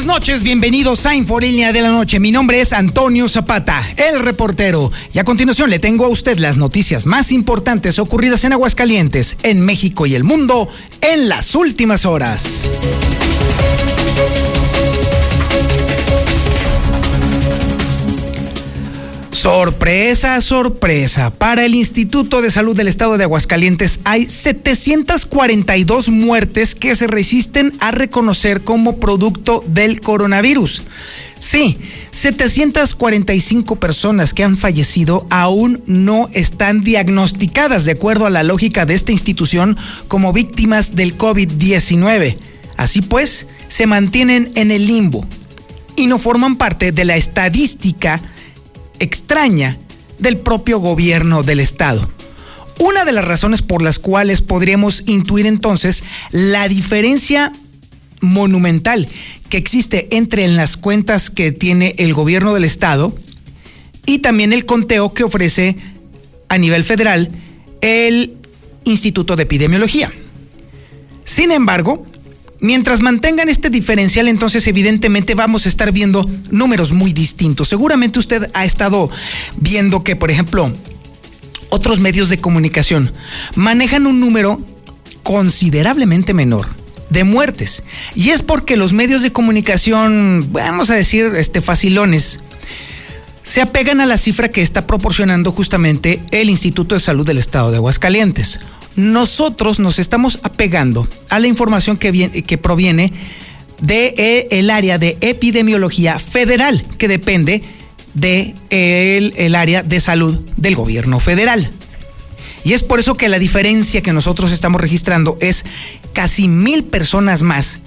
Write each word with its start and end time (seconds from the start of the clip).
Buenas 0.00 0.20
noches, 0.20 0.42
bienvenidos 0.42 1.04
a 1.04 1.14
Infolínea 1.14 1.74
de 1.74 1.82
la 1.82 1.90
Noche. 1.90 2.20
Mi 2.20 2.32
nombre 2.32 2.62
es 2.62 2.72
Antonio 2.72 3.28
Zapata, 3.28 3.86
el 3.98 4.20
reportero. 4.20 4.90
Y 5.12 5.18
a 5.18 5.24
continuación 5.24 5.68
le 5.68 5.78
tengo 5.78 6.06
a 6.06 6.08
usted 6.08 6.38
las 6.38 6.56
noticias 6.56 7.04
más 7.04 7.32
importantes 7.32 7.98
ocurridas 7.98 8.44
en 8.44 8.54
Aguascalientes, 8.54 9.36
en 9.42 9.60
México 9.60 10.06
y 10.06 10.14
el 10.14 10.24
mundo 10.24 10.70
en 11.02 11.28
las 11.28 11.54
últimas 11.54 12.06
horas. 12.06 12.70
Sorpresa, 19.40 20.38
sorpresa. 20.42 21.30
Para 21.30 21.64
el 21.64 21.74
Instituto 21.74 22.42
de 22.42 22.50
Salud 22.50 22.76
del 22.76 22.88
Estado 22.88 23.16
de 23.16 23.24
Aguascalientes 23.24 24.00
hay 24.04 24.28
742 24.28 26.10
muertes 26.10 26.74
que 26.74 26.94
se 26.94 27.06
resisten 27.06 27.72
a 27.80 27.90
reconocer 27.90 28.60
como 28.60 28.98
producto 28.98 29.64
del 29.66 30.02
coronavirus. 30.02 30.82
Sí, 31.38 31.78
745 32.10 33.76
personas 33.76 34.34
que 34.34 34.44
han 34.44 34.58
fallecido 34.58 35.26
aún 35.30 35.82
no 35.86 36.28
están 36.34 36.82
diagnosticadas 36.82 37.86
de 37.86 37.92
acuerdo 37.92 38.26
a 38.26 38.30
la 38.30 38.42
lógica 38.42 38.84
de 38.84 38.92
esta 38.92 39.12
institución 39.12 39.78
como 40.06 40.34
víctimas 40.34 40.96
del 40.96 41.16
COVID-19. 41.16 42.36
Así 42.76 43.00
pues, 43.00 43.46
se 43.68 43.86
mantienen 43.86 44.52
en 44.54 44.70
el 44.70 44.86
limbo 44.86 45.26
y 45.96 46.08
no 46.08 46.18
forman 46.18 46.56
parte 46.56 46.92
de 46.92 47.06
la 47.06 47.16
estadística 47.16 48.20
extraña 49.00 49.76
del 50.18 50.38
propio 50.38 50.78
gobierno 50.78 51.42
del 51.42 51.60
Estado. 51.60 52.08
Una 52.78 53.04
de 53.04 53.12
las 53.12 53.24
razones 53.24 53.62
por 53.62 53.82
las 53.82 53.98
cuales 53.98 54.40
podríamos 54.40 55.02
intuir 55.06 55.46
entonces 55.46 56.04
la 56.30 56.68
diferencia 56.68 57.52
monumental 58.20 59.08
que 59.48 59.56
existe 59.56 60.08
entre 60.16 60.46
las 60.48 60.76
cuentas 60.76 61.30
que 61.30 61.52
tiene 61.52 61.94
el 61.98 62.14
gobierno 62.14 62.54
del 62.54 62.64
Estado 62.64 63.14
y 64.06 64.18
también 64.18 64.52
el 64.52 64.66
conteo 64.66 65.12
que 65.12 65.24
ofrece 65.24 65.76
a 66.48 66.58
nivel 66.58 66.84
federal 66.84 67.30
el 67.80 68.36
Instituto 68.84 69.36
de 69.36 69.42
Epidemiología. 69.42 70.10
Sin 71.24 71.52
embargo, 71.52 72.04
Mientras 72.60 73.00
mantengan 73.00 73.48
este 73.48 73.70
diferencial, 73.70 74.28
entonces 74.28 74.66
evidentemente 74.66 75.34
vamos 75.34 75.64
a 75.64 75.68
estar 75.70 75.92
viendo 75.92 76.28
números 76.50 76.92
muy 76.92 77.14
distintos. 77.14 77.68
Seguramente 77.68 78.18
usted 78.18 78.50
ha 78.52 78.66
estado 78.66 79.10
viendo 79.56 80.04
que, 80.04 80.14
por 80.14 80.30
ejemplo, 80.30 80.70
otros 81.70 82.00
medios 82.00 82.28
de 82.28 82.38
comunicación 82.38 83.12
manejan 83.54 84.06
un 84.06 84.20
número 84.20 84.60
considerablemente 85.22 86.34
menor 86.34 86.66
de 87.08 87.24
muertes. 87.24 87.82
Y 88.14 88.30
es 88.30 88.42
porque 88.42 88.76
los 88.76 88.92
medios 88.92 89.22
de 89.22 89.32
comunicación, 89.32 90.48
vamos 90.52 90.90
a 90.90 90.94
decir, 90.94 91.32
este 91.36 91.62
facilones, 91.62 92.40
se 93.42 93.62
apegan 93.62 94.02
a 94.02 94.06
la 94.06 94.18
cifra 94.18 94.50
que 94.50 94.60
está 94.60 94.86
proporcionando 94.86 95.50
justamente 95.50 96.20
el 96.30 96.50
Instituto 96.50 96.94
de 96.94 97.00
Salud 97.00 97.26
del 97.26 97.38
Estado 97.38 97.70
de 97.70 97.78
Aguascalientes 97.78 98.60
nosotros 98.96 99.78
nos 99.78 99.98
estamos 99.98 100.40
apegando 100.42 101.08
a 101.28 101.38
la 101.38 101.46
información 101.46 101.96
que, 101.96 102.10
viene, 102.10 102.42
que 102.42 102.58
proviene 102.58 103.12
del 103.80 104.14
de, 104.14 104.48
eh, 104.50 104.70
área 104.72 104.98
de 104.98 105.16
epidemiología 105.20 106.18
federal, 106.18 106.84
que 106.98 107.08
depende 107.08 107.62
del 108.14 108.54
de 108.64 109.32
el 109.46 109.54
área 109.54 109.82
de 109.82 110.00
salud 110.00 110.38
del 110.56 110.74
gobierno 110.74 111.20
federal. 111.20 111.70
Y 112.64 112.74
es 112.74 112.82
por 112.82 113.00
eso 113.00 113.14
que 113.14 113.28
la 113.28 113.38
diferencia 113.38 114.02
que 114.02 114.12
nosotros 114.12 114.52
estamos 114.52 114.80
registrando 114.80 115.36
es 115.40 115.64
casi 116.12 116.48
mil 116.48 116.84
personas 116.84 117.42
más 117.42 117.80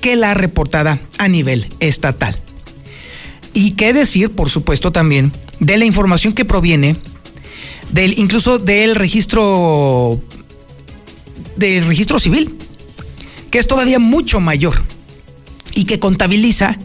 que 0.00 0.16
la 0.16 0.34
reportada 0.34 0.98
a 1.18 1.28
nivel 1.28 1.68
estatal. 1.80 2.38
Y 3.52 3.72
qué 3.72 3.92
decir, 3.92 4.30
por 4.30 4.50
supuesto, 4.50 4.92
también 4.92 5.32
de 5.60 5.78
la 5.78 5.84
información 5.84 6.32
que 6.32 6.44
proviene 6.44 6.96
del 7.90 8.18
incluso 8.18 8.58
del 8.58 8.96
registro 8.96 10.20
del 11.56 11.86
registro 11.86 12.18
civil, 12.18 12.54
que 13.50 13.58
es 13.58 13.66
todavía 13.66 13.98
mucho 13.98 14.40
mayor 14.40 14.82
y 15.74 15.84
que 15.84 15.98
contabiliza 15.98 16.78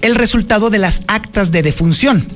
el 0.00 0.14
resultado 0.14 0.70
de 0.70 0.78
las 0.78 1.02
actas 1.08 1.50
de 1.50 1.62
defunción. 1.62 2.26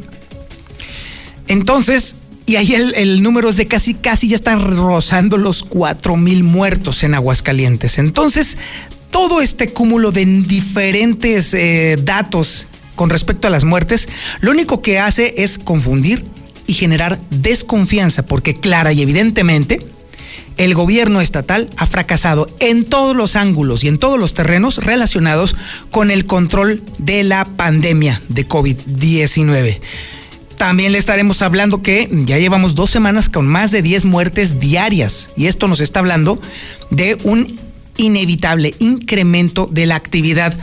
Entonces, 1.49 2.17
y 2.47 2.57
ahí 2.57 2.75
el, 2.75 3.23
número 3.23 3.49
es 3.49 3.57
de 3.57 3.67
casi, 3.67 3.95
casi 3.95 4.29
ya 4.29 4.37
están 4.37 4.77
rozando 4.77 5.37
los 5.37 5.63
cuatro 5.63 6.17
mil 6.17 6.43
muertos 6.43 7.03
en 7.03 7.15
Aguascalientes. 7.15 7.99
Entonces, 7.99 8.59
todo 9.11 9.41
este 9.41 9.69
cúmulo 9.69 10.11
de 10.11 10.25
diferentes 10.25 11.55
eh, 11.55 11.99
datos 12.03 12.67
con 12.97 13.11
respecto 13.11 13.47
a 13.47 13.51
las 13.51 13.65
muertes, 13.65 14.09
lo 14.41 14.51
único 14.51 14.83
que 14.83 14.99
hace 14.99 15.35
es 15.39 15.59
confundir 15.59 16.25
y 16.67 16.75
generar 16.75 17.21
desconfianza, 17.31 18.27
porque 18.27 18.55
clara 18.55 18.93
y 18.93 19.03
evidentemente, 19.03 19.81
el 20.57 20.75
gobierno 20.75 21.21
estatal 21.21 21.69
ha 21.77 21.87
fracasado 21.87 22.47
en 22.61 22.85
todos 22.85 23.17
los 23.17 23.37
ángulos 23.37 23.85
y 23.85 23.89
en 23.89 23.99
todos 23.99 24.19
los 24.19 24.35
terrenos 24.35 24.79
relacionados 24.85 25.57
con 25.91 26.11
el 26.11 26.27
control 26.27 26.83
de 26.99 27.23
la 27.25 27.45
pandemia 27.45 28.21
de 28.29 28.47
COVID-19. 28.47 29.81
También 30.57 30.93
le 30.93 30.99
estaremos 30.99 31.43
hablando 31.43 31.83
que 31.83 32.09
ya 32.25 32.39
llevamos 32.39 32.75
dos 32.75 32.91
semanas 32.91 33.29
con 33.29 33.47
más 33.47 33.73
de 33.73 33.83
10 33.83 34.05
muertes 34.05 34.61
diarias 34.61 35.31
y 35.37 35.47
esto 35.47 35.67
nos 35.67 35.81
está 35.81 35.99
hablando 35.99 36.41
de 36.91 37.17
un 37.25 37.59
inevitable 37.97 38.75
incremento 38.79 39.69
de 39.71 39.87
la 39.87 39.97
actividad 39.97 40.55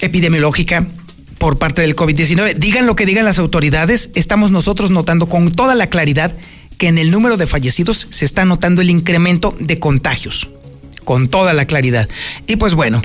epidemiológica 0.00 0.86
por 1.38 1.58
parte 1.58 1.82
del 1.82 1.96
COVID-19. 1.96 2.54
Digan 2.56 2.86
lo 2.86 2.96
que 2.96 3.06
digan 3.06 3.24
las 3.24 3.38
autoridades, 3.38 4.10
estamos 4.14 4.50
nosotros 4.50 4.90
notando 4.90 5.28
con 5.28 5.50
toda 5.50 5.74
la 5.74 5.88
claridad 5.88 6.36
que 6.78 6.88
en 6.88 6.98
el 6.98 7.10
número 7.10 7.36
de 7.36 7.46
fallecidos 7.46 8.06
se 8.10 8.24
está 8.24 8.44
notando 8.44 8.82
el 8.82 8.90
incremento 8.90 9.56
de 9.58 9.78
contagios 9.78 10.48
con 11.06 11.28
toda 11.28 11.54
la 11.54 11.66
claridad. 11.66 12.08
Y 12.46 12.56
pues 12.56 12.74
bueno, 12.74 13.00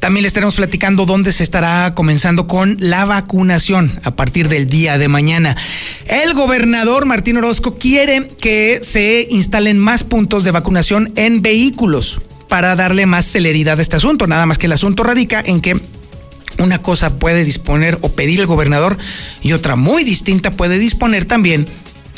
también 0.00 0.22
le 0.22 0.28
estaremos 0.28 0.56
platicando 0.56 1.04
dónde 1.04 1.30
se 1.30 1.44
estará 1.44 1.94
comenzando 1.94 2.48
con 2.48 2.76
la 2.80 3.04
vacunación 3.04 4.00
a 4.02 4.12
partir 4.12 4.48
del 4.48 4.68
día 4.68 4.98
de 4.98 5.08
mañana. 5.08 5.56
El 6.06 6.32
gobernador 6.32 7.04
Martín 7.04 7.36
Orozco 7.36 7.78
quiere 7.78 8.28
que 8.40 8.80
se 8.82 9.28
instalen 9.30 9.78
más 9.78 10.02
puntos 10.02 10.42
de 10.42 10.50
vacunación 10.50 11.12
en 11.16 11.42
vehículos 11.42 12.18
para 12.48 12.74
darle 12.76 13.06
más 13.06 13.26
celeridad 13.26 13.78
a 13.78 13.82
este 13.82 13.96
asunto. 13.96 14.26
Nada 14.26 14.46
más 14.46 14.58
que 14.58 14.66
el 14.66 14.72
asunto 14.72 15.04
radica 15.04 15.42
en 15.44 15.60
que 15.60 15.78
una 16.58 16.78
cosa 16.78 17.18
puede 17.18 17.44
disponer 17.44 17.98
o 18.00 18.10
pedir 18.10 18.40
el 18.40 18.46
gobernador 18.46 18.96
y 19.42 19.52
otra 19.52 19.76
muy 19.76 20.02
distinta 20.02 20.50
puede 20.50 20.78
disponer 20.78 21.24
también 21.24 21.66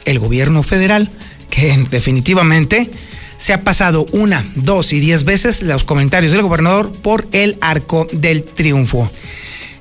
el 0.06 0.19
gobierno 0.19 0.62
federal, 0.62 1.11
que 1.50 1.77
definitivamente 1.91 2.91
se 3.37 3.53
ha 3.53 3.62
pasado 3.62 4.06
una, 4.12 4.47
dos 4.55 4.93
y 4.93 5.00
diez 5.00 5.25
veces 5.25 5.62
los 5.62 5.84
comentarios 5.84 6.33
del 6.33 6.43
gobernador 6.43 6.91
por 6.93 7.28
el 7.33 7.59
arco 7.61 8.06
del 8.12 8.43
triunfo. 8.43 9.11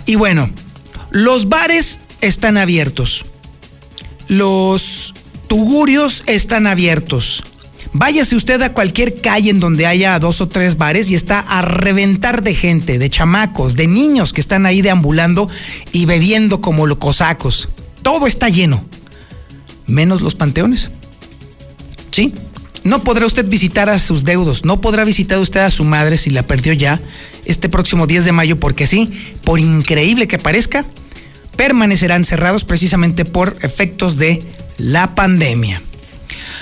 Y 0.06 0.16
bueno, 0.16 0.50
los 1.12 1.48
bares 1.48 2.00
están 2.22 2.58
abiertos, 2.58 3.26
los 4.28 5.14
tugurios 5.48 6.24
están 6.28 6.68
abiertos. 6.68 7.44
Váyase 7.94 8.36
usted 8.36 8.62
a 8.62 8.74
cualquier 8.74 9.22
calle 9.22 9.52
en 9.52 9.62
donde 9.62 9.86
haya 9.86 10.20
dos 10.20 10.42
o 10.42 10.50
tres 10.50 10.78
bares 10.78 11.10
y 11.10 11.16
está 11.16 11.40
a 11.40 11.62
reventar 11.62 12.44
de 12.44 12.54
gente, 12.54 13.00
de 13.00 13.10
chamacos, 13.10 13.76
de 13.78 13.88
niños 13.88 14.34
que 14.34 14.42
están 14.42 14.66
ahí 14.66 14.82
deambulando 14.82 15.48
y 15.94 16.06
bebiendo 16.06 16.60
como 16.60 16.88
los 16.88 16.98
cosacos. 16.98 17.70
Todo 18.02 18.28
está 18.28 18.50
lleno 18.50 18.84
menos 19.88 20.22
los 20.22 20.36
panteones. 20.36 20.90
¿Sí? 22.12 22.34
No 22.84 23.04
podrá 23.04 23.26
usted 23.26 23.48
visitar 23.48 23.90
a 23.90 23.98
sus 23.98 24.24
deudos, 24.24 24.64
no 24.64 24.80
podrá 24.80 25.04
visitar 25.04 25.40
usted 25.40 25.62
a 25.62 25.72
su 25.72 25.84
madre 25.84 26.18
si 26.18 26.30
la 26.30 26.44
perdió 26.44 26.72
ya 26.74 27.02
este 27.46 27.68
próximo 27.68 28.06
10 28.06 28.26
de 28.26 28.32
mayo, 28.32 28.60
porque 28.60 28.86
sí, 28.86 29.12
por 29.44 29.60
increíble 29.60 30.28
que 30.28 30.38
parezca, 30.38 30.86
permanecerán 31.56 32.26
cerrados 32.26 32.64
precisamente 32.64 33.26
por 33.26 33.58
efectos 33.62 34.18
de 34.18 34.44
la 34.78 35.16
pandemia. 35.16 35.82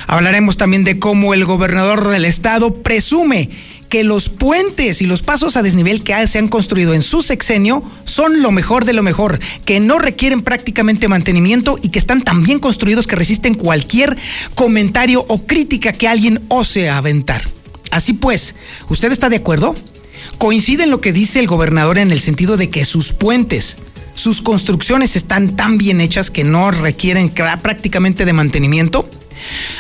Hablaremos 0.08 0.58
también 0.58 0.84
de 0.84 1.00
cómo 1.00 1.34
el 1.34 1.46
gobernador 1.46 2.08
del 2.10 2.26
estado 2.26 2.74
presume 2.74 3.50
que 3.94 4.04
los 4.04 4.28
puentes 4.28 5.04
y 5.04 5.06
los 5.06 5.22
pasos 5.22 5.56
a 5.56 5.62
desnivel 5.62 6.02
que 6.02 6.26
se 6.26 6.40
han 6.40 6.48
construido 6.48 6.96
en 6.96 7.04
su 7.04 7.22
sexenio 7.22 7.84
son 8.06 8.42
lo 8.42 8.52
mejor 8.52 8.86
de 8.86 8.94
lo 8.94 9.04
mejor, 9.04 9.40
que 9.66 9.80
no 9.80 10.00
requieren 10.00 10.42
prácticamente 10.42 11.08
mantenimiento 11.08 11.78
y 11.80 11.90
que 11.90 12.00
están 12.00 12.24
tan 12.24 12.44
bien 12.44 12.58
construidos 12.58 13.06
que 13.06 13.16
resisten 13.16 13.54
cualquier 13.54 14.18
comentario 14.56 15.24
o 15.30 15.44
crítica 15.44 15.94
que 15.94 16.08
alguien 16.08 16.42
ose 16.48 16.90
aventar. 16.90 17.48
Así 17.92 18.14
pues, 18.14 18.56
¿usted 18.90 19.12
está 19.12 19.30
de 19.30 19.36
acuerdo? 19.36 19.76
Coincide 20.40 20.86
en 20.86 20.90
lo 20.90 21.00
que 21.00 21.14
dice 21.14 21.40
el 21.40 21.46
gobernador 21.46 22.00
en 22.00 22.12
el 22.12 22.20
sentido 22.20 22.58
de 22.58 22.72
que 22.72 22.86
sus 22.86 23.14
puentes, 23.14 23.78
sus 24.16 24.42
construcciones 24.42 25.16
están 25.16 25.56
tan 25.56 25.78
bien 25.78 26.02
hechas 26.02 26.32
que 26.32 26.44
no 26.44 26.72
requieren 26.72 27.30
prácticamente 27.30 28.26
de 28.26 28.34
mantenimiento. 28.34 29.08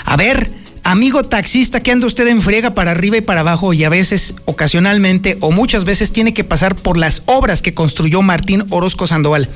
A 0.05 0.17
ver, 0.17 0.62
amigo 0.83 1.23
taxista 1.23 1.81
que 1.81 1.91
anda 1.91 2.07
usted 2.07 2.27
en 2.27 2.41
friega 2.41 2.73
para 2.73 2.91
arriba 2.91 3.17
y 3.17 3.21
para 3.21 3.41
abajo 3.41 3.73
y 3.73 3.83
a 3.83 3.89
veces, 3.89 4.33
ocasionalmente 4.45 5.37
o 5.39 5.51
muchas 5.51 5.85
veces 5.85 6.11
tiene 6.11 6.33
que 6.33 6.43
pasar 6.43 6.75
por 6.75 6.97
las 6.97 7.23
obras 7.25 7.61
que 7.61 7.73
construyó 7.73 8.21
Martín 8.21 8.65
Orozco 8.69 9.07
Sandoval. 9.07 9.49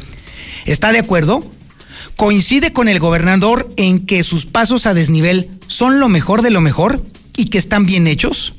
¿Está 0.65 0.91
de 0.91 0.99
acuerdo? 0.99 1.45
¿Coincide 2.15 2.73
con 2.73 2.87
el 2.87 2.99
gobernador 2.99 3.69
en 3.77 4.05
que 4.05 4.23
sus 4.23 4.45
pasos 4.45 4.87
a 4.87 4.93
desnivel 4.93 5.49
son 5.67 5.99
lo 5.99 6.09
mejor 6.09 6.41
de 6.41 6.49
lo 6.49 6.61
mejor 6.61 7.03
y 7.35 7.45
que 7.45 7.57
están 7.57 7.85
bien 7.85 8.07
hechos? 8.07 8.53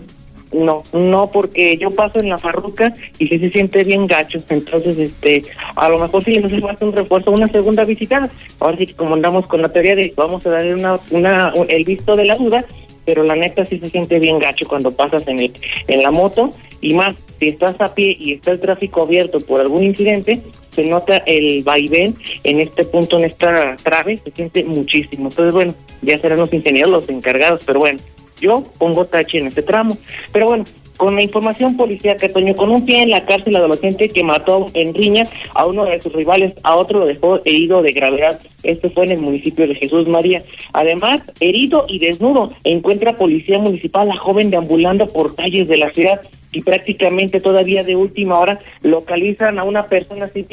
No, 0.52 0.82
no, 0.92 1.30
porque 1.30 1.76
yo 1.76 1.90
paso 1.90 2.20
en 2.20 2.30
la 2.30 2.38
farruca 2.38 2.94
y 3.18 3.28
sí 3.28 3.38
se 3.38 3.50
siente 3.50 3.84
bien 3.84 4.06
gacho. 4.06 4.38
Entonces, 4.48 4.98
este, 4.98 5.42
a 5.76 5.88
lo 5.88 5.98
mejor 5.98 6.24
sí 6.24 6.32
les 6.32 6.64
hace 6.64 6.84
un 6.84 6.92
refuerzo, 6.92 7.32
una 7.32 7.48
segunda 7.48 7.84
visita. 7.84 8.30
Ahora 8.58 8.76
sí 8.78 8.86
como 8.88 9.14
andamos 9.14 9.46
con 9.46 9.60
la 9.60 9.70
teoría 9.70 9.94
de 9.94 10.12
vamos 10.16 10.46
a 10.46 10.50
darle 10.50 10.74
una, 10.74 10.98
una, 11.10 11.52
el 11.68 11.84
visto 11.84 12.16
de 12.16 12.24
la 12.24 12.36
duda, 12.36 12.64
pero 13.04 13.24
la 13.24 13.36
neta 13.36 13.64
sí 13.64 13.78
se 13.78 13.90
siente 13.90 14.18
bien 14.18 14.38
gacho 14.38 14.66
cuando 14.66 14.90
pasas 14.90 15.26
en, 15.28 15.38
el, 15.38 15.52
en 15.86 16.02
la 16.02 16.10
moto. 16.10 16.50
Y 16.80 16.94
más, 16.94 17.14
si 17.38 17.48
estás 17.48 17.78
a 17.80 17.92
pie 17.92 18.16
y 18.18 18.34
está 18.34 18.52
el 18.52 18.60
tráfico 18.60 19.02
abierto 19.02 19.40
por 19.40 19.60
algún 19.60 19.82
incidente, 19.82 20.40
se 20.70 20.84
nota 20.84 21.18
el 21.26 21.62
vaivén 21.62 22.14
en 22.44 22.60
este 22.60 22.84
punto, 22.84 23.18
en 23.18 23.24
esta 23.24 23.76
trave, 23.76 24.16
se 24.16 24.30
siente 24.30 24.64
muchísimo. 24.64 25.28
Entonces, 25.28 25.52
bueno, 25.52 25.74
ya 26.00 26.16
serán 26.18 26.38
los 26.38 26.52
ingenieros 26.52 26.90
los 26.90 27.08
encargados, 27.10 27.62
pero 27.66 27.80
bueno 27.80 27.98
yo 28.40 28.64
pongo 28.78 29.04
tache 29.04 29.38
en 29.38 29.48
este 29.48 29.62
tramo. 29.62 29.96
Pero 30.32 30.46
bueno, 30.46 30.64
con 30.98 31.14
la 31.14 31.22
información 31.22 31.76
que 31.76 32.28
Toño, 32.28 32.56
con 32.56 32.70
un 32.70 32.84
pie 32.84 33.02
en 33.02 33.10
la 33.10 33.22
cárcel 33.22 33.56
adolescente 33.56 34.08
que 34.08 34.24
mató 34.24 34.68
en 34.74 34.92
riña 34.92 35.22
a 35.54 35.64
uno 35.64 35.84
de 35.84 36.00
sus 36.00 36.12
rivales, 36.12 36.54
a 36.64 36.74
otro 36.74 36.98
lo 36.98 37.06
dejó 37.06 37.40
herido 37.44 37.82
de 37.82 37.92
gravedad. 37.92 38.40
Este 38.64 38.90
fue 38.90 39.04
en 39.04 39.12
el 39.12 39.20
municipio 39.20 39.66
de 39.66 39.76
Jesús 39.76 40.08
María. 40.08 40.42
Además, 40.72 41.22
herido 41.38 41.86
y 41.88 42.00
desnudo, 42.00 42.52
encuentra 42.64 43.16
policía 43.16 43.58
municipal 43.58 44.10
a 44.10 44.16
joven 44.16 44.50
deambulando 44.50 45.06
por 45.06 45.36
calles 45.36 45.68
de 45.68 45.76
la 45.76 45.90
ciudad 45.90 46.20
y 46.52 46.62
prácticamente 46.62 47.40
todavía 47.40 47.84
de 47.84 47.96
última 47.96 48.38
hora 48.38 48.58
localizan 48.82 49.58
a 49.58 49.64
una 49.64 49.86
persona 49.86 50.28
sin 50.28 50.46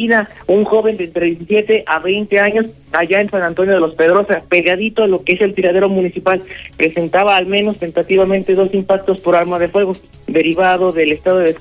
un 0.48 0.66
joven 0.66 0.98
de 0.98 1.06
entre 1.06 1.28
17 1.28 1.84
a 1.88 2.00
20 2.00 2.40
años 2.40 2.68
allá 2.92 3.22
en 3.22 3.30
San 3.30 3.42
Antonio 3.42 3.74
de 3.74 3.80
los 3.80 3.96
Pedrosa, 3.96 4.44
pegadito 4.48 5.04
a 5.04 5.08
lo 5.08 5.24
que 5.24 5.34
es 5.34 5.42
el 5.42 5.54
tiradero 5.54 5.90
municipal, 5.90 6.42
presentaba 6.78 7.36
al 7.36 7.46
menos 7.46 7.78
tentativamente 7.78 8.56
dos 8.56 8.74
impactos 8.74 9.22
por 9.22 9.36
arma 9.36 9.60
de 9.60 9.68
fuego, 9.68 9.94
derivado 10.28 10.92
del 10.92 11.12
estado 11.12 11.40
de 11.40 11.56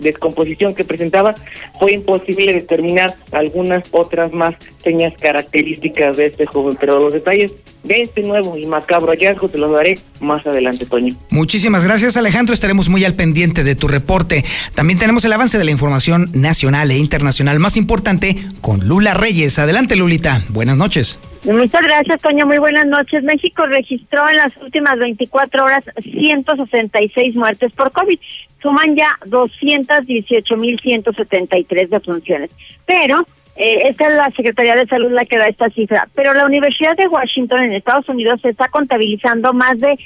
descomposición 0.00 0.74
que 0.74 0.84
presentaba, 0.84 1.34
fue 1.78 1.92
imposible 1.92 2.52
determinar 2.52 3.14
algunas 3.32 3.84
otras 3.92 4.32
más 4.32 4.56
señas 4.82 5.14
características 5.20 6.16
de 6.16 6.26
este 6.26 6.46
joven, 6.46 6.76
pero 6.80 7.00
los 7.00 7.12
detalles 7.12 7.52
de 7.84 8.02
este 8.02 8.22
nuevo 8.22 8.56
y 8.56 8.66
macabro 8.66 9.12
hallazgo 9.12 9.48
te 9.48 9.58
los 9.58 9.70
daré 9.70 9.98
más 10.20 10.46
adelante, 10.46 10.86
Toño. 10.86 11.14
Muchísimas 11.30 11.84
gracias, 11.84 12.16
Alejandro. 12.16 12.54
Estaremos 12.54 12.88
muy 12.88 13.04
al 13.04 13.14
pendiente 13.14 13.62
de 13.62 13.74
tu 13.74 13.88
reporte. 13.88 14.44
También 14.74 14.98
tenemos 14.98 15.24
el 15.24 15.32
avance 15.32 15.58
de 15.58 15.64
la 15.64 15.70
información 15.70 16.30
nacional 16.32 16.90
e 16.90 16.98
internacional 16.98 17.60
más 17.60 17.76
importante 17.76 18.36
con 18.60 18.88
Lula 18.88 19.14
Reyes. 19.14 19.58
Adelante, 19.58 19.96
Lulita. 19.96 20.42
Buenas 20.48 20.76
noches. 20.76 21.18
Muchas 21.44 21.82
gracias, 21.82 22.22
Toño. 22.22 22.46
Muy 22.46 22.58
buenas 22.58 22.86
noches. 22.86 23.22
México 23.22 23.66
registró 23.66 24.28
en 24.30 24.38
las 24.38 24.56
últimas 24.56 24.98
24 24.98 25.64
horas 25.64 25.84
166 26.02 27.36
muertes 27.36 27.72
por 27.72 27.92
COVID. 27.92 28.18
Suman 28.62 28.96
ya 28.96 29.18
218.173 29.26 31.88
defunciones. 31.88 32.50
Pero 32.86 33.26
eh, 33.56 33.88
esta 33.88 34.08
es 34.08 34.14
la 34.14 34.30
Secretaría 34.30 34.74
de 34.74 34.86
Salud 34.86 35.12
la 35.12 35.24
que 35.24 35.38
da 35.38 35.46
esta 35.46 35.70
cifra. 35.70 36.08
Pero 36.14 36.34
la 36.34 36.46
Universidad 36.46 36.96
de 36.96 37.06
Washington 37.06 37.62
en 37.62 37.72
Estados 37.74 38.08
Unidos 38.08 38.40
está 38.42 38.68
contabilizando 38.68 39.52
más 39.52 39.78
de 39.78 39.96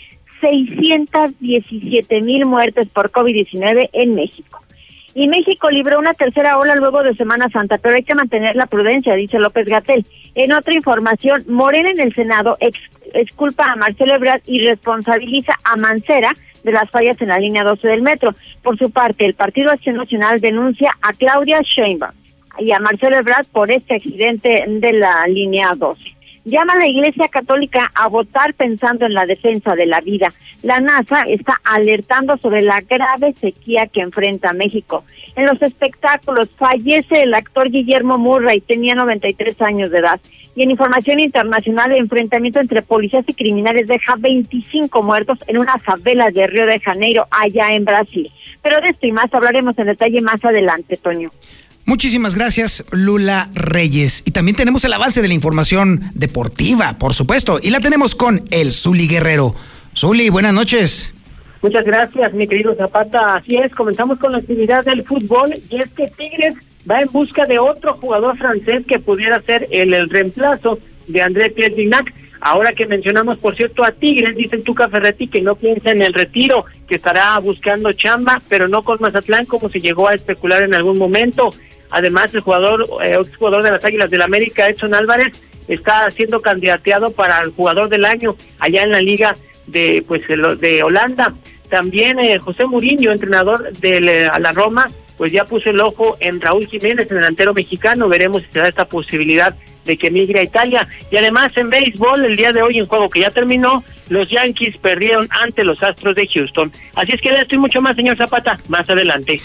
617 0.41 2.21
mil 2.21 2.47
muertes 2.47 2.89
por 2.89 3.11
COVID-19 3.11 3.91
en 3.93 4.15
México. 4.15 4.61
Y 5.15 5.27
México 5.27 5.71
libró 5.71 5.99
una 5.99 6.15
tercera 6.15 6.59
ola 6.59 6.77
luego 6.77 7.03
de 7.03 7.15
Semana 7.15 7.49
Santa, 7.49 7.79
pero 7.79 7.97
hay 7.97 8.05
que 8.05 8.15
mantener 8.15 8.55
la 8.55 8.67
prudencia, 8.67 9.15
dice 9.15 9.39
López 9.39 9.67
Gatel. 9.67 10.07
En 10.35 10.53
otra 10.53 10.75
información, 10.75 11.43
Morena 11.49 11.91
en 11.91 12.01
el 12.01 12.15
Senado 12.15 12.57
exculpa 13.15 13.73
a 13.73 13.77
Marcelo 13.77 14.15
Ebrard 14.15 14.43
y 14.47 14.61
responsabiliza 14.61 15.55
a 15.65 15.77
Mancera 15.77 16.33
de 16.63 16.73
las 16.73 16.89
fallas 16.91 17.21
en 17.21 17.29
la 17.29 17.39
línea 17.39 17.65
12 17.65 17.89
del 17.89 18.03
metro. 18.03 18.35
Por 18.63 18.79
su 18.79 18.91
parte, 18.91 19.25
el 19.25 19.35
Partido 19.35 19.73
Acción 19.73 19.97
Nacional 19.97 20.41
denuncia 20.41 20.91
a 21.03 21.13
Claudia 21.15 21.63
Sheinbaum 21.63 22.13
y 22.59 22.73
a 22.73 22.81
Marcelo 22.81 23.17
Ebrard 23.17 23.47
por 23.47 23.71
este 23.71 23.95
accidente 23.95 24.65
de 24.67 24.93
la 24.93 25.27
línea 25.27 25.75
12. 25.75 26.19
Llama 26.45 26.73
a 26.73 26.79
la 26.79 26.87
Iglesia 26.87 27.29
Católica 27.29 27.91
a 27.95 28.09
votar 28.09 28.55
pensando 28.55 29.05
en 29.05 29.13
la 29.13 29.27
defensa 29.27 29.75
de 29.75 29.85
la 29.85 30.01
vida. 30.01 30.29
La 30.63 30.81
NASA 30.81 31.23
está 31.29 31.61
alertando 31.63 32.39
sobre 32.39 32.63
la 32.63 32.81
grave 32.81 33.35
sequía 33.35 33.87
que 33.87 34.01
enfrenta 34.01 34.55
México. 34.55 35.05
En 35.37 35.45
los 35.45 35.61
espectáculos 35.61 36.49
fallece 36.57 37.23
el 37.23 37.35
actor 37.35 37.71
Guillermo 37.71 38.17
Murray, 38.17 38.63
tenía 38.63 38.95
93 38.95 39.61
años 39.61 39.91
de 39.91 39.99
edad. 39.99 40.21
Y 40.57 40.63
en 40.63 40.71
información 40.71 41.21
internacional, 41.21 41.93
el 41.93 41.99
enfrentamiento 41.99 42.61
entre 42.61 42.83
policías 42.83 43.25
y 43.29 43.35
criminales 43.35 43.87
deja 43.87 44.17
25 44.19 45.03
muertos 45.03 45.39
en 45.47 45.59
una 45.59 45.77
favela 45.79 46.31
de 46.31 46.47
Río 46.47 46.67
de 46.67 46.81
Janeiro, 46.81 47.27
allá 47.31 47.75
en 47.75 47.85
Brasil. 47.85 48.33
Pero 48.63 48.81
de 48.81 48.89
esto 48.89 49.07
y 49.07 49.13
más 49.13 49.33
hablaremos 49.33 49.79
en 49.79 49.87
detalle 49.87 50.21
más 50.23 50.43
adelante, 50.45 50.97
Toño. 50.97 51.31
Muchísimas 51.89 52.35
gracias, 52.35 52.85
Lula 52.91 53.49
Reyes. 53.55 54.23
Y 54.27 54.33
también 54.33 54.55
tenemos 54.55 54.85
el 54.85 54.93
avance 54.93 55.23
de 55.23 55.29
la 55.29 55.33
información 55.33 56.03
deportiva, 56.13 56.99
por 56.99 57.15
supuesto. 57.15 57.61
Y 57.63 57.71
la 57.71 57.81
tenemos 57.81 58.15
con 58.15 58.45
el 58.51 58.73
Zuli 58.73 59.09
Guerrero. 59.09 59.55
Zuli, 59.97 60.29
buenas 60.29 60.53
noches. 60.53 61.15
Muchas 61.63 61.87
gracias, 61.87 62.35
mi 62.35 62.47
querido 62.47 62.75
Zapata. 62.75 63.37
Así 63.37 63.57
es, 63.57 63.73
comenzamos 63.73 64.19
con 64.19 64.33
la 64.33 64.39
actividad 64.39 64.85
del 64.85 65.03
fútbol 65.03 65.55
y 65.71 65.81
es 65.81 65.89
que 65.89 66.09
Tigres 66.09 66.57
va 66.89 67.01
en 67.01 67.09
busca 67.11 67.47
de 67.47 67.59
otro 67.59 67.95
jugador 67.95 68.37
francés 68.37 68.85
que 68.87 68.99
pudiera 68.99 69.41
ser 69.41 69.67
el, 69.71 70.11
reemplazo 70.11 70.79
de 71.07 71.23
André 71.23 71.49
Pierre 71.49 71.75
Ahora 72.41 72.73
que 72.73 72.87
mencionamos, 72.87 73.39
por 73.39 73.57
cierto, 73.57 73.83
a 73.83 73.93
Tigres, 73.93 74.37
dicen 74.37 74.63
Tuca 74.63 74.89
Ferretti 74.89 75.27
que 75.27 75.41
no 75.41 75.57
piensa 75.57 75.91
en 75.91 76.03
el 76.03 76.13
retiro, 76.13 76.67
que 76.87 76.97
estará 76.97 77.39
buscando 77.39 77.93
chamba, 77.93 78.41
pero 78.49 78.69
no 78.69 78.83
con 78.83 78.99
Mazatlán 79.01 79.47
como 79.47 79.69
se 79.69 79.81
llegó 79.81 80.07
a 80.07 80.15
especular 80.15 80.63
en 80.63 80.75
algún 80.75 80.99
momento. 80.99 81.51
Además, 81.91 82.35
el 82.35 82.41
jugador, 82.41 82.87
eh, 83.03 83.19
jugador 83.39 83.63
de 83.63 83.71
las 83.73 83.85
Águilas 83.85 84.11
del 84.11 84.23
América, 84.23 84.69
Edson 84.69 84.95
Álvarez, 84.95 85.33
está 85.69 86.11
siendo 86.11 86.41
candidateado 86.41 87.11
para 87.11 87.41
el 87.41 87.51
jugador 87.51 87.89
del 87.89 88.05
año 88.05 88.37
allá 88.59 88.83
en 88.83 88.93
la 88.93 89.01
liga 89.01 89.37
de 89.67 90.03
pues 90.07 90.23
de 90.27 90.83
Holanda. 90.83 91.35
también 91.69 92.19
eh, 92.19 92.39
José 92.39 92.65
Mourinho, 92.65 93.13
entrenador 93.13 93.71
de 93.73 93.99
eh, 93.99 94.29
la 94.39 94.53
Roma, 94.53 94.89
pues 95.19 95.33
ya 95.33 95.45
puso 95.45 95.69
el 95.71 95.81
ojo 95.81 96.17
en 96.21 96.41
Raúl 96.41 96.67
Jiménez, 96.67 97.11
el 97.11 97.19
delantero 97.19 97.53
mexicano. 97.53 98.09
Veremos 98.09 98.43
si 98.43 98.53
se 98.53 98.61
da 98.61 98.69
esta 98.69 98.87
posibilidad 98.87 99.55
de 99.85 99.97
que 99.97 100.11
migre 100.11 100.41
a 100.41 100.45
Italia. 100.45 100.89
Y 101.11 101.17
además 101.17 101.53
en 101.57 101.69
béisbol, 101.69 102.25
el 102.25 102.37
día 102.37 102.53
de 102.53 102.63
hoy 102.63 102.79
en 102.79 102.87
juego 102.87 103.11
que 103.11 103.21
ya 103.21 103.31
terminó, 103.31 103.83
los 104.09 104.31
Yankees 104.31 104.77
perdieron 104.79 105.29
ante 105.31 105.65
los 105.65 105.83
Astros 105.83 106.15
de 106.15 106.27
Houston. 106.29 106.73
Así 106.95 107.13
es 107.13 107.21
que 107.21 107.33
de 107.33 107.41
esto 107.41 107.57
y 107.57 107.59
mucho 107.59 107.83
más, 107.83 107.97
señor 107.97 108.17
Zapata, 108.17 108.57
más 108.69 108.89
adelante. 108.89 109.41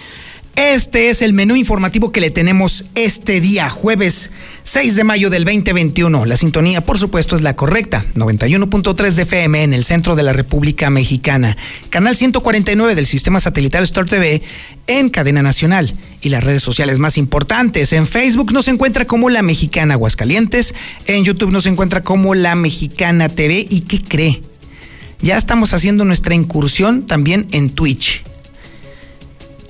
Este 0.55 1.09
es 1.09 1.23
el 1.23 1.33
menú 1.33 1.55
informativo 1.55 2.11
que 2.11 2.21
le 2.21 2.29
tenemos 2.29 2.85
este 2.93 3.41
día, 3.41 3.71
jueves 3.71 4.29
6 4.61 4.95
de 4.95 5.03
mayo 5.03 5.31
del 5.31 5.45
2021. 5.45 6.25
La 6.25 6.37
sintonía, 6.37 6.81
por 6.81 6.99
supuesto, 6.99 7.35
es 7.35 7.41
la 7.41 7.55
correcta, 7.55 8.05
91.3 8.13 9.13
de 9.13 9.23
FM 9.23 9.63
en 9.63 9.73
el 9.73 9.83
centro 9.83 10.15
de 10.15 10.21
la 10.21 10.31
República 10.31 10.91
Mexicana, 10.91 11.57
canal 11.89 12.15
149 12.15 12.93
del 12.93 13.07
sistema 13.07 13.39
satelital 13.39 13.83
Star 13.83 14.05
TV 14.05 14.43
en 14.85 15.09
cadena 15.09 15.41
nacional 15.41 15.95
y 16.21 16.29
las 16.29 16.43
redes 16.43 16.61
sociales 16.61 16.99
más 16.99 17.17
importantes. 17.17 17.91
En 17.91 18.05
Facebook 18.05 18.53
nos 18.53 18.67
encuentra 18.67 19.05
como 19.05 19.31
La 19.31 19.41
Mexicana 19.41 19.95
Aguascalientes, 19.95 20.75
en 21.07 21.25
YouTube 21.25 21.51
nos 21.51 21.65
encuentra 21.65 22.03
como 22.03 22.35
La 22.35 22.53
Mexicana 22.53 23.27
TV 23.27 23.65
y 23.67 23.81
¿qué 23.81 23.99
cree? 23.99 24.41
Ya 25.19 25.35
estamos 25.35 25.73
haciendo 25.73 26.05
nuestra 26.05 26.35
incursión 26.35 27.07
también 27.07 27.47
en 27.53 27.71
Twitch. 27.71 28.21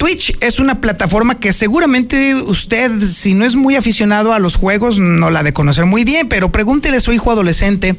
Twitch 0.04 0.36
es 0.42 0.60
una 0.60 0.82
plataforma 0.82 1.40
que 1.40 1.54
seguramente 1.54 2.36
usted, 2.36 2.92
si 3.08 3.36
no 3.36 3.46
es 3.46 3.56
muy 3.56 3.78
aficionado 3.78 4.34
a 4.34 4.40
los 4.40 4.58
juegos, 4.58 5.00
no 5.00 5.30
la 5.30 5.44
de 5.44 5.54
conocer 5.54 5.86
muy 5.86 6.04
bien, 6.04 6.28
pero 6.28 6.52
pregúntele 6.52 6.98
a 6.98 7.00
su 7.00 7.14
hijo 7.14 7.32
adolescente 7.32 7.96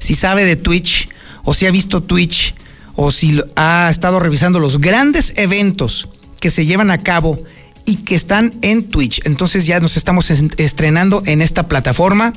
si 0.00 0.16
sabe 0.16 0.44
de 0.44 0.56
Twitch 0.56 1.08
o 1.44 1.54
si 1.54 1.66
ha 1.66 1.70
visto 1.70 2.02
Twitch 2.02 2.52
o 2.96 3.12
si 3.12 3.40
ha 3.54 3.86
estado 3.88 4.18
revisando 4.18 4.58
los 4.58 4.80
grandes 4.80 5.34
eventos 5.36 6.08
que 6.40 6.50
se 6.50 6.66
llevan 6.66 6.90
a 6.90 6.98
cabo 6.98 7.40
y 7.84 7.98
que 7.98 8.16
están 8.16 8.52
en 8.62 8.88
Twitch. 8.88 9.20
Entonces 9.22 9.66
ya 9.66 9.78
nos 9.78 9.96
estamos 9.96 10.28
estrenando 10.32 11.22
en 11.26 11.42
esta 11.42 11.68
plataforma 11.68 12.32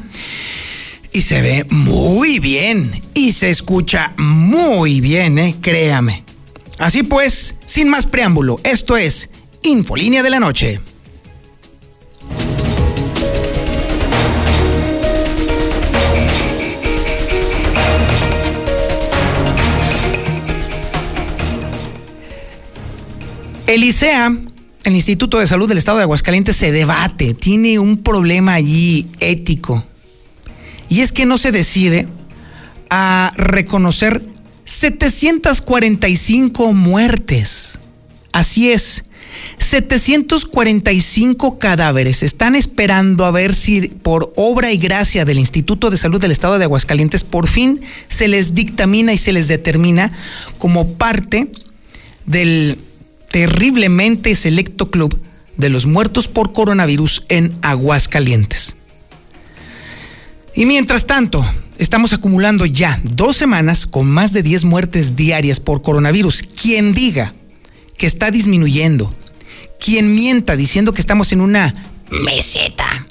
y 1.12 1.22
se 1.22 1.42
ve 1.42 1.66
muy 1.72 2.38
bien 2.38 3.02
y 3.16 3.32
se 3.32 3.50
escucha 3.50 4.14
muy 4.18 5.02
bien, 5.02 5.40
¿eh? 5.40 5.56
créame. 5.60 6.29
Así 6.80 7.04
pues, 7.04 7.56
sin 7.66 7.90
más 7.90 8.06
preámbulo, 8.08 8.58
esto 8.64 8.96
es 8.96 9.30
Infolínea 9.64 10.24
de 10.24 10.30
la 10.30 10.40
Noche. 10.40 10.80
El 23.68 23.84
ICEA, 23.84 24.34
el 24.86 24.96
Instituto 24.96 25.38
de 25.38 25.48
Salud 25.48 25.68
del 25.68 25.78
Estado 25.78 25.98
de 25.98 26.04
Aguascalientes, 26.04 26.56
se 26.56 26.72
debate, 26.72 27.34
tiene 27.34 27.78
un 27.78 27.98
problema 27.98 28.54
allí 28.54 29.12
ético. 29.20 29.84
Y 30.88 31.02
es 31.02 31.12
que 31.12 31.26
no 31.26 31.38
se 31.38 31.52
decide 31.52 32.08
a 32.90 33.34
reconocer 33.36 34.24
745 34.70 36.74
muertes. 36.74 37.80
Así 38.32 38.72
es. 38.72 39.04
745 39.58 41.58
cadáveres 41.58 42.22
están 42.24 42.54
esperando 42.56 43.26
a 43.26 43.32
ver 43.32 43.56
si 43.56 43.88
por 43.88 44.32
obra 44.36 44.72
y 44.72 44.78
gracia 44.78 45.26
del 45.26 45.40
Instituto 45.40 45.90
de 45.90 45.98
Salud 45.98 46.22
del 46.22 46.30
Estado 46.32 46.60
de 46.60 46.66
Aguascalientes 46.66 47.24
por 47.24 47.48
fin 47.48 47.82
se 48.08 48.28
les 48.28 48.54
dictamina 48.54 49.12
y 49.14 49.18
se 49.18 49.34
les 49.34 49.48
determina 49.48 50.12
como 50.58 50.94
parte 50.94 51.52
del 52.26 52.78
terriblemente 53.32 54.36
selecto 54.36 54.92
club 54.92 55.20
de 55.58 55.70
los 55.70 55.88
muertos 55.88 56.28
por 56.28 56.54
coronavirus 56.54 57.26
en 57.30 57.56
Aguascalientes. 57.62 58.76
Y 60.56 60.66
mientras 60.66 61.06
tanto, 61.06 61.46
estamos 61.80 62.14
acumulando 62.14 62.66
ya 62.66 63.00
dos 63.04 63.38
semanas 63.38 63.88
con 63.88 64.08
más 64.08 64.34
de 64.34 64.44
10 64.44 64.66
muertes 64.66 65.16
diarias 65.16 65.60
por 65.60 65.82
coronavirus. 65.82 66.44
Quien 66.44 66.94
diga 66.94 67.34
que 67.98 68.06
está 68.06 68.30
disminuyendo, 68.30 69.14
quien 69.80 70.14
mienta 70.14 70.56
diciendo 70.56 70.94
que 70.94 71.02
estamos 71.02 71.32
en 71.32 71.42
una 71.42 71.74
meseta, 72.24 73.08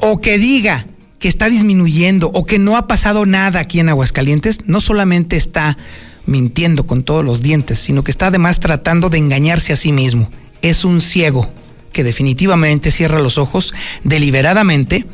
o 0.00 0.20
que 0.20 0.38
diga 0.38 0.86
que 1.18 1.28
está 1.28 1.50
disminuyendo 1.50 2.30
o 2.32 2.46
que 2.46 2.58
no 2.58 2.76
ha 2.76 2.86
pasado 2.86 3.26
nada 3.26 3.60
aquí 3.60 3.78
en 3.78 3.90
Aguascalientes, 3.90 4.66
no 4.66 4.80
solamente 4.80 5.36
está 5.36 5.76
mintiendo 6.24 6.86
con 6.86 7.02
todos 7.02 7.24
los 7.24 7.42
dientes, 7.42 7.78
sino 7.78 8.02
que 8.02 8.10
está 8.10 8.28
además 8.28 8.60
tratando 8.60 9.10
de 9.10 9.18
engañarse 9.18 9.74
a 9.74 9.76
sí 9.76 9.92
mismo. 9.92 10.30
Es 10.62 10.84
un 10.84 11.02
ciego 11.02 11.50
que 11.92 12.04
definitivamente 12.04 12.90
cierra 12.90 13.20
los 13.20 13.36
ojos 13.36 13.74
deliberadamente 14.04 15.06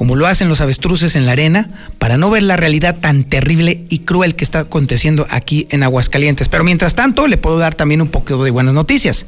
como 0.00 0.16
lo 0.16 0.26
hacen 0.26 0.48
los 0.48 0.62
avestruces 0.62 1.14
en 1.14 1.26
la 1.26 1.32
arena, 1.32 1.68
para 1.98 2.16
no 2.16 2.30
ver 2.30 2.42
la 2.42 2.56
realidad 2.56 2.96
tan 3.00 3.22
terrible 3.22 3.84
y 3.90 3.98
cruel 3.98 4.34
que 4.34 4.44
está 4.44 4.60
aconteciendo 4.60 5.26
aquí 5.28 5.66
en 5.68 5.82
Aguascalientes. 5.82 6.48
Pero 6.48 6.64
mientras 6.64 6.94
tanto, 6.94 7.28
le 7.28 7.36
puedo 7.36 7.58
dar 7.58 7.74
también 7.74 8.00
un 8.00 8.08
poco 8.08 8.42
de 8.42 8.50
buenas 8.50 8.72
noticias. 8.72 9.26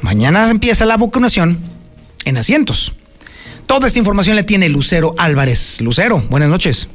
Mañana 0.00 0.50
empieza 0.50 0.84
la 0.84 0.96
vacunación 0.96 1.60
en 2.24 2.36
asientos. 2.36 2.92
Toda 3.66 3.86
esta 3.86 4.00
información 4.00 4.34
la 4.34 4.42
tiene 4.42 4.68
Lucero 4.68 5.14
Álvarez. 5.16 5.80
Lucero, 5.80 6.18
buenas 6.28 6.48
noches. 6.48 6.88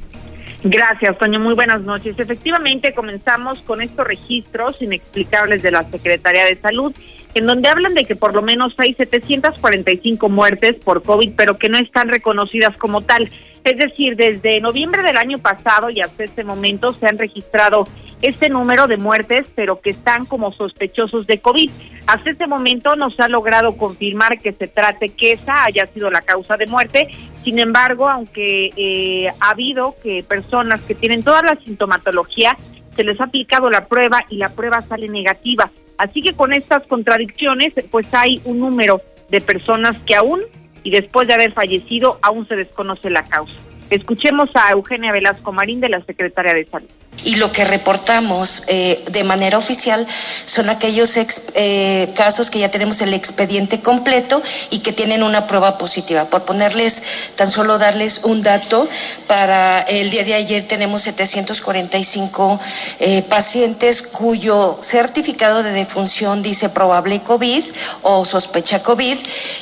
Gracias, 0.66 1.18
Toño. 1.18 1.40
Muy 1.40 1.54
buenas 1.54 1.80
noches. 1.84 2.20
Efectivamente, 2.20 2.94
comenzamos 2.94 3.60
con 3.60 3.82
estos 3.82 4.06
registros 4.06 4.76
inexplicables 4.82 5.62
de 5.62 5.72
la 5.72 5.84
Secretaría 5.84 6.44
de 6.44 6.58
Salud 6.58 6.94
en 7.36 7.46
donde 7.46 7.70
hablan 7.70 7.94
de 7.94 8.06
que 8.06 8.16
por 8.16 8.34
lo 8.34 8.42
menos 8.42 8.74
hay 8.78 8.94
745 8.94 10.30
muertes 10.30 10.76
por 10.78 11.04
COVID, 11.04 11.34
pero 11.36 11.58
que 11.58 11.70
no 11.70 11.78
están 11.78 12.10
reconocidas 12.10 12.78
como 12.78 13.02
tal. 13.02 13.30
Es 13.64 13.78
decir, 13.78 14.16
desde 14.16 14.62
noviembre 14.62 15.04
del 15.04 15.18
año 15.18 15.38
pasado 15.38 15.90
y 15.90 16.00
hasta 16.02 16.24
este 16.24 16.44
momento 16.44 16.94
se 16.94 17.08
han 17.08 17.18
registrado 17.18 17.84
este 18.22 18.50
número 18.50 18.88
de 18.88 18.98
muertes, 18.98 19.48
pero 19.54 19.80
que 19.82 19.92
están 19.92 20.26
como 20.26 20.52
sospechosos 20.54 21.28
de 21.28 21.40
COVID. 21.40 21.70
Hasta 22.08 22.32
este 22.32 22.48
momento 22.48 22.96
no 22.96 23.10
se 23.10 23.22
ha 23.22 23.28
logrado 23.28 23.74
confirmar 23.78 24.40
que 24.40 24.54
se 24.54 24.68
trate 24.68 25.10
que 25.10 25.34
esa 25.34 25.66
haya 25.66 25.86
sido 25.88 26.10
la 26.10 26.22
causa 26.22 26.58
de 26.58 26.66
muerte. 26.68 27.10
Sin 27.44 27.60
embargo, 27.60 28.10
aunque 28.10 28.72
eh, 28.76 29.28
ha 29.40 29.52
habido 29.52 29.96
que 30.02 30.24
personas 30.24 30.82
que 30.82 30.96
tienen 30.96 31.24
toda 31.24 31.42
la 31.44 31.56
sintomatología, 31.56 32.58
se 32.96 33.04
les 33.04 33.20
ha 33.20 33.26
aplicado 33.26 33.70
la 33.70 33.86
prueba 33.86 34.24
y 34.30 34.38
la 34.38 34.50
prueba 34.50 34.84
sale 34.88 35.08
negativa. 35.08 35.70
Así 35.98 36.22
que 36.22 36.34
con 36.34 36.54
estas 36.54 36.86
contradicciones, 36.88 37.74
pues 37.92 38.08
hay 38.14 38.42
un 38.46 38.60
número 38.60 39.02
de 39.30 39.42
personas 39.42 39.98
que 40.06 40.16
aún, 40.16 40.42
y 40.84 40.92
después 40.92 41.28
de 41.28 41.34
haber 41.34 41.52
fallecido, 41.52 42.20
aún 42.22 42.48
se 42.48 42.56
desconoce 42.56 43.10
la 43.10 43.24
causa. 43.24 43.56
Escuchemos 43.90 44.50
a 44.56 44.72
Eugenia 44.72 45.12
Velasco 45.12 45.52
Marín 45.52 45.82
de 45.82 45.90
la 45.90 46.02
Secretaria 46.06 46.54
de 46.54 46.66
Salud. 46.66 46.90
Y 47.24 47.36
lo 47.36 47.52
que 47.52 47.66
reportamos 47.66 48.64
eh, 48.68 49.04
de 49.10 49.24
manera 49.24 49.58
oficial 49.58 50.08
son 50.46 50.70
aquellos 50.70 51.18
eh, 51.18 52.12
casos 52.16 52.50
que 52.50 52.60
ya 52.60 52.72
tenemos 52.72 53.02
el 53.02 53.14
expediente 53.14 53.82
completo 53.82 54.42
y 54.70 54.80
que 54.80 54.94
tienen 54.94 55.24
una 55.24 55.48
prueba 55.48 55.78
positiva. 55.78 56.26
Por 56.26 56.44
ponerles, 56.44 57.04
tan 57.36 57.52
solo 57.52 57.78
darles 57.78 58.22
un 58.24 58.44
dato, 58.44 58.88
para 59.28 59.80
el 59.82 60.10
día 60.10 60.24
de 60.24 60.34
ayer 60.34 60.68
tenemos 60.68 61.04
745 61.04 62.60
eh, 63.00 63.22
pacientes 63.24 64.02
cuyo 64.02 64.80
certificado 64.82 65.64
de 65.64 65.72
defunción 65.72 66.42
dice 66.42 66.70
probable 66.70 67.22
COVID 67.22 67.64
o 68.04 68.26
sospecha 68.26 68.82
COVID 68.84 69.18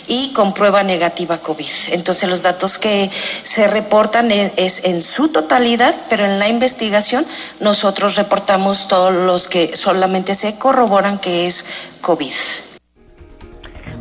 y 0.07 0.31
con 0.33 0.53
prueba 0.53 0.83
negativa 0.83 1.37
COVID. 1.37 1.65
Entonces 1.89 2.29
los 2.29 2.43
datos 2.43 2.77
que 2.77 3.09
se 3.43 3.67
reportan 3.67 4.31
es 4.31 4.83
en 4.83 5.01
su 5.01 5.29
totalidad, 5.29 5.95
pero 6.09 6.25
en 6.25 6.39
la 6.39 6.47
investigación 6.47 7.25
nosotros 7.59 8.15
reportamos 8.15 8.87
todos 8.87 9.13
los 9.13 9.47
que 9.47 9.75
solamente 9.75 10.35
se 10.35 10.57
corroboran 10.57 11.19
que 11.19 11.47
es 11.47 11.97
COVID. 12.01 12.33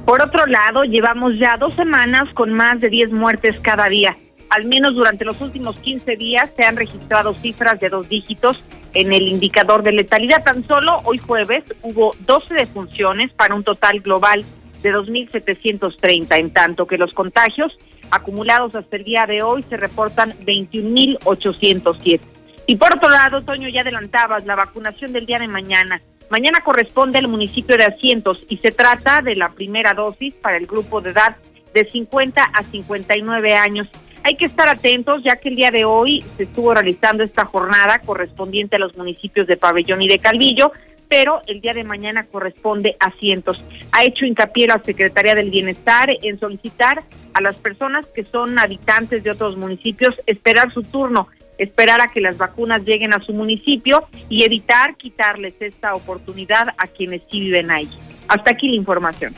Por 0.04 0.22
otro 0.22 0.46
lado, 0.46 0.84
llevamos 0.84 1.36
ya 1.36 1.56
dos 1.56 1.74
semanas 1.74 2.32
con 2.34 2.52
más 2.52 2.80
de 2.80 2.88
10 2.88 3.10
muertes 3.10 3.58
cada 3.60 3.88
día. 3.88 4.16
Al 4.50 4.64
menos 4.64 4.94
durante 4.94 5.24
los 5.24 5.40
últimos 5.40 5.78
15 5.80 6.16
días 6.16 6.48
se 6.56 6.64
han 6.64 6.76
registrado 6.76 7.34
cifras 7.34 7.80
de 7.80 7.88
dos 7.88 8.08
dígitos 8.08 8.62
en 8.94 9.12
el 9.12 9.26
indicador 9.28 9.82
de 9.82 9.92
letalidad. 9.92 10.44
Tan 10.44 10.64
solo 10.64 11.00
hoy 11.04 11.18
jueves 11.18 11.64
hubo 11.82 12.12
12 12.20 12.54
defunciones 12.54 13.32
para 13.32 13.56
un 13.56 13.64
total 13.64 14.00
global 14.00 14.44
de 14.82 14.92
2.730, 14.92 16.38
en 16.38 16.52
tanto 16.52 16.86
que 16.86 16.96
los 16.96 17.12
contagios 17.12 17.76
acumulados 18.10 18.76
hasta 18.76 18.96
el 18.96 19.04
día 19.04 19.26
de 19.26 19.42
hoy 19.42 19.62
se 19.64 19.76
reportan 19.76 20.30
21.807. 20.44 22.20
Y 22.66 22.76
por 22.76 22.94
otro 22.94 23.08
lado, 23.08 23.42
Toño, 23.42 23.68
ya 23.68 23.82
adelantabas 23.82 24.44
la 24.44 24.56
vacunación 24.56 25.12
del 25.12 25.26
día 25.26 25.38
de 25.38 25.48
mañana. 25.48 26.02
Mañana 26.30 26.60
corresponde 26.60 27.18
al 27.18 27.28
municipio 27.28 27.76
de 27.76 27.84
Asientos 27.84 28.44
y 28.48 28.56
se 28.56 28.72
trata 28.72 29.20
de 29.22 29.36
la 29.36 29.50
primera 29.50 29.94
dosis 29.94 30.34
para 30.34 30.56
el 30.56 30.66
grupo 30.66 31.00
de 31.00 31.10
edad 31.10 31.36
de 31.72 31.88
50 31.88 32.42
a 32.42 32.62
59 32.64 33.54
años. 33.54 33.86
Hay 34.24 34.34
que 34.34 34.46
estar 34.46 34.68
atentos 34.68 35.22
ya 35.22 35.36
que 35.36 35.50
el 35.50 35.54
día 35.54 35.70
de 35.70 35.84
hoy 35.84 36.24
se 36.36 36.42
estuvo 36.42 36.74
realizando 36.74 37.22
esta 37.22 37.44
jornada 37.44 38.00
correspondiente 38.00 38.74
a 38.74 38.80
los 38.80 38.96
municipios 38.96 39.46
de 39.46 39.56
Pabellón 39.56 40.02
y 40.02 40.08
de 40.08 40.18
Calvillo, 40.18 40.72
pero 41.08 41.42
el 41.46 41.60
día 41.60 41.74
de 41.74 41.84
mañana 41.84 42.24
corresponde 42.24 42.96
a 42.98 43.12
cientos. 43.12 43.62
Ha 43.92 44.04
hecho 44.04 44.24
hincapié 44.24 44.66
la 44.66 44.82
Secretaría 44.82 45.36
del 45.36 45.50
Bienestar 45.50 46.10
en 46.22 46.40
solicitar 46.40 47.04
a 47.34 47.40
las 47.40 47.60
personas 47.60 48.06
que 48.06 48.24
son 48.24 48.58
habitantes 48.58 49.22
de 49.22 49.30
otros 49.30 49.56
municipios 49.56 50.16
esperar 50.26 50.72
su 50.72 50.82
turno, 50.82 51.28
esperar 51.58 52.00
a 52.00 52.08
que 52.08 52.20
las 52.20 52.36
vacunas 52.36 52.82
lleguen 52.84 53.14
a 53.14 53.22
su 53.22 53.32
municipio 53.32 54.06
y 54.28 54.44
evitar 54.44 54.96
quitarles 54.96 55.54
esta 55.60 55.94
oportunidad 55.94 56.68
a 56.78 56.86
quienes 56.86 57.22
sí 57.30 57.40
viven 57.40 57.70
ahí. 57.70 57.88
Hasta 58.28 58.50
aquí 58.50 58.68
la 58.68 58.76
información. 58.76 59.34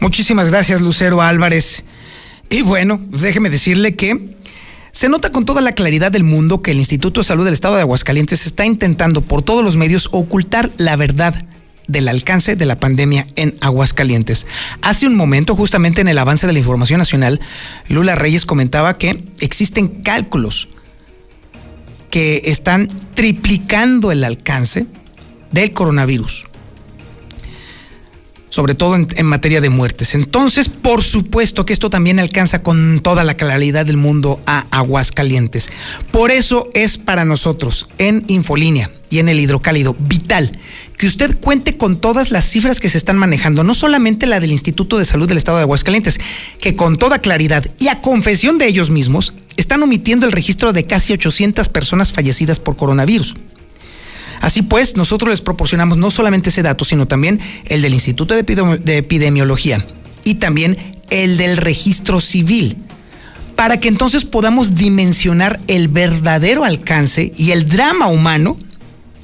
Muchísimas 0.00 0.50
gracias, 0.50 0.80
Lucero 0.80 1.20
Álvarez. 1.20 1.84
Y 2.48 2.62
bueno, 2.62 3.00
déjeme 3.10 3.50
decirle 3.50 3.94
que 3.94 4.34
se 4.92 5.08
nota 5.08 5.30
con 5.30 5.44
toda 5.44 5.60
la 5.60 5.72
claridad 5.72 6.10
del 6.10 6.24
mundo 6.24 6.62
que 6.62 6.72
el 6.72 6.78
Instituto 6.78 7.20
de 7.20 7.24
Salud 7.24 7.44
del 7.44 7.54
Estado 7.54 7.76
de 7.76 7.82
Aguascalientes 7.82 8.46
está 8.46 8.64
intentando 8.64 9.20
por 9.20 9.42
todos 9.42 9.62
los 9.62 9.76
medios 9.76 10.08
ocultar 10.10 10.70
la 10.78 10.96
verdad 10.96 11.34
del 11.86 12.08
alcance 12.08 12.56
de 12.56 12.66
la 12.66 12.78
pandemia 12.78 13.26
en 13.36 13.56
Aguascalientes. 13.60 14.46
Hace 14.82 15.06
un 15.06 15.16
momento, 15.16 15.54
justamente 15.54 16.00
en 16.00 16.08
el 16.08 16.18
avance 16.18 16.46
de 16.46 16.52
la 16.52 16.58
información 16.58 16.98
nacional, 16.98 17.40
Lula 17.88 18.14
Reyes 18.14 18.46
comentaba 18.46 18.94
que 18.94 19.22
existen 19.40 20.02
cálculos 20.02 20.68
que 22.10 22.42
están 22.46 22.88
triplicando 23.14 24.12
el 24.12 24.24
alcance 24.24 24.86
del 25.52 25.72
coronavirus 25.72 26.46
sobre 28.50 28.74
todo 28.74 28.96
en, 28.96 29.26
materia 29.26 29.60
de 29.60 29.70
muertes. 29.70 30.14
Entonces, 30.14 30.68
por 30.68 31.02
supuesto 31.02 31.64
que 31.64 31.72
esto 31.72 31.88
también 31.88 32.18
alcanza 32.18 32.62
con 32.62 33.00
toda 33.00 33.24
la 33.24 33.34
claridad 33.34 33.86
del 33.86 33.96
mundo 33.96 34.40
a 34.44 34.66
Aguascalientes. 34.70 35.70
Por 36.10 36.32
eso 36.32 36.68
es 36.74 36.98
para 36.98 37.24
nosotros 37.24 37.88
en 37.98 38.24
Infolínea 38.26 38.90
y 39.08 39.20
en 39.20 39.28
el 39.28 39.40
hidrocálido 39.40 39.96
vital 39.98 40.58
que 40.98 41.06
usted 41.06 41.38
cuente 41.40 41.78
con 41.78 41.96
todas 41.96 42.30
las 42.30 42.44
cifras 42.44 42.80
que 42.80 42.90
se 42.90 42.98
están 42.98 43.16
manejando, 43.16 43.64
no 43.64 43.72
solamente 43.72 44.26
la 44.26 44.40
del 44.40 44.52
Instituto 44.52 44.98
de 44.98 45.06
Salud 45.06 45.26
del 45.26 45.38
Estado 45.38 45.56
de 45.56 45.62
Aguascalientes, 45.62 46.20
que 46.60 46.74
con 46.74 46.96
toda 46.96 47.20
claridad 47.20 47.64
y 47.78 47.88
a 47.88 48.02
confesión 48.02 48.58
de 48.58 48.66
ellos 48.66 48.90
mismos 48.90 49.32
están 49.56 49.82
omitiendo 49.82 50.26
el 50.26 50.32
registro 50.32 50.72
de 50.72 50.84
casi 50.84 51.12
800 51.12 51.68
personas 51.68 52.12
fallecidas 52.12 52.58
por 52.58 52.76
coronavirus. 52.76 53.34
Así 54.40 54.62
pues, 54.62 54.96
nosotros 54.96 55.30
les 55.30 55.42
proporcionamos 55.42 55.98
no 55.98 56.10
solamente 56.10 56.48
ese 56.48 56.62
dato, 56.62 56.84
sino 56.84 57.06
también 57.06 57.40
el 57.66 57.82
del 57.82 57.94
Instituto 57.94 58.34
de, 58.34 58.96
Epidemiología 58.96 59.86
y 60.24 60.36
también 60.36 60.96
el 61.10 61.36
del 61.36 61.56
registro 61.58 62.20
civil, 62.20 62.76
para 63.54 63.78
que 63.78 63.88
entonces 63.88 64.24
podamos 64.24 64.74
dimensionar 64.74 65.60
el 65.66 65.88
verdadero 65.88 66.64
alcance 66.64 67.32
y 67.36 67.50
el 67.50 67.68
drama 67.68 68.06
humano 68.06 68.56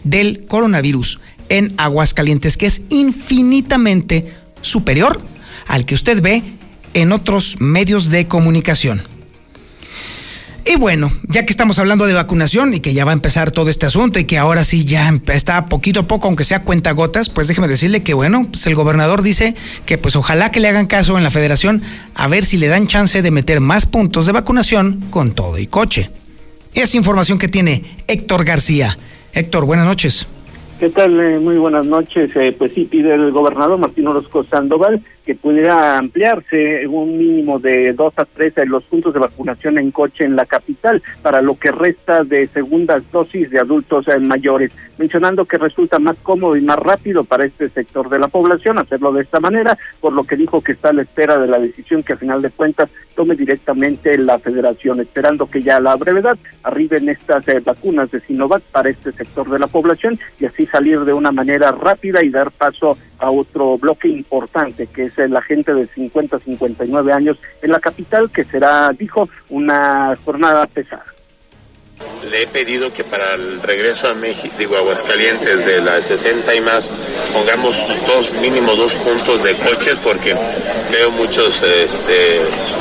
del 0.04 0.45
coronavirus 0.47 1.18
en 1.49 1.73
Aguascalientes, 1.78 2.56
que 2.56 2.66
es 2.66 2.83
infinitamente 2.90 4.30
superior 4.61 5.18
al 5.66 5.87
que 5.87 5.95
usted 5.95 6.21
ve 6.21 6.42
en 6.92 7.12
otros 7.12 7.56
medios 7.59 8.11
de 8.11 8.26
comunicación. 8.26 9.15
Y 10.68 10.76
bueno, 10.76 11.12
ya 11.28 11.46
que 11.46 11.52
estamos 11.52 11.78
hablando 11.78 12.06
de 12.06 12.12
vacunación 12.12 12.75
y 12.75 12.80
que 12.80 12.92
ya 12.92 13.04
va 13.04 13.12
a 13.12 13.14
empezar 13.14 13.52
todo 13.52 13.70
este 13.70 13.87
asunto 13.87 14.18
y 14.18 14.25
que 14.25 14.37
ahora 14.37 14.64
sí 14.64 14.85
ya 14.85 15.12
está 15.32 15.66
poquito 15.66 16.00
a 16.00 16.08
poco, 16.08 16.26
aunque 16.26 16.42
sea 16.42 16.64
cuenta 16.64 16.90
gotas, 16.90 17.28
pues 17.28 17.46
déjeme 17.46 17.68
decirle 17.68 18.02
que 18.02 18.14
bueno, 18.14 18.44
pues 18.50 18.66
el 18.66 18.75
gobernador 18.75 19.23
dice 19.23 19.54
que 19.85 19.96
pues 19.96 20.16
ojalá 20.16 20.50
que 20.50 20.58
le 20.58 20.66
hagan 20.66 20.88
caso 20.88 21.16
en 21.16 21.23
la 21.23 21.30
federación 21.30 21.82
a 22.14 22.26
ver 22.26 22.44
si 22.44 22.56
le 22.56 22.66
dan 22.66 22.88
chance 22.88 23.23
de 23.23 23.30
meter 23.30 23.61
más 23.61 23.87
puntos 23.87 24.26
de 24.26 24.32
vacunación 24.32 25.04
con 25.11 25.37
todo 25.37 25.56
y 25.58 25.68
coche. 25.68 26.11
Es 26.75 26.96
información 26.96 27.38
que 27.38 27.46
tiene 27.46 27.85
Héctor 28.08 28.44
García. 28.44 28.99
Héctor, 29.35 29.66
buenas 29.66 29.87
noches. 29.87 30.26
¿Qué 30.80 30.90
tal? 30.90 31.18
Eh, 31.20 31.38
muy 31.38 31.58
buenas 31.58 31.87
noches. 31.87 32.32
Eh, 32.35 32.54
pues 32.58 32.73
sí, 32.75 32.87
pide 32.87 33.14
el 33.14 33.30
gobernador 33.30 33.78
Martín 33.78 34.08
Orozco 34.08 34.42
Sandoval 34.42 35.00
que 35.26 35.35
pudiera 35.35 35.99
ampliarse 35.99 36.86
un 36.86 37.19
mínimo 37.19 37.58
de 37.58 37.93
dos 37.93 38.15
a 38.17 38.25
tres 38.25 38.54
de 38.54 38.65
los 38.65 38.84
puntos 38.84 39.12
de 39.12 39.19
vacunación 39.19 39.76
en 39.76 39.91
coche 39.91 40.25
en 40.25 40.36
la 40.36 40.47
capital 40.47 41.02
para 41.21 41.43
lo 41.43 41.58
que 41.58 41.73
resta 41.73 42.23
de 42.23 42.47
segundas 42.47 43.02
dosis 43.10 43.50
de 43.50 43.58
adultos 43.58 44.06
eh, 44.06 44.21
mayores, 44.21 44.71
mencionando 44.99 45.45
que 45.45 45.58
resulta 45.58 45.99
más 45.99 46.17
cómodo 46.23 46.56
y 46.56 46.60
más 46.60 46.78
rápido 46.78 47.25
para 47.25 47.45
este 47.45 47.69
sector 47.69 48.08
de 48.08 48.21
la 48.21 48.28
población 48.28 48.78
hacerlo 48.78 49.12
de 49.12 49.23
esta 49.23 49.41
manera, 49.41 49.76
por 50.00 50.12
lo 50.12 50.23
que 50.23 50.36
dijo 50.36 50.62
que 50.62 50.73
está 50.73 50.91
a 50.91 50.93
la 50.93 51.02
espera 51.02 51.39
de 51.39 51.49
la 51.49 51.58
decisión 51.58 52.04
que 52.04 52.12
a 52.12 52.17
final 52.17 52.41
de 52.41 52.50
cuentas 52.50 52.89
tome 53.17 53.34
directamente 53.34 54.17
la 54.19 54.39
federación, 54.39 55.00
esperando 55.00 55.49
que 55.49 55.60
ya 55.60 55.78
a 55.78 55.80
la 55.80 55.97
brevedad 55.97 56.39
arriben 56.62 57.08
estas 57.08 57.49
eh, 57.49 57.60
vacunas 57.65 58.12
de 58.12 58.21
Sinovac 58.21 58.62
para 58.62 58.91
este 58.91 59.10
sector 59.10 59.50
de 59.50 59.58
la 59.58 59.67
población 59.67 60.17
y 60.39 60.45
así 60.45 60.67
salir 60.67 61.00
de 61.00 61.12
una 61.12 61.32
manera 61.32 61.73
rápida 61.73 62.23
y 62.23 62.30
dar 62.30 62.52
paso 62.52 62.97
a 63.18 63.30
otro 63.30 63.76
bloque 63.78 64.08
importante 64.08 64.86
que 64.86 65.04
es 65.04 65.16
la 65.30 65.42
gente 65.42 65.72
de 65.72 65.86
50 65.86 66.36
a 66.36 66.40
59 66.40 67.12
años 67.12 67.38
en 67.62 67.72
la 67.72 67.80
capital, 67.80 68.30
que 68.30 68.44
será, 68.44 68.90
dijo, 68.90 69.28
una 69.50 70.14
jornada 70.24 70.66
pesada. 70.66 71.04
Le 72.30 72.42
he 72.42 72.46
pedido 72.48 72.92
que 72.92 73.04
para 73.04 73.36
el 73.36 73.62
regreso 73.62 74.10
a 74.10 74.14
México, 74.14 74.54
digo 74.58 74.76
Aguascalientes, 74.76 75.64
de 75.64 75.80
las 75.80 76.06
60 76.06 76.54
y 76.54 76.60
más, 76.60 76.84
pongamos 77.32 77.74
dos, 78.06 78.36
mínimo 78.36 78.74
dos 78.74 78.94
puntos 78.96 79.42
de 79.42 79.56
coches, 79.56 79.98
porque 80.04 80.34
veo 80.92 81.10
muchos 81.12 81.62
este, 81.62 82.40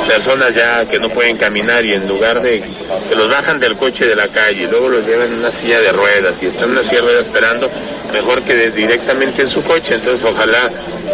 personas 0.10 0.54
ya 0.54 0.86
que 0.90 1.00
no 1.00 1.08
pueden 1.10 1.38
caminar 1.38 1.86
y 1.86 1.94
en 1.94 2.08
lugar 2.08 2.42
de 2.42 2.60
que 2.60 3.16
los 3.16 3.30
bajan 3.30 3.58
del 3.60 3.78
coche 3.78 4.06
de 4.06 4.16
la 4.16 4.28
calle 4.28 4.64
y 4.64 4.68
luego 4.68 4.90
los 4.90 5.08
llevan 5.08 5.32
en 5.32 5.40
una 5.40 5.52
silla 5.52 5.80
de 5.80 5.94
ruedas 5.94 6.44
y 6.44 6.48
están 6.48 6.66
en 6.66 6.72
una 6.72 6.84
silla 6.84 7.00
de 7.00 7.06
ruedas 7.06 7.28
esperando, 7.30 7.70
mejor 8.16 8.44
que 8.46 8.56
des 8.56 8.74
directamente 8.76 9.42
en 9.42 9.48
su 9.48 9.62
coche. 9.64 9.96
Entonces, 9.96 10.28
ojalá 10.30 10.64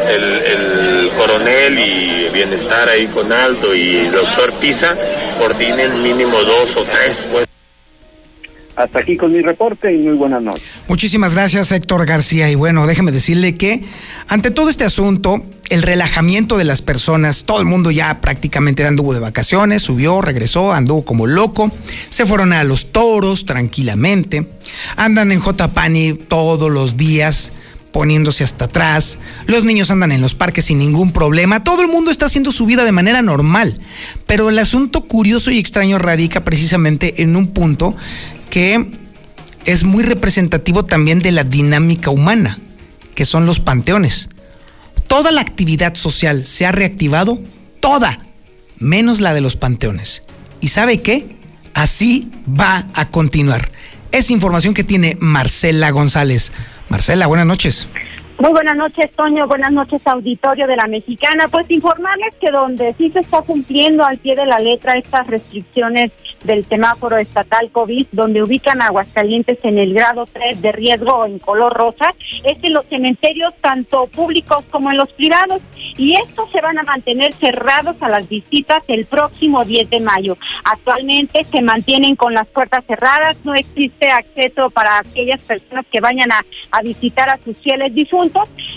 el, 0.08 0.26
el 0.54 1.10
coronel 1.18 1.80
y 1.80 2.30
bienestar 2.32 2.88
ahí 2.90 3.08
con 3.08 3.32
Aldo 3.32 3.74
y 3.76 3.98
el 3.98 4.12
doctor 4.12 4.58
Pisa 4.60 4.96
coordinen 5.40 6.02
mínimo 6.02 6.38
dos 6.44 6.76
o 6.76 6.84
tres 6.84 7.20
pues, 7.32 7.51
hasta 8.76 9.00
aquí 9.00 9.18
con 9.18 9.34
mi 9.34 9.42
reporte 9.42 9.94
y 9.94 9.98
muy 9.98 10.14
buenas 10.14 10.42
noches. 10.42 10.64
Muchísimas 10.88 11.34
gracias, 11.34 11.72
Héctor 11.72 12.06
García. 12.06 12.50
Y 12.50 12.56
bueno, 12.56 12.88
déjeme 12.88 13.12
decirle 13.12 13.56
que 13.56 13.84
ante 14.28 14.52
todo 14.52 14.70
este 14.70 14.84
asunto, 14.84 15.44
el 15.70 15.84
relajamiento 15.84 16.58
de 16.58 16.66
las 16.66 16.82
personas, 16.82 17.46
todo 17.46 17.60
el 17.60 17.66
mundo 17.66 17.92
ya 17.92 18.22
prácticamente 18.22 18.86
anduvo 18.86 19.14
de 19.14 19.20
vacaciones, 19.20 19.82
subió, 19.82 20.22
regresó, 20.22 20.74
anduvo 20.74 21.06
como 21.06 21.28
loco, 21.28 21.72
se 22.10 22.26
fueron 22.26 22.54
a 22.54 22.64
los 22.64 22.92
toros 22.92 23.46
tranquilamente, 23.46 24.48
andan 24.98 25.32
en 25.32 25.40
J. 25.40 25.74
Pani 25.74 26.14
todos 26.14 26.70
los 26.70 26.98
días 26.98 27.54
poniéndose 27.92 28.44
hasta 28.44 28.66
atrás, 28.66 29.20
los 29.48 29.64
niños 29.64 29.92
andan 29.92 30.12
en 30.12 30.22
los 30.22 30.34
parques 30.34 30.66
sin 30.66 30.80
ningún 30.80 31.12
problema, 31.12 31.64
todo 31.64 31.82
el 31.82 31.90
mundo 31.90 32.10
está 32.10 32.26
haciendo 32.26 32.52
su 32.52 32.66
vida 32.66 32.86
de 32.86 32.92
manera 32.92 33.22
normal, 33.22 33.80
pero 34.26 34.50
el 34.50 34.60
asunto 34.60 35.02
curioso 35.02 35.52
y 35.52 35.60
extraño 35.60 36.00
radica 36.00 36.42
precisamente 36.42 37.22
en 37.22 37.36
un 37.36 37.48
punto 37.48 37.96
que 38.52 38.92
es 39.66 39.84
muy 39.84 40.04
representativo 40.04 40.86
también 40.86 41.20
de 41.20 41.32
la 41.32 41.44
dinámica 41.44 42.12
humana, 42.12 42.60
que 43.16 43.26
son 43.26 43.48
los 43.48 43.60
panteones. 43.60 44.30
Toda 45.08 45.32
la 45.32 45.42
actividad 45.42 45.96
social 45.96 46.46
se 46.46 46.68
ha 46.68 46.72
reactivado, 46.72 47.40
toda, 47.80 48.20
menos 48.78 49.22
la 49.22 49.34
de 49.34 49.42
los 49.42 49.56
panteones. 49.56 50.22
¿Y 50.60 50.68
sabe 50.68 51.02
qué? 51.02 51.36
Así 51.74 52.30
va 52.48 52.88
a 52.94 53.10
continuar. 53.10 53.72
Es 54.12 54.30
información 54.30 54.74
que 54.74 54.84
tiene 54.84 55.18
Marcela 55.20 55.90
González. 55.92 56.52
Marcela, 56.90 57.28
buenas 57.28 57.46
noches. 57.48 57.88
Muy 58.42 58.54
buenas 58.54 58.76
noches, 58.76 59.12
Toño. 59.12 59.46
Buenas 59.46 59.72
noches, 59.72 60.02
auditorio 60.04 60.66
de 60.66 60.76
la 60.76 60.88
Mexicana. 60.88 61.48
Pues 61.48 61.70
informarles 61.70 62.36
que 62.38 62.50
donde 62.50 62.96
sí 62.98 63.12
se 63.12 63.20
está 63.20 63.44
cumpliendo 63.44 64.04
al 64.04 64.18
pie 64.18 64.36
de 64.36 64.48
la 64.48 64.58
letra 64.58 64.98
estas 64.98 65.28
restricciones 65.28 66.12
del 66.44 66.66
semáforo 66.66 67.18
estatal 67.18 67.70
COVID, 67.70 68.08
donde 68.12 68.42
ubican 68.42 68.82
a 68.82 68.88
Aguascalientes 68.88 69.60
en 69.64 69.78
el 69.78 69.94
grado 69.94 70.26
3 70.26 70.60
de 70.60 70.72
riesgo 70.72 71.24
en 71.28 71.38
color 71.38 71.72
rosa, 71.72 72.16
es 72.44 72.58
en 72.64 72.74
los 72.74 72.88
cementerios 72.88 73.54
tanto 73.62 74.08
públicos 74.08 74.64
como 74.72 74.90
en 74.90 74.98
los 74.98 75.12
privados. 75.12 75.62
Y 75.96 76.16
estos 76.16 76.50
se 76.50 76.62
van 76.62 76.80
a 76.80 76.84
mantener 76.84 77.34
cerrados 77.34 78.02
a 78.02 78.10
las 78.10 78.28
visitas 78.28 78.84
el 78.88 79.06
próximo 79.06 79.66
10 79.66 79.88
de 79.88 80.00
mayo. 80.00 80.36
Actualmente 80.64 81.46
se 81.52 81.62
mantienen 81.62 82.16
con 82.16 82.34
las 82.34 82.48
puertas 82.48 82.86
cerradas, 82.86 83.38
no 83.44 83.54
existe 83.54 84.10
acceso 84.10 84.72
para 84.72 84.98
aquellas 84.98 85.42
personas 85.42 85.86
que 85.92 86.02
vayan 86.02 86.32
a, 86.32 86.44
a 86.72 86.82
visitar 86.82 87.30
a 87.30 87.38
sus 87.38 87.56
fieles 87.60 87.94
difuntos 87.94 88.31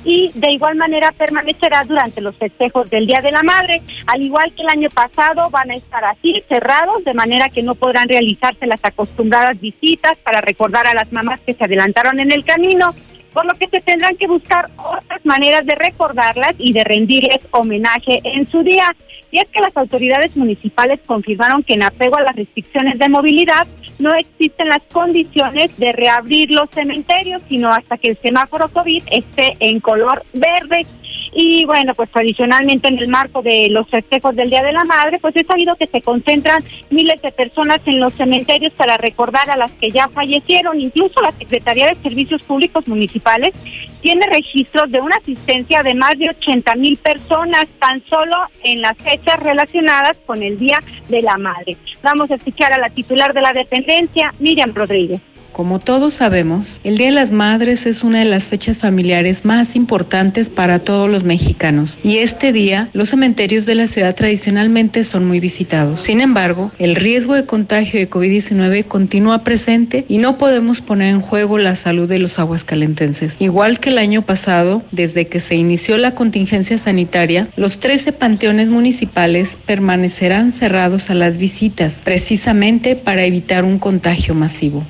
y 0.05 0.31
de 0.35 0.51
igual 0.51 0.77
manera 0.77 1.13
permanecerá 1.13 1.85
durante 1.85 2.21
los 2.21 2.37
festejos 2.37 2.91
del 2.91 3.07
Día 3.07 3.21
de 3.21 3.33
la 3.33 3.43
Madre. 3.43 3.83
Al 4.07 4.23
igual 4.23 4.53
que 4.55 4.63
el 4.63 4.69
año 4.69 4.89
pasado, 4.91 5.51
van 5.51 5.71
a 5.71 5.77
estar 5.77 6.05
así, 6.05 6.43
cerrados, 6.49 7.05
de 7.05 7.15
manera 7.15 7.49
que 7.49 7.63
no 7.63 7.75
podrán 7.75 8.09
realizarse 8.09 8.67
las 8.67 8.85
acostumbradas 8.85 9.61
visitas 9.61 10.19
para 10.19 10.41
recordar 10.41 10.87
a 10.87 10.95
las 10.95 11.13
mamás 11.13 11.41
que 11.41 11.55
se 11.55 11.65
adelantaron 11.65 12.21
en 12.21 12.33
el 12.33 12.45
camino 12.45 12.95
por 13.35 13.45
lo 13.45 13.53
que 13.55 13.69
se 13.69 13.81
tendrán 13.81 14.17
que 14.17 14.27
buscar 14.27 14.71
otras 14.79 15.27
maneras 15.27 15.67
de 15.67 15.75
recordarlas 15.75 16.55
y 16.57 16.73
de 16.73 16.85
rendirles 16.85 17.41
homenaje 17.51 18.21
en 18.25 18.49
su 18.51 18.63
día. 18.63 18.95
Y 19.31 19.41
es 19.41 19.49
que 19.49 19.61
las 19.61 19.77
autoridades 19.77 20.37
municipales 20.37 21.01
confirmaron 21.05 21.65
que 21.65 21.75
en 21.75 21.83
apego 21.83 22.17
a 22.17 22.23
las 22.23 22.37
restricciones 22.37 22.99
de 22.99 23.09
movilidad 23.09 23.67
no 23.99 24.15
existen 24.15 24.69
las 24.69 24.83
condiciones 24.93 25.77
de 25.77 25.93
reabrir 25.93 26.53
los 26.53 26.71
cementerios, 26.71 27.43
sino 27.49 27.73
hasta 27.73 27.99
que 27.99 28.11
el 28.11 28.19
semáforo 28.19 28.69
COVID 28.69 29.03
esté 29.11 29.57
en 29.59 29.81
color 29.81 30.23
verde. 30.33 30.87
Y 31.35 31.65
bueno, 31.65 31.95
pues 31.95 32.11
tradicionalmente 32.11 32.89
en 32.89 32.99
el 32.99 33.09
marco 33.09 33.43
de 33.43 33.69
los 33.69 33.89
festejos 33.89 34.37
del 34.37 34.51
Día 34.51 34.63
de 34.63 34.73
la 34.73 34.85
Madre, 34.85 35.19
pues 35.19 35.35
he 35.35 35.45
sabido 35.45 35.75
que 35.75 35.89
se 35.89 36.01
concentran 36.01 36.63
miles 36.91 37.21
de 37.23 37.33
personas 37.33 37.81
en 37.87 37.99
los 37.99 38.15
cementerios 38.15 38.73
para 38.75 38.97
recordar 38.97 39.51
a 39.51 39.57
las 39.57 39.73
que 39.73 39.91
ya 39.91 40.09
fallecieron. 40.09 40.81
Incluso 40.81 41.21
la 41.21 41.33
Secretaría 41.33 41.89
de 41.89 41.97
Servicios 41.97 42.43
Públicos 42.45 42.87
Municipales 42.87 43.53
tiene 44.01 44.27
registros 44.27 44.93
de 44.93 45.01
una 45.01 45.17
asistencia 45.17 45.83
de 45.83 45.95
más 45.95 46.17
de 46.19 46.31
80 46.31 46.75
mil 46.77 46.97
personas 46.99 47.67
tan 47.81 48.05
solo 48.07 48.37
en 48.63 48.81
las 48.81 48.97
fechas 48.99 49.41
relacionadas 49.41 50.17
con 50.25 50.41
el 50.43 50.57
Día 50.57 50.79
de 51.09 51.23
la 51.23 51.37
Madre. 51.37 51.77
Vamos 52.03 52.31
a 52.31 52.37
escuchar 52.37 52.73
a 52.73 52.79
la 52.79 52.91
titular 52.91 53.35
de 53.35 53.41
la 53.41 53.51
dependencia, 53.51 54.33
Miriam 54.39 54.73
Rodríguez. 54.73 55.21
Como 55.55 55.79
todos 55.79 56.15
sabemos, 56.15 56.81
el 56.83 56.99
Día 56.99 57.07
de 57.07 57.13
las 57.13 57.31
Madres 57.31 57.87
es 57.87 58.03
una 58.03 58.19
de 58.19 58.25
las 58.25 58.49
fechas 58.49 58.79
familiares 58.79 59.45
más 59.45 59.77
importantes 59.77 60.51
para 60.51 60.81
todos 60.81 61.09
los 61.09 61.23
mexicanos 61.23 62.01
y 62.03 62.17
este 62.17 62.53
día 62.53 62.91
los 62.93 63.11
cementerios 63.11 63.65
de 63.65 63.77
la 63.77 63.87
ciudad 63.87 64.17
tradicionalmente 64.17 65.05
son 65.05 65.29
muy 65.29 65.39
visitados. 65.39 66.01
Sin 66.01 66.21
embargo, 66.21 66.73
el 66.81 66.97
riesgo 66.97 67.35
de 67.35 67.47
contagio 67.47 68.01
de 68.01 68.11
COVID-19 68.11 68.85
continúa 68.87 69.45
presente 69.45 70.05
y 70.09 70.19
no 70.19 70.39
podemos 70.39 70.81
poner 70.81 71.15
en 71.15 71.21
juego 71.21 71.57
la 71.57 71.77
salud 71.77 72.09
de 72.09 72.19
los 72.19 72.41
aguascalentenses. 72.41 73.37
Igual 73.39 73.79
que 73.79 73.91
el 73.91 73.99
año 73.99 74.23
pasado, 74.23 74.83
desde 74.91 75.29
que 75.29 75.39
se 75.39 75.55
inició 75.55 75.99
la 75.99 76.17
contingencia 76.17 76.79
sanitaria, 76.79 77.49
los 77.55 77.79
13 77.79 78.11
panteones 78.11 78.71
municipales 78.71 79.57
permanecerán 79.67 80.51
cerrados 80.51 81.11
a 81.11 81.15
las 81.15 81.39
visitas, 81.39 82.01
precisamente 82.03 82.97
para 82.97 83.25
evitar 83.25 83.65
un 83.65 83.79
contagio 83.79 84.35
masivo. 84.35 84.85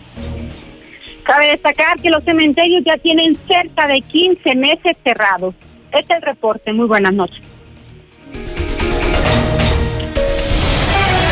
Cabe 1.24 1.48
destacar 1.48 1.98
que 2.00 2.10
los 2.10 2.22
cementerios 2.22 2.82
ya 2.84 2.96
tienen 2.98 3.34
cerca 3.48 3.87
de 3.87 4.00
15 4.02 4.54
meses 4.54 4.96
cerrados. 5.02 5.54
Este 5.90 6.12
es 6.12 6.18
el 6.18 6.22
reporte. 6.22 6.72
Muy 6.72 6.87
buenas 6.87 7.14
noches. 7.14 7.40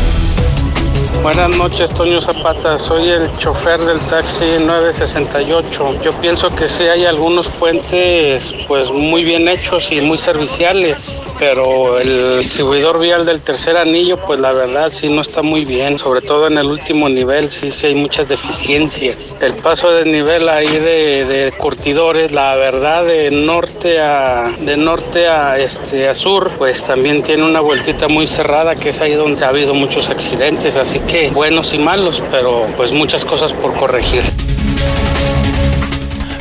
Buenas 1.24 1.56
noches, 1.56 1.88
Toño 1.88 2.20
Zapata. 2.20 2.76
Soy 2.76 3.08
el 3.08 3.34
chofer 3.38 3.80
del 3.80 3.98
taxi 3.98 4.44
968. 4.60 6.02
Yo 6.02 6.12
pienso 6.20 6.54
que 6.54 6.68
sí 6.68 6.82
hay 6.82 7.06
algunos 7.06 7.48
puentes 7.48 8.54
pues 8.68 8.90
muy 8.90 9.24
bien 9.24 9.48
hechos 9.48 9.90
y 9.90 10.02
muy 10.02 10.18
serviciales, 10.18 11.16
pero 11.38 11.98
el 11.98 12.40
distribuidor 12.40 13.00
vial 13.00 13.24
del 13.24 13.40
tercer 13.40 13.78
anillo 13.78 14.18
pues 14.18 14.38
la 14.38 14.52
verdad 14.52 14.92
sí 14.92 15.08
no 15.08 15.22
está 15.22 15.40
muy 15.40 15.64
bien, 15.64 15.98
sobre 15.98 16.20
todo 16.20 16.46
en 16.46 16.58
el 16.58 16.66
último 16.66 17.08
nivel 17.08 17.48
sí, 17.48 17.70
sí 17.70 17.86
hay 17.86 17.94
muchas 17.94 18.28
deficiencias. 18.28 19.34
El 19.40 19.54
paso 19.54 19.90
de 19.92 20.04
nivel 20.04 20.46
ahí 20.50 20.66
de, 20.66 21.24
de 21.24 21.52
curtidores, 21.52 22.32
la 22.32 22.54
verdad 22.56 23.02
de 23.02 23.30
norte 23.30 23.98
a 23.98 24.52
de 24.60 24.76
norte 24.76 25.26
a 25.26 25.58
este 25.58 26.06
a 26.06 26.12
sur, 26.12 26.50
pues 26.58 26.84
también 26.84 27.22
tiene 27.22 27.44
una 27.44 27.60
vueltita 27.60 28.08
muy 28.08 28.26
cerrada 28.26 28.76
que 28.76 28.90
es 28.90 29.00
ahí 29.00 29.14
donde 29.14 29.42
ha 29.42 29.48
habido 29.48 29.72
muchos 29.72 30.10
accidentes, 30.10 30.76
así 30.76 31.00
buenos 31.32 31.72
y 31.72 31.78
malos, 31.78 32.22
pero 32.30 32.66
pues 32.76 32.92
muchas 32.92 33.24
cosas 33.24 33.52
por 33.52 33.74
corregir. 33.74 34.22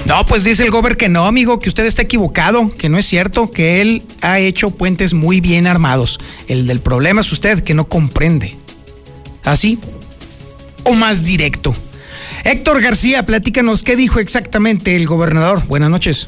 No, 0.06 0.26
pues 0.26 0.44
dice 0.44 0.64
el 0.64 0.72
gober 0.72 0.98
que 0.98 1.08
no, 1.10 1.26
amigo, 1.26 1.60
que 1.60 1.70
usted 1.70 1.86
está 1.86 2.02
equivocado, 2.02 2.70
que 2.78 2.90
no 2.90 2.98
es 2.98 3.06
cierto, 3.06 3.52
que 3.52 3.82
él 3.82 4.04
ha 4.22 4.40
hecho 4.40 4.72
puentes 4.72 5.14
muy 5.14 5.40
bien 5.40 5.66
armados. 5.66 6.20
El 6.48 6.68
del 6.68 6.80
problema 6.80 7.22
es 7.22 7.32
usted 7.32 7.64
que 7.64 7.74
no 7.74 7.88
comprende. 7.88 8.58
¿Así? 9.44 9.80
¿O 10.84 10.94
más 10.94 11.24
directo? 11.24 11.74
Héctor 12.44 12.82
García, 12.82 13.26
platícanos 13.26 13.84
qué 13.84 13.96
dijo 13.96 14.20
exactamente 14.20 14.96
el 14.96 15.06
gobernador. 15.06 15.64
Buenas 15.68 15.90
noches. 15.90 16.28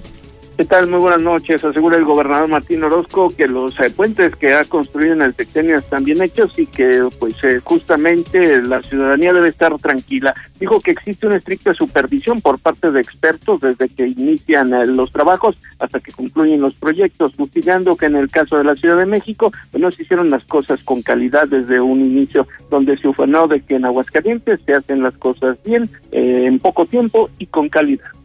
¿Qué 0.58 0.63
tal? 0.63 0.88
Muy 0.88 1.02
buenas 1.02 1.22
noches. 1.22 1.65
Asegura 1.65 1.98
el 1.98 2.06
gobernador 2.06 2.48
Martín 2.48 2.82
Orozco 2.82 3.30
que 3.30 3.46
los 3.46 3.78
eh, 3.78 3.89
puentes 3.89 4.38
que 4.38 4.54
ha 4.54 4.63
construido 4.63 5.12
en 5.12 5.22
el 5.22 5.34
sexenio 5.34 5.76
están 5.76 6.06
bien 6.06 6.22
hechos 6.22 6.58
y 6.58 6.65
que 6.65 7.04
pues 7.20 7.44
eh, 7.44 7.60
justamente 7.62 8.62
la 8.62 8.82
ciudadanía 8.82 9.34
debe 9.34 9.50
estar 9.50 9.78
tranquila. 9.80 10.34
Dijo 10.58 10.80
que 10.80 10.91
existe 10.91 11.28
una 11.28 11.36
estricta 11.36 11.74
supervisión 11.74 12.39
por 12.39 12.58
parte 12.58 12.89
de 12.91 13.02
expertos 13.02 13.60
desde 13.60 13.89
que 13.89 14.08
inician 14.08 14.74
eh, 14.74 14.86
los 14.86 15.12
trabajos 15.12 15.58
hasta 15.78 16.00
que 16.00 16.13
concluyen 16.13 16.62
los 16.62 16.76
proyectos, 16.76 17.34
justificando 17.36 17.98
que 17.98 18.06
en 18.06 18.15
el 18.15 18.32
caso 18.32 18.58
de 18.58 18.63
la 18.63 18.78
Ciudad 18.78 18.96
de 18.96 19.08
México 19.08 19.52
pues, 19.72 19.84
no 19.84 19.91
se 19.91 20.04
hicieron 20.04 20.30
las 20.30 20.46
cosas 20.46 20.82
con 20.86 21.02
calidad 21.02 21.50
desde 21.50 21.82
un 21.82 22.00
inicio, 22.00 22.48
donde 22.70 22.96
se 22.96 23.10
ufanó 23.10 23.50
de 23.50 23.60
que 23.60 23.76
en 23.76 23.84
Aguascalientes 23.84 24.62
se 24.65 24.74
hacen 24.74 25.04
las 25.04 25.18
cosas 25.18 25.58
bien, 25.65 25.89
en 26.13 26.60
poco 26.60 26.86
tiempo 26.86 27.30
y 27.39 27.48
con 27.48 27.68
calidad. 27.68 28.15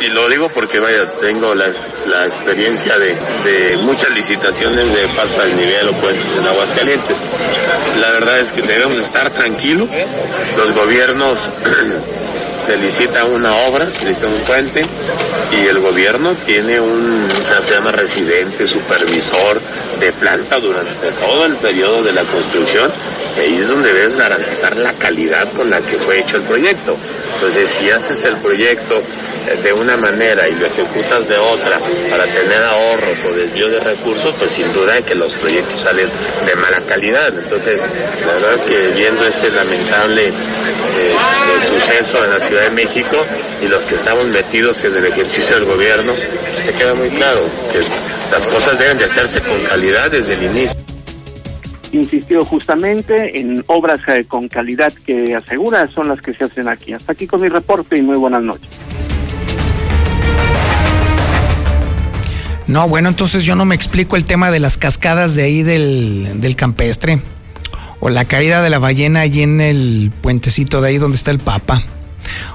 Y 0.00 0.06
lo 0.08 0.28
digo 0.28 0.48
porque, 0.54 0.80
vaya, 0.80 1.02
tengo 1.20 1.54
la, 1.54 1.66
la 1.66 2.24
experiencia 2.24 2.94
de, 2.98 3.14
de, 3.44 3.76
muchas 3.82 4.08
licitaciones 4.10 4.88
de 4.88 5.06
paso 5.14 5.42
al 5.42 5.54
nivel 5.56 5.90
o 5.90 6.00
puentes 6.00 6.34
en 6.34 6.46
Aguascalientes. 6.46 7.20
La 7.96 8.12
verdad 8.12 8.38
es 8.40 8.52
que 8.52 8.62
debemos 8.66 9.00
estar 9.00 9.28
tranquilos. 9.36 9.88
Los 10.56 10.74
gobiernos 10.74 11.38
se 12.70 12.76
licita 12.76 13.24
una 13.24 13.52
obra, 13.66 13.92
se 13.92 14.08
licita 14.08 14.28
un 14.28 14.40
puente, 14.42 14.82
y 15.50 15.66
el 15.66 15.80
gobierno 15.80 16.36
tiene 16.46 16.78
un, 16.78 17.26
se 17.28 17.74
llama 17.74 17.90
residente, 17.90 18.64
supervisor 18.64 19.60
de 19.98 20.12
planta 20.12 20.56
durante 20.56 21.10
todo 21.18 21.46
el 21.46 21.56
periodo 21.56 22.04
de 22.04 22.12
la 22.12 22.22
construcción, 22.30 22.92
y 23.36 23.40
ahí 23.40 23.56
es 23.60 23.68
donde 23.68 23.92
debes 23.92 24.16
garantizar 24.16 24.76
la 24.76 24.92
calidad 24.92 25.52
con 25.52 25.68
la 25.68 25.80
que 25.80 25.98
fue 25.98 26.18
hecho 26.18 26.36
el 26.36 26.46
proyecto. 26.46 26.94
Entonces, 27.34 27.70
si 27.70 27.90
haces 27.90 28.24
el 28.24 28.40
proyecto 28.40 29.02
de 29.62 29.72
una 29.72 29.96
manera 29.96 30.48
y 30.48 30.54
lo 30.54 30.66
ejecutas 30.66 31.26
de 31.26 31.38
otra 31.38 31.78
para 32.10 32.24
tener 32.24 32.62
ahorros 32.62 33.18
o 33.24 33.34
desvío 33.34 33.66
de 33.66 33.80
recursos, 33.80 34.30
pues 34.38 34.50
sin 34.50 34.72
duda 34.72 34.98
es 34.98 35.02
que 35.02 35.14
los 35.14 35.32
proyectos 35.34 35.82
salen 35.82 36.06
de 36.06 36.54
mala 36.56 36.78
calidad. 36.86 37.30
Entonces, 37.34 37.80
la 38.20 38.32
verdad 38.34 38.54
es 38.56 38.64
que 38.64 38.78
viendo 38.94 39.24
este 39.26 39.50
lamentable 39.50 40.28
eh, 40.28 41.10
suceso 41.62 42.24
en 42.24 42.30
la 42.30 42.40
Ciudad 42.40 42.59
de 42.60 42.70
México 42.70 43.16
y 43.62 43.68
los 43.68 43.84
que 43.86 43.94
estamos 43.94 44.24
metidos 44.32 44.82
en 44.84 44.94
el 44.94 45.04
ejercicio 45.06 45.56
del 45.56 45.66
gobierno, 45.66 46.12
se 46.64 46.72
queda 46.72 46.94
muy 46.94 47.10
claro 47.10 47.44
que 47.72 47.78
las 47.78 48.46
cosas 48.46 48.78
deben 48.78 48.98
de 48.98 49.06
hacerse 49.06 49.38
con 49.40 49.64
calidad 49.64 50.10
desde 50.10 50.34
el 50.34 50.42
inicio 50.44 50.90
insistió 51.92 52.44
justamente 52.44 53.40
en 53.40 53.64
obras 53.66 54.00
eh, 54.08 54.24
con 54.26 54.48
calidad 54.48 54.92
que 54.92 55.34
asegura 55.34 55.86
son 55.92 56.08
las 56.08 56.20
que 56.20 56.32
se 56.32 56.44
hacen 56.44 56.68
aquí. 56.68 56.92
Hasta 56.92 57.12
aquí 57.12 57.26
con 57.26 57.40
mi 57.40 57.48
reporte 57.48 57.98
y 57.98 58.02
muy 58.02 58.16
buenas 58.16 58.42
noches. 58.42 58.68
No, 62.66 62.88
bueno, 62.88 63.08
entonces 63.08 63.44
yo 63.44 63.56
no 63.56 63.64
me 63.64 63.74
explico 63.74 64.16
el 64.16 64.24
tema 64.24 64.50
de 64.52 64.60
las 64.60 64.78
cascadas 64.78 65.34
de 65.34 65.42
ahí 65.42 65.62
del, 65.62 66.40
del 66.40 66.54
campestre. 66.54 67.20
O 67.98 68.08
la 68.08 68.24
caída 68.24 68.62
de 68.62 68.70
la 68.70 68.78
ballena 68.78 69.20
allí 69.20 69.42
en 69.42 69.60
el 69.60 70.12
puentecito 70.22 70.80
de 70.80 70.88
ahí 70.88 70.98
donde 70.98 71.16
está 71.16 71.32
el 71.32 71.38
Papa. 71.38 71.82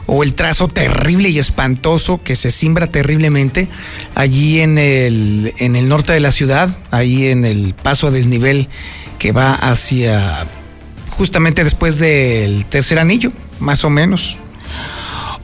O 0.05 0.23
el 0.23 0.35
trazo 0.35 0.67
terrible 0.67 1.29
y 1.29 1.39
espantoso 1.39 2.21
que 2.23 2.35
se 2.35 2.51
simbra 2.51 2.87
terriblemente 2.87 3.67
allí 4.13 4.59
en 4.61 4.77
el, 4.77 5.53
en 5.57 5.75
el 5.75 5.89
norte 5.89 6.13
de 6.13 6.19
la 6.19 6.31
ciudad, 6.31 6.77
ahí 6.91 7.27
en 7.27 7.45
el 7.45 7.73
paso 7.73 8.07
a 8.07 8.11
desnivel 8.11 8.69
que 9.19 9.31
va 9.31 9.53
hacia 9.53 10.45
justamente 11.09 11.63
después 11.63 11.97
del 11.97 12.65
tercer 12.65 12.99
anillo, 12.99 13.31
más 13.59 13.83
o 13.83 13.89
menos. 13.89 14.37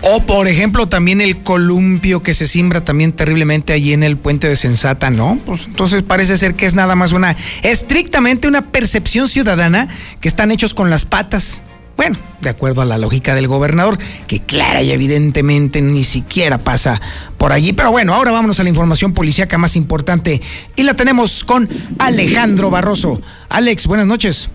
O 0.03 0.23
por 0.23 0.47
ejemplo 0.47 0.87
también 0.87 1.21
el 1.21 1.37
columpio 1.37 2.23
que 2.23 2.33
se 2.33 2.47
simbra 2.47 2.83
también 2.83 3.11
terriblemente 3.11 3.71
allí 3.71 3.93
en 3.93 4.01
el 4.01 4.17
puente 4.17 4.47
de 4.47 4.55
Sensata, 4.55 5.11
¿no? 5.11 5.39
Pues 5.45 5.65
entonces 5.65 6.01
parece 6.01 6.37
ser 6.37 6.55
que 6.55 6.65
es 6.65 6.73
nada 6.73 6.95
más 6.95 7.11
una, 7.11 7.35
estrictamente 7.61 8.47
una 8.47 8.71
percepción 8.71 9.27
ciudadana 9.27 9.89
que 10.19 10.27
están 10.27 10.49
hechos 10.51 10.73
con 10.73 10.89
las 10.89 11.05
patas. 11.05 11.61
Bueno, 12.01 12.17
de 12.39 12.49
acuerdo 12.49 12.81
a 12.81 12.85
la 12.85 12.97
lógica 12.97 13.35
del 13.35 13.47
gobernador, 13.47 13.99
que 14.25 14.39
clara 14.39 14.81
y 14.81 14.89
evidentemente 14.89 15.83
ni 15.83 16.03
siquiera 16.03 16.57
pasa 16.57 16.99
por 17.37 17.51
allí. 17.51 17.73
Pero 17.73 17.91
bueno, 17.91 18.15
ahora 18.15 18.31
vámonos 18.31 18.59
a 18.59 18.63
la 18.63 18.69
información 18.69 19.13
policíaca 19.13 19.59
más 19.59 19.75
importante 19.75 20.41
y 20.75 20.81
la 20.81 20.95
tenemos 20.95 21.43
con 21.43 21.69
Alejandro 21.99 22.71
Barroso. 22.71 23.21
Alex, 23.49 23.85
buenas 23.85 24.07
noches. 24.07 24.49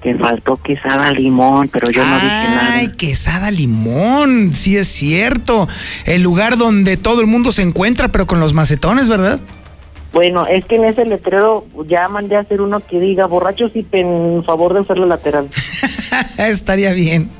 Te 0.00 0.14
faltó 0.14 0.56
quesada 0.62 1.10
limón, 1.10 1.68
pero 1.72 1.90
yo 1.90 2.04
no 2.06 2.14
dije 2.14 2.28
nada. 2.28 2.74
Ay, 2.74 2.92
quesada 2.96 3.50
limón, 3.50 4.52
sí 4.54 4.76
es 4.76 4.86
cierto. 4.86 5.66
El 6.04 6.22
lugar 6.22 6.56
donde 6.56 6.96
todo 6.96 7.20
el 7.20 7.26
mundo 7.26 7.50
se 7.50 7.62
encuentra, 7.62 8.10
pero 8.12 8.28
con 8.28 8.38
los 8.38 8.54
macetones, 8.54 9.08
¿verdad? 9.08 9.40
Bueno, 10.12 10.46
es 10.46 10.64
que 10.66 10.76
en 10.76 10.84
ese 10.84 11.04
letrero 11.04 11.64
ya 11.86 12.08
mandé 12.08 12.36
a 12.36 12.40
hacer 12.40 12.60
uno 12.60 12.80
que 12.80 13.00
diga 13.00 13.26
borrachos 13.26 13.72
y 13.74 13.86
en 13.92 14.44
favor 14.44 14.74
de 14.74 14.80
hacerlo 14.80 15.06
lateral. 15.06 15.48
Estaría 16.38 16.92
bien. 16.92 17.30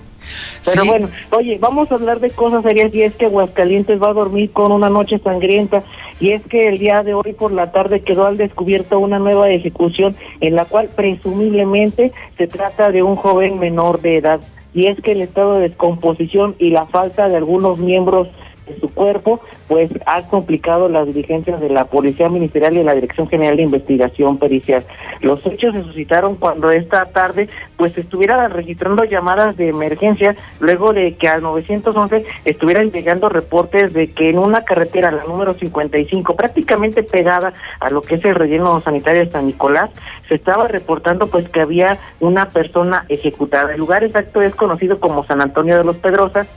Pero 0.64 0.84
bueno, 0.86 1.08
oye, 1.30 1.58
vamos 1.60 1.90
a 1.90 1.96
hablar 1.96 2.20
de 2.20 2.30
cosas 2.30 2.62
serias 2.62 2.94
y 2.94 3.02
es 3.02 3.14
que 3.14 3.26
Aguascalientes 3.26 4.00
va 4.00 4.10
a 4.10 4.14
dormir 4.14 4.52
con 4.52 4.72
una 4.72 4.88
noche 4.88 5.18
sangrienta 5.18 5.82
y 6.20 6.30
es 6.30 6.42
que 6.46 6.68
el 6.68 6.78
día 6.78 7.02
de 7.02 7.14
hoy 7.14 7.32
por 7.32 7.52
la 7.52 7.72
tarde 7.72 8.00
quedó 8.00 8.26
al 8.26 8.36
descubierto 8.36 8.98
una 9.00 9.18
nueva 9.18 9.50
ejecución 9.50 10.16
en 10.40 10.54
la 10.54 10.64
cual 10.64 10.88
presumiblemente 10.94 12.12
se 12.38 12.46
trata 12.46 12.92
de 12.92 13.02
un 13.02 13.16
joven 13.16 13.58
menor 13.58 14.00
de 14.00 14.18
edad 14.18 14.40
y 14.72 14.86
es 14.86 15.00
que 15.00 15.12
el 15.12 15.22
estado 15.22 15.54
de 15.54 15.68
descomposición 15.68 16.54
y 16.58 16.70
la 16.70 16.86
falta 16.86 17.28
de 17.28 17.36
algunos 17.36 17.78
miembros 17.78 18.28
de 18.66 18.78
su 18.78 18.88
cuerpo, 18.92 19.40
pues 19.68 19.90
ha 20.06 20.22
complicado 20.28 20.88
las 20.88 21.06
diligencias 21.06 21.60
de 21.60 21.68
la 21.68 21.86
Policía 21.86 22.28
Ministerial 22.28 22.74
y 22.74 22.78
de 22.78 22.84
la 22.84 22.94
Dirección 22.94 23.28
General 23.28 23.56
de 23.56 23.62
Investigación 23.62 24.38
Pericial. 24.38 24.84
Los 25.20 25.44
hechos 25.46 25.74
se 25.74 25.82
suscitaron 25.82 26.36
cuando 26.36 26.70
esta 26.70 27.06
tarde 27.06 27.48
pues 27.76 27.96
estuvieran 27.98 28.50
registrando 28.50 29.04
llamadas 29.04 29.56
de 29.56 29.68
emergencia 29.68 30.36
luego 30.60 30.92
de 30.92 31.16
que 31.16 31.28
al 31.28 31.42
911 31.42 32.24
estuvieran 32.44 32.90
llegando 32.90 33.28
reportes 33.28 33.92
de 33.92 34.10
que 34.10 34.30
en 34.30 34.38
una 34.38 34.64
carretera, 34.64 35.10
la 35.10 35.24
número 35.24 35.54
55, 35.54 36.36
prácticamente 36.36 37.02
pegada 37.02 37.52
a 37.80 37.90
lo 37.90 38.02
que 38.02 38.16
es 38.16 38.24
el 38.24 38.34
relleno 38.34 38.80
sanitario 38.80 39.24
de 39.24 39.30
San 39.30 39.46
Nicolás, 39.46 39.90
se 40.28 40.36
estaba 40.36 40.68
reportando 40.68 41.26
pues 41.26 41.48
que 41.48 41.60
había 41.60 41.98
una 42.20 42.48
persona 42.48 43.04
ejecutada. 43.08 43.72
El 43.72 43.80
lugar 43.80 44.04
exacto 44.04 44.42
es 44.42 44.54
conocido 44.54 45.00
como 45.00 45.24
San 45.24 45.40
Antonio 45.40 45.76
de 45.76 45.84
los 45.84 45.96
Pedrosas 45.96 46.48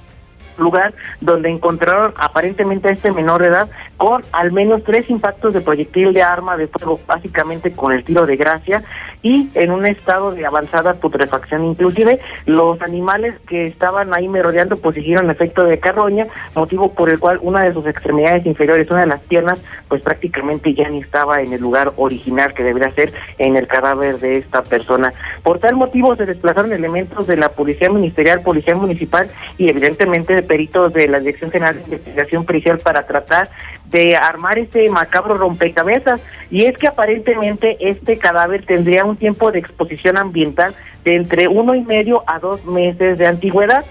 lugar 0.57 0.93
donde 1.21 1.49
encontraron 1.49 2.13
aparentemente 2.17 2.89
a 2.89 2.91
este 2.91 3.11
menor 3.11 3.41
de 3.41 3.47
edad 3.49 3.69
con 3.97 4.21
al 4.31 4.51
menos 4.51 4.83
tres 4.83 5.09
impactos 5.09 5.53
de 5.53 5.61
proyectil 5.61 6.13
de 6.13 6.21
arma 6.21 6.57
de 6.57 6.67
fuego, 6.67 6.99
básicamente 7.07 7.71
con 7.71 7.93
el 7.93 8.03
tiro 8.03 8.25
de 8.25 8.35
gracia 8.35 8.83
y 9.21 9.49
en 9.53 9.71
un 9.71 9.85
estado 9.85 10.31
de 10.31 10.45
avanzada 10.45 10.93
putrefacción. 10.95 11.65
Inclusive 11.65 12.19
los 12.45 12.81
animales 12.81 13.35
que 13.47 13.67
estaban 13.67 14.13
ahí 14.13 14.27
merodeando 14.27 14.77
pues 14.77 14.97
hicieron 14.97 15.31
efecto 15.31 15.63
de 15.63 15.79
carroña, 15.79 16.27
motivo 16.55 16.93
por 16.93 17.09
el 17.09 17.19
cual 17.19 17.39
una 17.41 17.63
de 17.63 17.73
sus 17.73 17.85
extremidades 17.87 18.45
inferiores, 18.45 18.89
una 18.89 19.01
de 19.01 19.07
las 19.07 19.21
piernas, 19.21 19.63
pues 19.87 20.01
prácticamente 20.01 20.73
ya 20.73 20.89
ni 20.89 20.99
estaba 20.99 21.41
en 21.41 21.53
el 21.53 21.61
lugar 21.61 21.93
original 21.97 22.53
que 22.53 22.63
debería 22.63 22.93
ser 22.93 23.13
en 23.37 23.55
el 23.55 23.67
cadáver 23.67 24.19
de 24.19 24.37
esta 24.37 24.61
persona. 24.63 25.13
Por 25.43 25.59
tal 25.59 25.75
motivo 25.75 26.15
se 26.15 26.25
desplazaron 26.25 26.71
elementos 26.71 27.27
de 27.27 27.37
la 27.37 27.49
Policía 27.49 27.89
Ministerial, 27.89 28.41
Policía 28.41 28.75
Municipal 28.75 29.29
y 29.57 29.69
evidentemente 29.69 30.35
de 30.35 30.43
peritos 30.45 30.93
de 30.93 31.07
la 31.07 31.19
Dirección 31.19 31.51
General 31.51 31.75
de 31.75 31.81
Investigación 31.81 32.45
Pericial 32.45 32.77
para 32.79 33.05
tratar 33.05 33.49
de 33.89 34.15
armar 34.15 34.59
este 34.59 34.89
macabro 34.89 35.35
rompecabezas. 35.35 36.21
Y 36.49 36.65
es 36.65 36.77
que 36.77 36.87
aparentemente 36.87 37.77
este 37.79 38.17
cadáver 38.17 38.65
tendría 38.65 39.05
un 39.05 39.17
tiempo 39.17 39.51
de 39.51 39.59
exposición 39.59 40.17
ambiental 40.17 40.73
de 41.03 41.15
entre 41.15 41.47
uno 41.47 41.75
y 41.75 41.81
medio 41.81 42.23
a 42.27 42.39
dos 42.39 42.65
meses 42.65 43.17
de 43.17 43.27
antigüedad. 43.27 43.85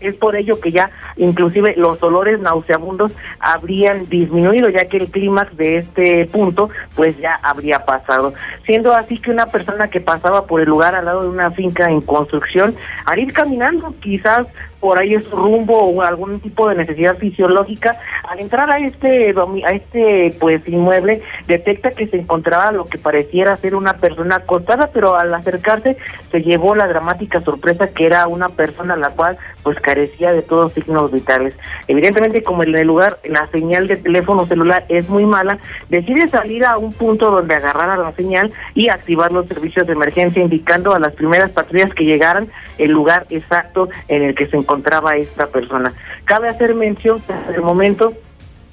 Es 0.00 0.14
por 0.14 0.34
ello 0.34 0.58
que 0.60 0.72
ya 0.72 0.90
inclusive 1.16 1.74
los 1.76 2.02
olores 2.02 2.40
nauseabundos 2.40 3.14
habrían 3.38 4.08
disminuido, 4.08 4.70
ya 4.70 4.86
que 4.86 4.96
el 4.96 5.10
clímax 5.10 5.54
de 5.58 5.76
este 5.78 6.24
punto 6.26 6.70
pues 6.96 7.18
ya 7.18 7.34
habría 7.42 7.84
pasado. 7.84 8.32
Siendo 8.64 8.94
así 8.94 9.18
que 9.18 9.30
una 9.30 9.46
persona 9.46 9.88
que 9.88 10.00
pasaba 10.00 10.46
por 10.46 10.62
el 10.62 10.68
lugar 10.68 10.94
al 10.94 11.04
lado 11.04 11.22
de 11.22 11.28
una 11.28 11.50
finca 11.50 11.90
en 11.90 12.00
construcción, 12.00 12.74
al 13.04 13.18
ir 13.18 13.32
caminando 13.34 13.94
quizás 14.00 14.46
por 14.80 14.98
ahí 14.98 15.14
es 15.14 15.30
rumbo 15.30 15.78
o 15.78 16.02
algún 16.02 16.40
tipo 16.40 16.68
de 16.68 16.74
necesidad 16.74 17.18
fisiológica, 17.18 17.98
al 18.28 18.40
entrar 18.40 18.70
a 18.70 18.78
este 18.78 19.34
a 19.64 19.70
este 19.70 20.30
pues 20.40 20.66
inmueble 20.66 21.20
detecta 21.46 21.90
que 21.90 22.08
se 22.08 22.16
encontraba 22.16 22.72
lo 22.72 22.86
que 22.86 22.98
pareciera 22.98 23.56
ser 23.56 23.74
una 23.74 23.98
persona 23.98 24.36
acostada, 24.36 24.90
pero 24.92 25.16
al 25.16 25.32
acercarse 25.34 25.96
se 26.30 26.42
llevó 26.42 26.74
la 26.74 26.88
dramática 26.88 27.42
sorpresa 27.42 27.88
que 27.88 28.06
era 28.06 28.26
una 28.26 28.48
persona 28.48 28.96
la 28.96 29.10
cual 29.10 29.36
pues 29.62 29.78
carecía 29.80 30.32
de 30.32 30.42
todos 30.42 30.72
signos 30.72 31.12
vitales. 31.12 31.54
Evidentemente 31.86 32.42
como 32.42 32.62
en 32.62 32.74
el 32.74 32.86
lugar 32.86 33.18
la 33.24 33.46
señal 33.48 33.86
de 33.86 33.98
teléfono 33.98 34.46
celular 34.46 34.86
es 34.88 35.08
muy 35.08 35.26
mala, 35.26 35.58
decide 35.90 36.26
salir 36.28 36.64
a 36.64 36.78
un 36.78 36.92
punto 36.92 37.30
donde 37.30 37.54
agarrar 37.54 37.90
a 37.90 37.96
la 37.98 38.12
señal 38.12 38.50
y 38.74 38.88
activar 38.88 39.30
los 39.30 39.46
servicios 39.46 39.86
de 39.86 39.92
emergencia 39.92 40.42
indicando 40.42 40.94
a 40.94 41.00
las 41.00 41.12
primeras 41.12 41.50
patrullas 41.50 41.92
que 41.92 42.04
llegaran 42.04 42.48
el 42.78 42.92
lugar 42.92 43.26
exacto 43.28 43.90
en 44.08 44.22
el 44.22 44.34
que 44.34 44.46
se 44.46 44.56
encontraba 44.56 44.69
esta 45.16 45.46
persona. 45.46 45.92
Cabe 46.24 46.48
hacer 46.48 46.74
mención 46.74 47.20
que 47.20 47.32
hasta 47.32 47.54
el 47.54 47.62
momento 47.62 48.14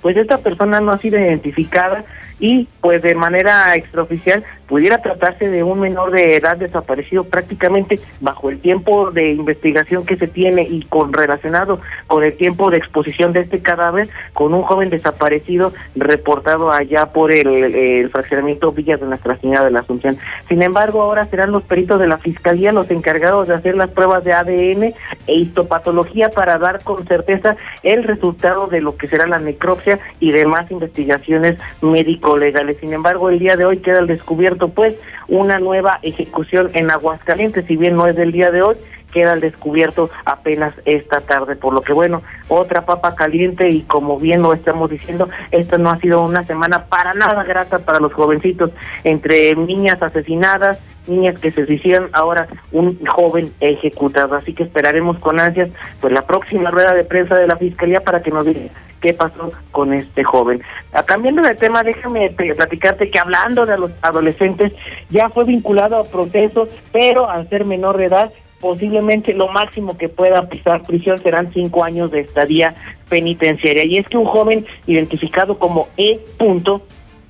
pues 0.02 0.16
esta 0.16 0.38
persona 0.38 0.80
no 0.80 0.92
ha 0.92 0.98
sido 1.00 1.20
identificada 1.20 2.06
y 2.40 2.68
pues 2.82 3.02
de 3.02 3.16
manera 3.16 3.76
extraoficial 3.76 4.44
pudiera 4.68 5.02
tratarse 5.02 5.50
de 5.50 5.64
un 5.64 5.80
menor 5.80 6.12
de 6.12 6.36
edad 6.36 6.58
desaparecido 6.58 7.24
prácticamente 7.24 8.00
bajo 8.22 8.50
el 8.50 8.60
tiempo 8.60 9.12
de 9.12 9.32
investigación 9.32 10.06
que 10.06 10.18
se 10.18 10.28
tiene 10.28 10.64
y 10.64 10.84
con 10.84 11.14
relacionado 11.14 11.80
con 12.08 12.24
el 12.24 12.36
tiempo 12.36 12.70
de 12.70 12.78
exposición 12.78 13.34
de 13.34 13.42
este 13.42 13.62
cadáver 13.62 14.10
con 14.34 14.54
un 14.54 14.64
joven 14.64 14.90
desaparecido 14.90 15.74
reportado 15.96 16.72
allá 16.72 17.08
por 17.08 17.32
el, 17.32 17.48
el 17.48 18.10
fraccionamiento 18.10 18.72
Villas 18.72 19.00
de 19.00 19.08
Nuestra 19.08 19.38
Señora 19.40 19.64
de 19.64 19.72
la 19.72 19.80
Asunción. 19.80 20.18
Sin 20.48 20.62
embargo, 20.62 21.02
ahora 21.02 21.26
serán 21.28 21.52
los 21.52 21.64
peritos 21.64 22.00
de 22.00 22.08
la 22.08 22.18
Fiscalía 22.18 22.72
los 22.72 22.92
encargados 22.92 23.48
de 23.48 23.56
hacer 23.56 23.76
las 23.76 23.90
pruebas 23.90 24.24
de 24.24 24.34
ADN 24.34 24.94
e 25.28 25.34
histopatología 25.34 26.30
para 26.30 26.58
dar 26.58 26.84
con 26.84 27.06
certeza 27.08 27.56
el 27.84 28.04
resultado 28.04 28.68
de 28.68 28.82
lo 28.82 28.98
que 28.98 29.08
será 29.08 29.28
la 29.28 29.40
necropsia 29.40 30.00
y 30.20 30.32
demás 30.32 30.70
investigaciones 30.72 31.60
médico-legales. 31.82 32.78
Sin 32.80 32.94
embargo, 32.94 33.30
el 33.30 33.40
día 33.40 33.56
de 33.56 33.66
hoy 33.66 33.78
queda 33.78 34.00
al 34.00 34.08
descubierto 34.08 34.57
pues 34.58 34.96
una 35.28 35.60
nueva 35.60 36.00
ejecución 36.02 36.70
en 36.74 36.90
Aguascalientes, 36.90 37.66
si 37.66 37.76
bien 37.76 37.96
no 37.96 38.08
es 38.08 38.16
del 38.16 38.32
día 38.32 38.52
de 38.52 38.62
hoy, 38.62 38.76
queda 39.12 39.34
al 39.34 39.42
descubierto 39.42 40.10
apenas 40.26 40.74
esta 40.86 41.22
tarde, 41.22 41.56
por 41.56 41.74
lo 41.74 41.82
que 41.82 41.94
bueno, 41.94 42.22
otra 42.48 42.86
papa 42.86 43.16
caliente 43.16 43.70
y 43.70 43.82
como 43.82 44.20
bien 44.20 44.42
lo 44.42 44.54
estamos 44.54 44.90
diciendo, 44.90 45.30
esta 45.52 45.78
no 45.78 45.90
ha 45.90 45.98
sido 46.00 46.24
una 46.24 46.44
semana 46.44 46.86
para 46.86 47.14
nada 47.14 47.44
grata 47.44 47.80
para 47.80 48.00
los 48.00 48.14
jovencitos, 48.14 48.72
entre 49.04 49.56
niñas 49.56 50.02
asesinadas, 50.02 50.84
niñas 51.08 51.40
que 51.40 51.52
se 51.52 51.62
hicieron 51.72 52.10
ahora 52.14 52.48
un 52.72 53.04
joven 53.06 53.54
ejecutado, 53.60 54.36
así 54.36 54.54
que 54.54 54.64
esperaremos 54.64 55.18
con 55.20 55.40
ansias 55.40 55.70
pues 56.02 56.14
la 56.14 56.24
próxima 56.24 56.70
rueda 56.70 56.94
de 56.94 57.04
prensa 57.04 57.36
de 57.36 57.48
la 57.48 57.58
Fiscalía 57.58 58.02
para 58.02 58.22
que 58.22 58.32
nos 58.32 58.46
diga 58.46 58.70
qué 59.02 59.14
pasó 59.14 59.52
con 59.72 59.94
este 59.94 60.24
joven. 60.24 60.62
A, 60.94 61.04
cambiando 61.04 61.42
de 61.42 61.56
tema, 61.56 61.84
déjame 61.84 62.32
platicarte 62.32 63.10
que 63.10 63.20
hablando 63.20 63.66
de 63.66 63.78
los 63.78 63.92
adolescentes, 64.02 64.74
ya 65.10 65.30
fue 65.30 65.46
vinculado 65.46 65.98
a 65.98 66.04
procesos, 66.04 66.76
pero 66.92 67.30
al 67.30 67.48
ser 67.50 67.66
menor 67.66 67.98
de 67.98 68.06
edad, 68.06 68.32
posiblemente 68.60 69.34
lo 69.34 69.48
máximo 69.48 69.98
que 69.98 70.10
pueda 70.10 70.50
pisar 70.50 70.84
prisión 70.84 71.18
serán 71.18 71.52
cinco 71.54 71.84
años 71.84 72.12
de 72.12 72.22
estadía 72.22 72.76
penitenciaria. 73.10 73.84
Y 73.84 73.98
es 73.98 74.08
que 74.08 74.18
un 74.18 74.26
joven 74.26 74.66
identificado 74.86 75.58
como 75.60 75.88
E. 75.98 76.20
Punto, 76.38 76.82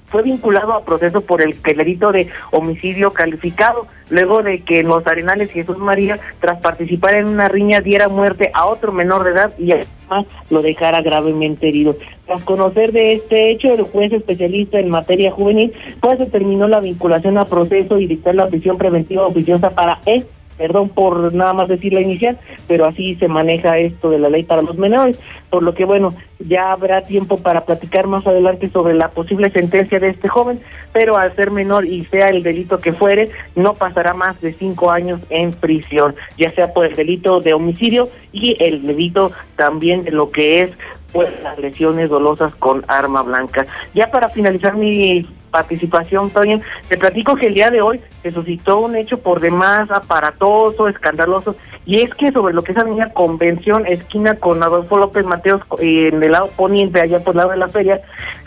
fue 0.08 0.24
vinculado 0.24 0.74
a 0.74 0.86
proceso 0.86 1.22
por 1.22 1.42
el 1.42 1.54
delito 1.62 2.12
de 2.12 2.30
homicidio 2.52 3.12
calificado, 3.12 3.88
luego 4.10 4.42
de 4.42 4.62
que 4.62 4.80
en 4.80 4.88
los 4.88 5.06
Arenales 5.06 5.52
Jesús 5.52 5.78
María, 5.78 6.20
tras 6.40 6.62
participar 6.62 7.16
en 7.16 7.28
una 7.28 7.50
riña, 7.50 7.82
diera 7.82 8.08
muerte 8.08 8.50
a 8.54 8.66
otro 8.66 8.92
menor 8.92 9.26
de 9.26 9.32
edad 9.32 9.54
y 9.58 9.72
además 9.72 10.26
lo 10.50 10.62
dejara 10.62 11.02
gravemente 11.02 11.68
herido. 11.68 11.98
Tras 12.26 12.42
conocer 12.44 12.94
de 12.94 13.14
este 13.16 13.52
hecho, 13.52 13.74
el 13.74 13.84
juez 13.84 14.14
especialista 14.14 14.80
en 14.80 14.90
materia 14.90 15.32
juvenil, 15.32 15.74
pues 16.00 16.20
determinó 16.20 16.68
la 16.68 16.80
vinculación 16.80 17.38
a 17.38 17.46
proceso 17.46 18.00
y 18.00 18.08
dictar 18.08 18.36
la 18.36 18.48
prisión 18.48 18.78
preventiva 18.78 19.28
oficiosa 19.28 19.72
para 19.72 20.00
él 20.06 20.26
Perdón 20.58 20.90
por 20.90 21.34
nada 21.34 21.54
más 21.54 21.68
decir 21.68 21.94
la 21.94 22.02
inicial, 22.02 22.38
pero 22.68 22.86
así 22.86 23.16
se 23.16 23.28
maneja 23.28 23.78
esto 23.78 24.10
de 24.10 24.20
la 24.20 24.30
ley 24.30 24.44
para 24.44 24.62
los 24.62 24.78
menores, 24.78 25.20
por 25.50 25.64
lo 25.64 25.74
que 25.74 25.86
bueno, 25.86 26.16
ya 26.40 26.72
habrá 26.72 27.02
tiempo 27.02 27.38
para 27.38 27.66
platicar 27.66 28.08
más 28.08 28.26
adelante 28.26 28.70
sobre 28.70 28.94
la 28.94 29.10
posible 29.10 29.50
sentencia 29.52 30.00
de 30.00 30.10
este 30.10 30.28
joven, 30.28 30.60
pero 30.94 31.18
al 31.18 31.36
ser 31.36 31.52
menor 31.52 31.86
y 31.86 32.06
sea 32.06 32.30
el 32.30 32.44
delito 32.44 32.78
que 32.80 32.94
fuere, 32.94 33.30
no 33.56 33.74
pasará 33.74 34.14
más 34.14 34.40
de 34.42 34.54
cinco 34.54 34.92
años 34.92 35.22
en 35.30 35.52
prisión, 35.52 36.16
ya 36.38 36.52
sea 36.52 36.74
por 36.74 36.86
el 36.86 36.96
delito 36.96 37.40
de 37.40 37.54
homicidio 37.54 38.10
y 38.32 38.56
el 38.64 38.86
delito 38.86 39.32
también 39.56 40.04
de 40.04 40.12
lo 40.12 40.32
que 40.32 40.62
es 40.62 40.72
pues 41.12 41.30
las 41.42 41.58
lesiones 41.58 42.10
dolosas 42.10 42.54
con 42.56 42.84
arma 42.88 43.22
blanca. 43.24 43.66
Ya 43.94 44.12
para 44.12 44.30
finalizar 44.30 44.76
mi 44.76 45.26
participación, 45.52 46.30
Toño, 46.30 46.62
te 46.88 46.98
platico 46.98 47.36
que 47.36 47.48
el 47.48 47.54
día 47.54 47.72
de 47.72 47.82
hoy 47.82 48.02
se 48.22 48.32
suscitó 48.32 48.80
un 48.80 48.96
hecho 48.96 49.20
por 49.20 49.40
demás 49.40 49.90
aparatoso, 49.92 50.88
escandaloso, 50.88 51.56
y 51.86 52.02
es 52.02 52.14
que 52.14 52.32
sobre 52.32 52.54
lo 52.54 52.64
que 52.64 52.74
es 52.74 52.78
Avenida 52.78 53.14
Convención, 53.14 53.86
esquina 53.86 54.36
con 54.36 54.62
Adolfo 54.62 54.98
López 54.98 55.26
Mateos, 55.26 55.62
en 55.80 56.22
el 56.22 56.32
lado 56.32 56.50
poniente, 56.56 57.02
allá 57.02 57.24
por 57.24 57.34
el 57.34 57.38
lado 57.38 57.52
de 57.52 57.58
la 57.58 57.70
feria, 57.70 58.02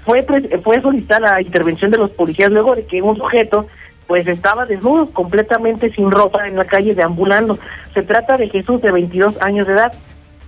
fue, 0.04 0.24
fue 0.62 0.80
solicitar 0.82 1.20
la 1.20 1.40
intervención 1.40 1.90
de 1.90 1.98
los 1.98 2.10
policías 2.10 2.50
luego 2.50 2.74
de 2.74 2.84
que 2.84 3.02
un 3.02 3.16
sujeto 3.16 3.66
pues 4.06 4.26
estaba 4.26 4.66
desnudo, 4.66 5.08
completamente 5.12 5.92
sin 5.92 6.10
ropa 6.10 6.48
en 6.48 6.56
la 6.56 6.64
calle 6.64 6.96
deambulando. 6.96 7.60
Se 7.94 8.02
trata 8.02 8.36
de 8.36 8.48
Jesús 8.48 8.82
de 8.82 8.90
22 8.90 9.40
años 9.40 9.68
de 9.68 9.74
edad, 9.74 9.92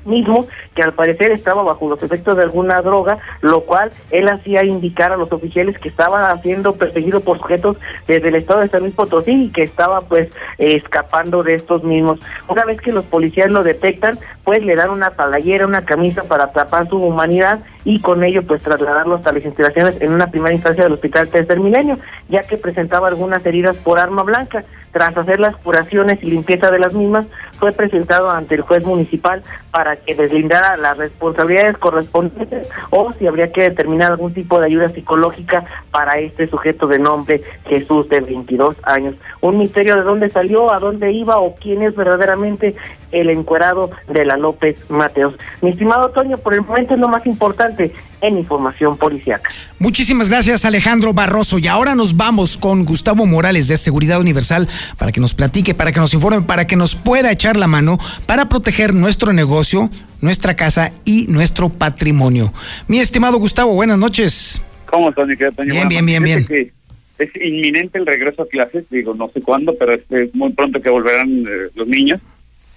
mismo 0.04 0.46
que 0.74 0.82
al 0.82 0.94
parecer 0.94 1.32
estaba 1.32 1.62
bajo 1.62 1.88
los 1.88 2.02
efectos 2.02 2.36
de 2.36 2.42
alguna 2.42 2.80
droga, 2.82 3.18
lo 3.40 3.62
cual 3.62 3.90
él 4.10 4.28
hacía 4.28 4.64
indicar 4.64 5.12
a 5.12 5.16
los 5.16 5.32
oficiales 5.32 5.78
que 5.78 5.88
estaba 5.88 6.36
siendo 6.42 6.74
perseguido 6.74 7.20
por 7.20 7.38
sujetos 7.38 7.76
desde 8.06 8.28
el 8.28 8.36
estado 8.36 8.60
de 8.60 8.68
San 8.68 8.82
Luis 8.82 8.94
Potosí 8.94 9.44
y 9.44 9.50
que 9.50 9.62
estaba 9.62 10.00
pues 10.02 10.30
escapando 10.58 11.42
de 11.42 11.54
estos 11.54 11.84
mismos. 11.84 12.20
Una 12.48 12.64
vez 12.64 12.80
que 12.80 12.92
los 12.92 13.04
policías 13.04 13.50
lo 13.50 13.62
detectan, 13.62 14.18
pues 14.44 14.64
le 14.64 14.74
dan 14.74 14.90
una 14.90 15.10
palayera, 15.10 15.66
una 15.66 15.84
camisa 15.84 16.24
para 16.24 16.52
tapar 16.52 16.88
su 16.88 16.98
humanidad 16.98 17.60
y 17.84 18.00
con 18.00 18.22
ello 18.22 18.42
pues 18.42 18.62
trasladarlos 18.62 19.26
a 19.26 19.32
las 19.32 19.44
instalaciones 19.44 20.00
en 20.00 20.12
una 20.12 20.28
primera 20.28 20.54
instancia 20.54 20.84
del 20.84 20.92
Hospital 20.92 21.28
Tercer 21.28 21.60
Milenio, 21.60 21.98
ya 22.28 22.42
que 22.42 22.56
presentaba 22.56 23.08
algunas 23.08 23.44
heridas 23.44 23.76
por 23.76 23.98
arma 23.98 24.22
blanca. 24.22 24.64
Tras 24.92 25.16
hacer 25.16 25.40
las 25.40 25.57
curaciones 25.57 26.22
y 26.22 26.26
limpieza 26.26 26.70
de 26.70 26.78
las 26.78 26.94
mismas, 26.94 27.26
fue 27.62 27.72
presentado 27.72 28.31
ante 28.31 28.57
el 28.57 28.62
juez 28.62 28.85
municipal 28.85 29.42
para 29.70 29.96
que 29.96 30.14
deslindara 30.14 30.76
las 30.76 30.98
responsabilidades 30.98 31.78
correspondientes 31.78 32.68
o 32.90 33.12
si 33.12 33.26
habría 33.26 33.52
que 33.52 33.62
determinar 33.62 34.11
algún 34.11 34.35
tipo 34.35 34.59
de 34.61 34.66
ayuda 34.66 34.88
psicológica 34.88 35.64
para 35.90 36.18
este 36.18 36.46
sujeto 36.48 36.87
de 36.88 36.98
nombre 36.98 37.42
Jesús 37.66 38.09
de 38.09 38.20
22 38.20 38.76
años. 38.83 39.14
Un 39.40 39.59
misterio 39.59 39.94
de 39.96 40.02
dónde 40.02 40.28
salió, 40.28 40.72
a 40.72 40.78
dónde 40.78 41.12
iba 41.12 41.38
o 41.38 41.55
quién 41.55 41.83
es 41.83 41.94
verdaderamente 41.94 42.74
el 43.12 43.31
encuerado 43.31 43.90
de 44.09 44.24
la 44.24 44.37
López 44.37 44.90
Mateos. 44.90 45.35
Mi 45.61 45.70
estimado 45.70 46.11
Toño, 46.11 46.38
por 46.38 46.55
el 46.55 46.62
momento 46.62 46.94
es 46.94 47.00
lo 47.00 47.09
más 47.09 47.24
importante 47.26 47.92
en 48.22 48.38
información 48.38 48.96
policiaca. 48.96 49.50
Muchísimas 49.78 50.30
gracias 50.30 50.64
Alejandro 50.64 51.12
Barroso 51.12 51.58
y 51.58 51.66
ahora 51.66 51.94
nos 51.94 52.16
vamos 52.16 52.56
con 52.56 52.85
Gustavo 52.85 53.26
Morales 53.26 53.68
de 53.68 53.76
Seguridad 53.76 54.20
Universal 54.20 54.68
para 54.96 55.12
que 55.12 55.20
nos 55.20 55.35
platique, 55.35 55.74
para 55.74 55.92
que 55.92 56.00
nos 56.00 56.14
informe, 56.14 56.40
para 56.40 56.66
que 56.66 56.76
nos 56.76 56.94
pueda 56.94 57.30
echar 57.30 57.56
la 57.56 57.66
mano 57.66 57.98
para 58.26 58.48
proteger 58.48 58.94
nuestro 58.94 59.32
negocio, 59.32 59.90
nuestra 60.20 60.54
casa 60.54 60.92
y 61.04 61.26
nuestro 61.28 61.68
patrimonio. 61.68 62.52
Mi 62.87 63.00
estimado 63.00 63.38
Gustavo, 63.38 63.74
buenas 63.74 63.98
noches. 63.98 64.62
¿Cómo 64.87 65.08
estás, 65.08 65.26
mi 65.26 65.37
querido 65.37 65.52
Toño? 65.52 65.72
Bien, 65.72 65.88
bien, 65.88 66.06
bien, 66.06 66.22
bien. 66.22 66.72
Es 67.18 67.30
inminente 67.37 67.98
el 67.98 68.06
regreso 68.06 68.42
a 68.42 68.46
clases, 68.46 68.85
digo, 68.90 69.14
no 69.14 69.30
sé 69.32 69.40
cuándo, 69.42 69.74
pero 69.78 69.94
es, 69.94 70.35
muy 70.35 70.52
pronto 70.52 70.80
que 70.80 70.90
volverán 70.90 71.44
eh, 71.46 71.70
los 71.74 71.87
niños. 71.87 72.20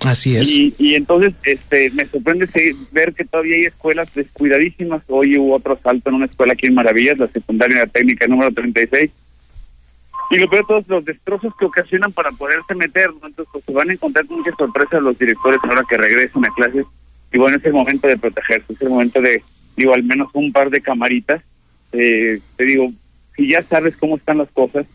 Así 0.06 0.38
es. 0.38 0.48
Y, 0.50 0.96
entonces 0.96 1.34
este, 1.44 1.89
me 1.91 2.06
sorprende 2.06 2.48
ver 2.91 3.13
que 3.13 3.26
todavía 3.26 3.56
hay 3.56 3.65
escuelas 3.65 4.13
descuidadísimas. 4.13 5.02
Hoy 5.08 5.38
hubo 5.38 5.56
otro 5.56 5.80
salto 5.82 6.10
en 6.10 6.15
una 6.15 6.26
escuela 6.26 6.54
aquí 6.54 6.68
en 6.68 6.76
Maravillas, 6.76 7.18
la 7.18 7.28
secundaria 7.28 7.86
técnica 7.88 8.28
número 8.28 8.52
36. 8.52 9.10
Y 10.32 10.38
lo 10.38 10.50
peor 10.50 10.65
todos 10.68 10.88
los 10.88 11.06
destrozos 11.06 11.54
que 11.58 11.65
ocasionan 11.65 12.12
para 12.12 12.32
poderse 12.32 12.74
meter, 12.76 13.10
entonces 13.13 13.46
pues, 13.52 13.63
se 13.65 13.72
van 13.72 13.89
a 13.89 13.94
encontrar 13.94 14.26
con 14.26 14.38
muchas 14.38 14.56
sorpresas 14.58 15.02
los 15.02 15.18
directores 15.18 15.60
ahora 15.63 15.84
que 15.88 15.98
regresen 15.98 16.46
a 16.46 16.50
clases. 16.50 16.86
Y 17.32 17.38
bueno, 17.38 17.58
es 17.58 17.65
el 17.65 17.74
momento 17.74 18.08
de 18.08 18.18
protegerse, 18.18 18.74
es 18.74 18.82
el 18.82 18.89
momento 18.89 19.22
de, 19.22 19.41
digo, 19.76 19.94
al 19.94 20.04
menos 20.04 20.30
un 20.34 20.52
par 20.52 20.70
de 20.70 20.82
camaritas. 20.82 21.41
Eh, 21.91 22.39
te 22.56 22.65
digo, 22.65 22.91
si 23.36 23.50
ya 23.50 23.63
sabes 23.63 23.96
cómo 23.98 24.18
están 24.18 24.38
las 24.38 24.50
cosas, 24.50 24.86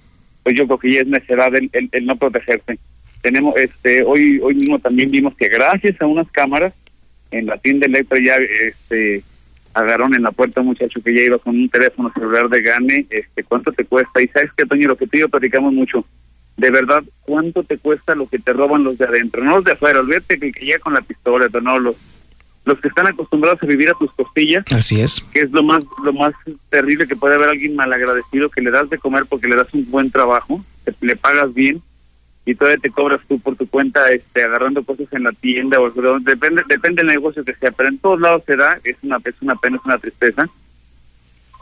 pues 0.42 0.56
yo 0.56 0.66
creo 0.66 0.78
que 0.78 0.92
ya 0.92 1.00
es 1.00 1.06
necesidad 1.06 1.52
el 1.54 2.06
no 2.06 2.16
protegerse 2.16 2.78
tenemos 3.20 3.56
este 3.56 4.02
hoy 4.02 4.40
hoy 4.42 4.54
mismo 4.54 4.78
también 4.78 5.10
vimos 5.10 5.34
que 5.36 5.48
gracias 5.48 6.00
a 6.00 6.06
unas 6.06 6.30
cámaras 6.30 6.72
en 7.30 7.46
la 7.46 7.58
tienda 7.58 7.86
Electra 7.86 8.18
ya 8.22 8.36
este 8.36 9.22
agarraron 9.72 10.14
en 10.14 10.22
la 10.22 10.32
puerta 10.32 10.60
un 10.60 10.68
muchacho 10.68 11.00
que 11.02 11.14
ya 11.14 11.22
iba 11.22 11.38
con 11.38 11.54
un 11.54 11.68
teléfono 11.68 12.12
celular 12.12 12.48
de 12.48 12.60
Gane, 12.60 13.06
este 13.08 13.44
cuánto 13.44 13.72
te 13.72 13.84
cuesta 13.84 14.20
y 14.20 14.28
sabes 14.28 14.50
que 14.56 14.66
Toño 14.66 14.88
lo 14.88 14.96
que 14.96 15.06
tú 15.06 15.16
y 15.16 15.20
yo 15.20 15.28
platicamos 15.28 15.72
mucho 15.72 16.04
de 16.56 16.70
verdad 16.70 17.02
cuánto 17.22 17.62
te 17.62 17.78
cuesta 17.78 18.14
lo 18.14 18.26
que 18.26 18.38
te 18.38 18.52
roban 18.52 18.84
los 18.84 18.98
de 18.98 19.06
adentro 19.06 19.44
no 19.44 19.56
los 19.56 19.64
de 19.64 19.72
afuera 19.72 20.00
olvídate 20.00 20.38
que 20.38 20.52
que 20.52 20.64
llega 20.64 20.78
con 20.78 20.94
la 20.94 21.02
pistola 21.02 21.48
no 21.62 21.78
los 21.78 21.96
los 22.64 22.78
que 22.80 22.88
están 22.88 23.06
acostumbrados 23.06 23.62
a 23.62 23.66
vivir 23.66 23.90
a 23.90 23.94
tus 23.94 24.12
costillas 24.12 24.64
así 24.72 25.00
es. 25.00 25.20
que 25.32 25.40
es 25.40 25.50
lo 25.52 25.62
más 25.62 25.82
lo 26.04 26.12
más 26.12 26.32
terrible 26.68 27.06
que 27.06 27.16
puede 27.16 27.36
haber 27.36 27.50
alguien 27.50 27.76
malagradecido 27.76 28.50
que 28.50 28.60
le 28.60 28.70
das 28.70 28.90
de 28.90 28.98
comer 28.98 29.24
porque 29.28 29.48
le 29.48 29.56
das 29.56 29.72
un 29.72 29.88
buen 29.90 30.10
trabajo 30.10 30.64
le 31.00 31.16
pagas 31.16 31.54
bien 31.54 31.80
y 32.44 32.54
todavía 32.54 32.80
te 32.80 32.90
cobras 32.90 33.20
tú 33.28 33.38
por 33.38 33.56
tu 33.56 33.66
cuenta 33.68 34.10
este 34.10 34.42
agarrando 34.42 34.82
cosas 34.82 35.06
en 35.12 35.24
la 35.24 35.32
tienda 35.32 35.78
o 35.78 35.90
depende 36.20 36.62
depende 36.68 37.02
del 37.02 37.12
negocio 37.12 37.44
que 37.44 37.54
sea 37.54 37.70
pero 37.70 37.90
en 37.90 37.98
todos 37.98 38.20
lados 38.20 38.42
se 38.46 38.56
da 38.56 38.78
es 38.82 38.96
una 39.02 39.18
es 39.24 39.34
una 39.40 39.54
pena 39.56 39.76
es 39.76 39.84
una 39.84 39.98
tristeza. 39.98 40.48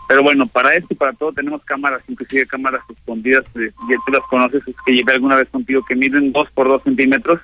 Pero 0.08 0.22
bueno 0.22 0.46
para 0.46 0.74
esto 0.74 0.88
y 0.90 0.94
para 0.96 1.12
todo 1.12 1.32
tenemos 1.32 1.62
cámaras 1.64 2.02
inclusive 2.08 2.46
cámaras 2.46 2.82
escondidas 2.88 3.44
eh, 3.56 3.70
ya 3.90 3.96
tú 4.06 4.12
las 4.12 4.22
conoces 4.28 4.66
es 4.66 4.76
que 4.86 4.92
llevé 4.92 5.12
alguna 5.12 5.36
vez 5.36 5.48
contigo 5.48 5.84
que 5.84 5.96
miden 5.96 6.32
dos 6.32 6.50
por 6.52 6.68
dos 6.68 6.82
centímetros 6.82 7.40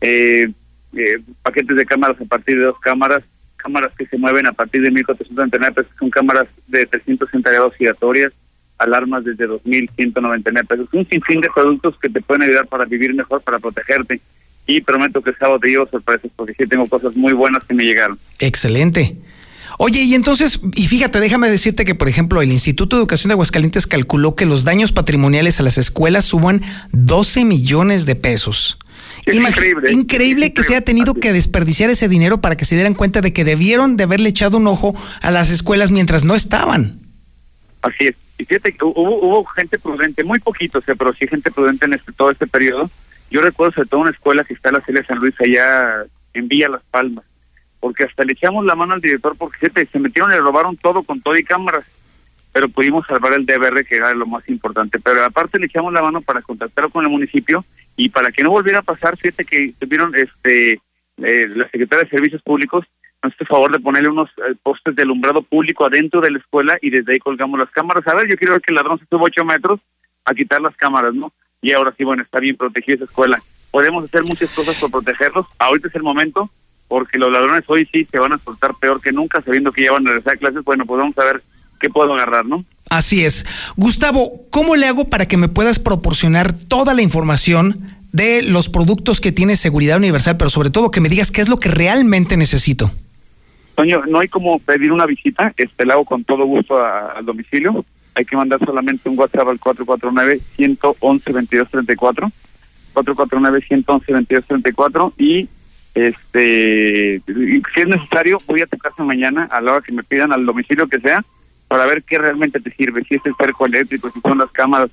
eh, 0.00 0.50
eh, 0.94 1.22
paquetes 1.42 1.76
de 1.76 1.86
cámaras 1.86 2.20
a 2.20 2.24
partir 2.24 2.58
de 2.58 2.64
dos 2.64 2.80
cámaras 2.80 3.22
cámaras 3.56 3.92
que 3.96 4.06
se 4.06 4.18
mueven 4.18 4.46
a 4.46 4.52
partir 4.52 4.82
de 4.82 4.90
1499 4.90 5.74
pesos 5.74 5.92
son 5.98 6.10
cámaras 6.10 6.48
de 6.66 6.86
360 6.86 7.50
grados 7.50 7.74
giratorias 7.76 8.32
alarmas 8.82 9.24
desde 9.24 9.48
2.199 9.48 10.66
pesos. 10.66 10.88
Un 10.92 11.08
sinfín 11.08 11.40
de 11.40 11.48
productos 11.54 11.96
que 11.98 12.08
te 12.08 12.20
pueden 12.20 12.42
ayudar 12.42 12.66
para 12.66 12.84
vivir 12.84 13.14
mejor, 13.14 13.40
para 13.42 13.58
protegerte. 13.58 14.20
Y 14.66 14.80
prometo 14.80 15.20
que 15.22 15.30
el 15.30 15.38
sábado 15.38 15.58
te 15.58 15.68
llevo 15.68 15.86
sorpresas 15.86 16.30
porque 16.36 16.54
sí 16.54 16.66
tengo 16.68 16.86
cosas 16.86 17.16
muy 17.16 17.32
buenas 17.32 17.64
que 17.64 17.74
me 17.74 17.84
llegaron. 17.84 18.18
Excelente. 18.38 19.16
Oye, 19.78 20.02
y 20.02 20.14
entonces, 20.14 20.60
y 20.74 20.86
fíjate, 20.86 21.18
déjame 21.18 21.50
decirte 21.50 21.84
que, 21.84 21.94
por 21.94 22.08
ejemplo, 22.08 22.42
el 22.42 22.52
Instituto 22.52 22.96
de 22.96 23.00
Educación 23.00 23.30
de 23.30 23.32
Aguascalientes 23.32 23.86
calculó 23.86 24.36
que 24.36 24.46
los 24.46 24.64
daños 24.64 24.92
patrimoniales 24.92 25.60
a 25.60 25.62
las 25.62 25.78
escuelas 25.78 26.24
suban 26.24 26.62
12 26.92 27.44
millones 27.44 28.06
de 28.06 28.14
pesos. 28.14 28.78
Es 29.26 29.36
increíble. 29.36 29.92
Increíble 29.92 30.52
que 30.52 30.62
se 30.62 30.74
haya 30.74 30.84
tenido 30.84 31.14
que 31.14 31.32
desperdiciar 31.32 31.90
ese 31.90 32.08
dinero 32.08 32.40
para 32.40 32.56
que 32.56 32.64
se 32.64 32.74
dieran 32.74 32.94
cuenta 32.94 33.20
de 33.20 33.32
que 33.32 33.44
debieron 33.44 33.96
de 33.96 34.04
haberle 34.04 34.28
echado 34.28 34.58
un 34.58 34.66
ojo 34.66 34.94
a 35.20 35.30
las 35.30 35.50
escuelas 35.50 35.90
mientras 35.90 36.24
no 36.24 36.34
estaban. 36.34 37.01
Así 37.82 38.06
es. 38.06 38.16
Y 38.38 38.44
fíjate 38.44 38.72
que 38.72 38.84
hubo, 38.84 39.18
hubo 39.20 39.44
gente 39.46 39.78
prudente, 39.78 40.24
muy 40.24 40.38
poquito, 40.38 40.78
o 40.78 40.82
sea, 40.82 40.94
pero 40.94 41.12
sí 41.12 41.26
gente 41.26 41.50
prudente 41.50 41.84
en 41.86 41.94
este, 41.94 42.12
todo 42.12 42.30
este 42.30 42.46
periodo. 42.46 42.90
Yo 43.30 43.42
recuerdo 43.42 43.72
sobre 43.72 43.88
todo 43.88 44.00
una 44.00 44.10
escuela 44.10 44.44
que 44.44 44.54
está 44.54 44.68
en 44.68 44.76
la 44.76 44.80
Celia 44.82 45.04
San 45.04 45.18
Luis 45.18 45.34
allá 45.40 46.04
en 46.34 46.48
Villa 46.48 46.68
Las 46.68 46.82
Palmas, 46.90 47.24
porque 47.80 48.04
hasta 48.04 48.24
le 48.24 48.32
echamos 48.32 48.64
la 48.64 48.74
mano 48.74 48.94
al 48.94 49.00
director 49.00 49.36
porque 49.36 49.70
se 49.70 49.98
metieron 49.98 50.30
y 50.30 50.34
le 50.34 50.40
robaron 50.40 50.76
todo 50.76 51.02
con 51.02 51.20
todo 51.20 51.36
y 51.36 51.44
cámaras, 51.44 51.84
pero 52.52 52.68
pudimos 52.68 53.06
salvar 53.06 53.32
el 53.32 53.46
DBR 53.46 53.84
que 53.84 53.96
era 53.96 54.14
lo 54.14 54.26
más 54.26 54.48
importante. 54.48 54.98
Pero 55.00 55.24
aparte 55.24 55.58
le 55.58 55.66
echamos 55.66 55.92
la 55.92 56.02
mano 56.02 56.20
para 56.20 56.42
contactarlo 56.42 56.90
con 56.90 57.04
el 57.04 57.10
municipio 57.10 57.64
y 57.96 58.08
para 58.10 58.30
que 58.30 58.42
no 58.42 58.50
volviera 58.50 58.78
a 58.80 58.82
pasar, 58.82 59.16
fíjate 59.16 59.44
que 59.44 59.74
tuvieron 59.78 60.14
este 60.14 60.80
eh, 61.18 61.48
la 61.48 61.68
Secretaría 61.70 62.04
de 62.04 62.10
Servicios 62.10 62.42
Públicos 62.42 62.86
hace 63.22 63.44
favor 63.44 63.72
de 63.72 63.80
ponerle 63.80 64.10
unos 64.10 64.28
eh, 64.30 64.54
postes 64.62 64.94
de 64.94 65.02
alumbrado 65.02 65.42
público 65.42 65.86
adentro 65.86 66.20
de 66.20 66.30
la 66.30 66.38
escuela 66.38 66.76
y 66.82 66.90
desde 66.90 67.12
ahí 67.12 67.18
colgamos 67.18 67.58
las 67.58 67.70
cámaras. 67.70 68.06
A 68.06 68.14
ver, 68.14 68.28
yo 68.28 68.36
quiero 68.36 68.54
ver 68.54 68.62
que 68.62 68.72
el 68.72 68.76
ladrón 68.76 68.98
se 68.98 69.06
sube 69.06 69.22
ocho 69.24 69.44
metros 69.44 69.80
a 70.24 70.34
quitar 70.34 70.60
las 70.60 70.76
cámaras, 70.76 71.14
¿no? 71.14 71.32
Y 71.60 71.72
ahora 71.72 71.94
sí, 71.96 72.04
bueno, 72.04 72.22
está 72.22 72.40
bien 72.40 72.56
protegida 72.56 72.96
esa 72.96 73.04
escuela. 73.04 73.40
Podemos 73.70 74.04
hacer 74.04 74.24
muchas 74.24 74.50
cosas 74.50 74.76
por 74.76 74.90
protegerlos. 74.90 75.46
Ahorita 75.58 75.88
es 75.88 75.94
el 75.94 76.02
momento, 76.02 76.50
porque 76.88 77.18
los 77.18 77.30
ladrones 77.30 77.64
hoy 77.68 77.88
sí 77.92 78.06
se 78.10 78.18
van 78.18 78.32
a 78.32 78.38
soltar 78.38 78.74
peor 78.80 79.00
que 79.00 79.12
nunca, 79.12 79.40
sabiendo 79.42 79.72
que 79.72 79.84
ya 79.84 79.92
van 79.92 80.06
a 80.06 80.10
regresar 80.10 80.34
a 80.34 80.36
clases. 80.36 80.64
Bueno, 80.64 80.84
pues 80.84 80.98
vamos 80.98 81.16
a 81.18 81.24
ver 81.24 81.42
qué 81.80 81.88
puedo 81.88 82.12
agarrar, 82.12 82.44
¿no? 82.44 82.64
Así 82.90 83.24
es. 83.24 83.46
Gustavo, 83.76 84.42
¿cómo 84.50 84.76
le 84.76 84.86
hago 84.86 85.08
para 85.08 85.26
que 85.26 85.36
me 85.36 85.48
puedas 85.48 85.78
proporcionar 85.78 86.52
toda 86.52 86.92
la 86.92 87.02
información 87.02 87.80
de 88.12 88.42
los 88.42 88.68
productos 88.68 89.20
que 89.20 89.32
tiene 89.32 89.56
Seguridad 89.56 89.96
Universal, 89.96 90.36
pero 90.36 90.50
sobre 90.50 90.70
todo 90.70 90.90
que 90.90 91.00
me 91.00 91.08
digas 91.08 91.30
qué 91.30 91.40
es 91.40 91.48
lo 91.48 91.56
que 91.56 91.70
realmente 91.70 92.36
necesito? 92.36 92.90
Toño, 93.74 94.02
no 94.08 94.20
hay 94.20 94.28
como 94.28 94.58
pedir 94.58 94.92
una 94.92 95.06
visita, 95.06 95.54
este 95.56 95.86
la 95.86 95.94
hago 95.94 96.04
con 96.04 96.24
todo 96.24 96.44
gusto 96.44 96.76
al 96.76 97.24
domicilio. 97.24 97.86
Hay 98.14 98.26
que 98.26 98.36
mandar 98.36 98.62
solamente 98.64 99.08
un 99.08 99.18
WhatsApp 99.18 99.48
al 99.48 99.58
449-111-2234 99.58 102.30
449-111-2234 102.94 105.14
y 105.16 105.48
este 105.94 107.22
si 107.26 107.80
es 107.80 107.88
necesario 107.88 108.38
voy 108.46 108.62
a 108.62 108.66
tu 108.66 108.78
casa 108.78 109.02
mañana 109.02 109.46
a 109.50 109.60
la 109.60 109.72
hora 109.72 109.82
que 109.82 109.92
me 109.92 110.02
pidan 110.02 110.32
al 110.32 110.46
domicilio 110.46 110.88
que 110.88 111.00
sea 111.00 111.22
para 111.68 111.84
ver 111.86 112.02
qué 112.02 112.18
realmente 112.18 112.60
te 112.60 112.74
sirve, 112.74 113.02
si 113.04 113.14
es 113.14 113.24
el 113.24 113.34
cerco 113.34 113.64
eléctrico, 113.64 114.10
si 114.10 114.20
son 114.20 114.36
las 114.36 114.50
cámaras, 114.50 114.90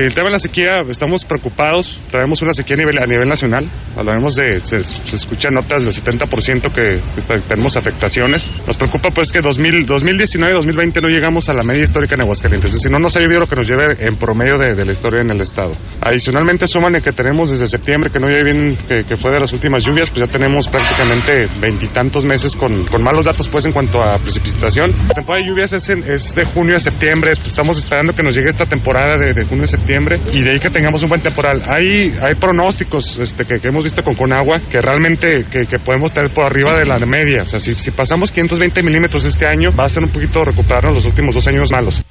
El 0.00 0.14
tema 0.14 0.28
de 0.28 0.32
la 0.32 0.38
sequía, 0.38 0.78
estamos 0.88 1.26
preocupados, 1.26 2.02
traemos 2.10 2.40
una 2.40 2.54
sequía 2.54 2.74
a 2.74 3.06
nivel, 3.06 3.28
nacional, 3.28 3.68
hablaremos 3.98 4.34
de, 4.34 4.58
se, 4.62 4.78
escuchan 4.78 5.52
notas 5.52 5.84
del 5.84 5.92
70% 5.92 6.72
que, 6.72 7.02
tenemos 7.46 7.76
afectaciones. 7.76 8.50
Nos 8.66 8.78
preocupa 8.78 9.10
pues 9.10 9.30
que 9.30 9.42
2000, 9.42 9.84
2019 9.84 10.54
2020 10.54 11.02
no 11.02 11.08
llegamos 11.08 11.50
a 11.50 11.52
la 11.52 11.62
media 11.62 11.84
histórica 11.84 12.14
en 12.14 12.22
Aguascalientes, 12.22 12.70
es 12.70 12.76
decir, 12.76 12.90
no 12.90 12.98
nos 12.98 13.14
ha 13.16 13.20
llovido 13.20 13.40
lo 13.40 13.46
que 13.46 13.56
nos 13.56 13.68
lleve 13.68 13.98
en 14.00 14.16
promedio 14.16 14.56
de, 14.56 14.82
la 14.82 14.90
historia 14.90 15.20
en 15.20 15.32
el 15.32 15.42
estado. 15.42 15.72
Adicionalmente 16.00 16.66
suman 16.66 16.98
que 17.02 17.12
tenemos 17.12 17.50
desde 17.50 17.68
septiembre, 17.68 18.08
que 18.10 18.20
no 18.20 18.28
llueve 18.28 18.54
bien, 18.54 18.78
que, 18.88 19.16
fue 19.18 19.32
de 19.32 19.40
las 19.40 19.52
últimas 19.52 19.84
lluvias, 19.84 20.08
pues 20.08 20.26
ya 20.26 20.32
tenemos 20.32 20.66
prácticamente 20.66 21.46
veintitantos 21.60 22.24
meses 22.24 22.56
con, 22.56 22.86
malos 23.02 23.26
datos 23.26 23.48
pues 23.48 23.66
en 23.66 23.72
cuanto 23.72 24.02
a 24.02 24.16
precipitación. 24.16 24.94
La 25.08 25.14
temporada 25.14 25.42
de 25.44 25.50
lluvias 25.50 25.74
es, 25.74 25.90
en, 25.90 26.04
de 26.04 26.44
junio 26.46 26.76
a 26.76 26.80
septiembre, 26.80 27.34
estamos 27.44 27.76
esperando 27.76 28.14
que 28.14 28.22
nos 28.22 28.34
llegue 28.34 28.48
esta 28.48 28.64
temporada 28.64 29.18
de, 29.18 29.34
de 29.34 29.44
junio 29.44 29.64
a 29.64 29.66
septiembre 29.66 29.89
y 30.32 30.42
de 30.42 30.50
ahí 30.50 30.58
que 30.60 30.70
tengamos 30.70 31.02
un 31.02 31.08
buen 31.08 31.20
temporal. 31.20 31.62
Hay, 31.68 32.14
hay 32.22 32.34
pronósticos 32.36 33.18
este, 33.18 33.44
que, 33.44 33.60
que 33.60 33.68
hemos 33.68 33.82
visto 33.82 34.04
con 34.04 34.14
Conagua 34.14 34.60
que 34.70 34.80
realmente 34.80 35.44
que, 35.50 35.66
que, 35.66 35.78
podemos 35.78 36.12
tener 36.12 36.30
por 36.32 36.44
arriba 36.44 36.74
de 36.74 36.84
la 36.84 36.98
media. 36.98 37.42
O 37.42 37.46
sea, 37.46 37.58
si, 37.58 37.72
si 37.72 37.90
pasamos 37.90 38.30
520 38.30 38.82
milímetros 38.82 39.24
este 39.24 39.46
año, 39.46 39.74
va 39.74 39.84
a 39.84 39.88
ser 39.88 40.04
un 40.04 40.10
poquito 40.10 40.44
recuperarnos 40.44 40.94
los 40.94 41.06
últimos 41.06 41.34
dos 41.34 41.46
años 41.48 41.72
malos. 41.72 42.02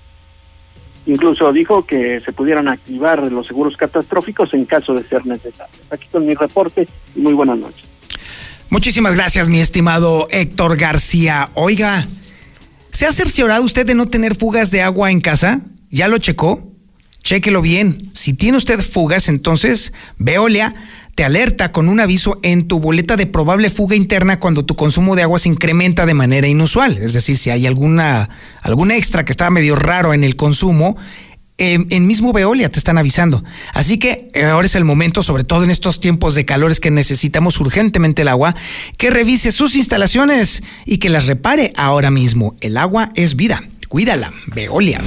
Incluso 1.05 1.51
dijo 1.51 1.85
que 1.85 2.19
se 2.19 2.33
pudieran 2.33 2.67
activar 2.67 3.31
los 3.31 3.47
seguros 3.47 3.77
catastróficos 3.77 4.53
en 4.53 4.65
caso 4.65 4.93
de 4.93 5.03
ser 5.03 5.25
necesario. 5.25 5.73
Aquí 5.89 6.07
con 6.11 6.25
mi 6.25 6.35
reporte 6.35 6.87
y 7.15 7.19
muy 7.19 7.33
buenas 7.33 7.57
noches. 7.57 7.85
Muchísimas 8.69 9.15
gracias, 9.15 9.47
mi 9.47 9.59
estimado 9.59 10.27
Héctor 10.29 10.77
García. 10.77 11.49
Oiga, 11.55 12.05
¿se 12.91 13.07
ha 13.07 13.13
cerciorado 13.13 13.63
usted 13.63 13.85
de 13.85 13.95
no 13.95 14.09
tener 14.09 14.35
fugas 14.35 14.69
de 14.69 14.81
agua 14.81 15.09
en 15.09 15.21
casa? 15.21 15.61
¿Ya 15.89 16.07
lo 16.07 16.19
checó? 16.19 16.68
Chéquelo 17.23 17.61
bien. 17.61 18.09
Si 18.13 18.33
tiene 18.33 18.57
usted 18.57 18.79
fugas, 18.81 19.29
entonces 19.29 19.93
Veolia 20.17 20.73
te 21.15 21.25
alerta 21.25 21.73
con 21.73 21.89
un 21.89 21.99
aviso 21.99 22.39
en 22.43 22.67
tu 22.67 22.79
boleta 22.79 23.17
de 23.17 23.25
probable 23.25 23.69
fuga 23.69 23.95
interna 23.95 24.39
cuando 24.39 24.63
tu 24.63 24.75
consumo 24.75 25.17
de 25.17 25.23
agua 25.23 25.37
se 25.37 25.49
incrementa 25.49 26.05
de 26.05 26.13
manera 26.13 26.47
inusual. 26.47 26.97
Es 26.97 27.11
decir, 27.11 27.37
si 27.37 27.49
hay 27.49 27.67
alguna 27.67 28.29
algún 28.61 28.89
extra 28.91 29.25
que 29.25 29.33
está 29.33 29.49
medio 29.49 29.75
raro 29.75 30.13
en 30.13 30.23
el 30.23 30.37
consumo, 30.37 30.95
eh, 31.57 31.85
en 31.89 32.07
mismo 32.07 32.31
Veolia 32.31 32.69
te 32.69 32.79
están 32.79 32.97
avisando. 32.97 33.43
Así 33.73 33.97
que 33.97 34.31
eh, 34.33 34.45
ahora 34.45 34.65
es 34.65 34.75
el 34.75 34.85
momento, 34.85 35.21
sobre 35.21 35.43
todo 35.43 35.65
en 35.65 35.71
estos 35.71 35.99
tiempos 35.99 36.35
de 36.35 36.45
calores 36.45 36.79
que 36.79 36.89
necesitamos 36.89 37.59
urgentemente 37.59 38.21
el 38.21 38.29
agua, 38.29 38.55
que 38.95 39.09
revise 39.09 39.51
sus 39.51 39.75
instalaciones 39.75 40.63
y 40.85 40.99
que 40.99 41.09
las 41.09 41.27
repare 41.27 41.73
ahora 41.75 42.11
mismo. 42.11 42.55
El 42.61 42.77
agua 42.77 43.11
es 43.13 43.35
vida. 43.35 43.61
Cuídala, 43.89 44.31
Veolia. 44.47 45.01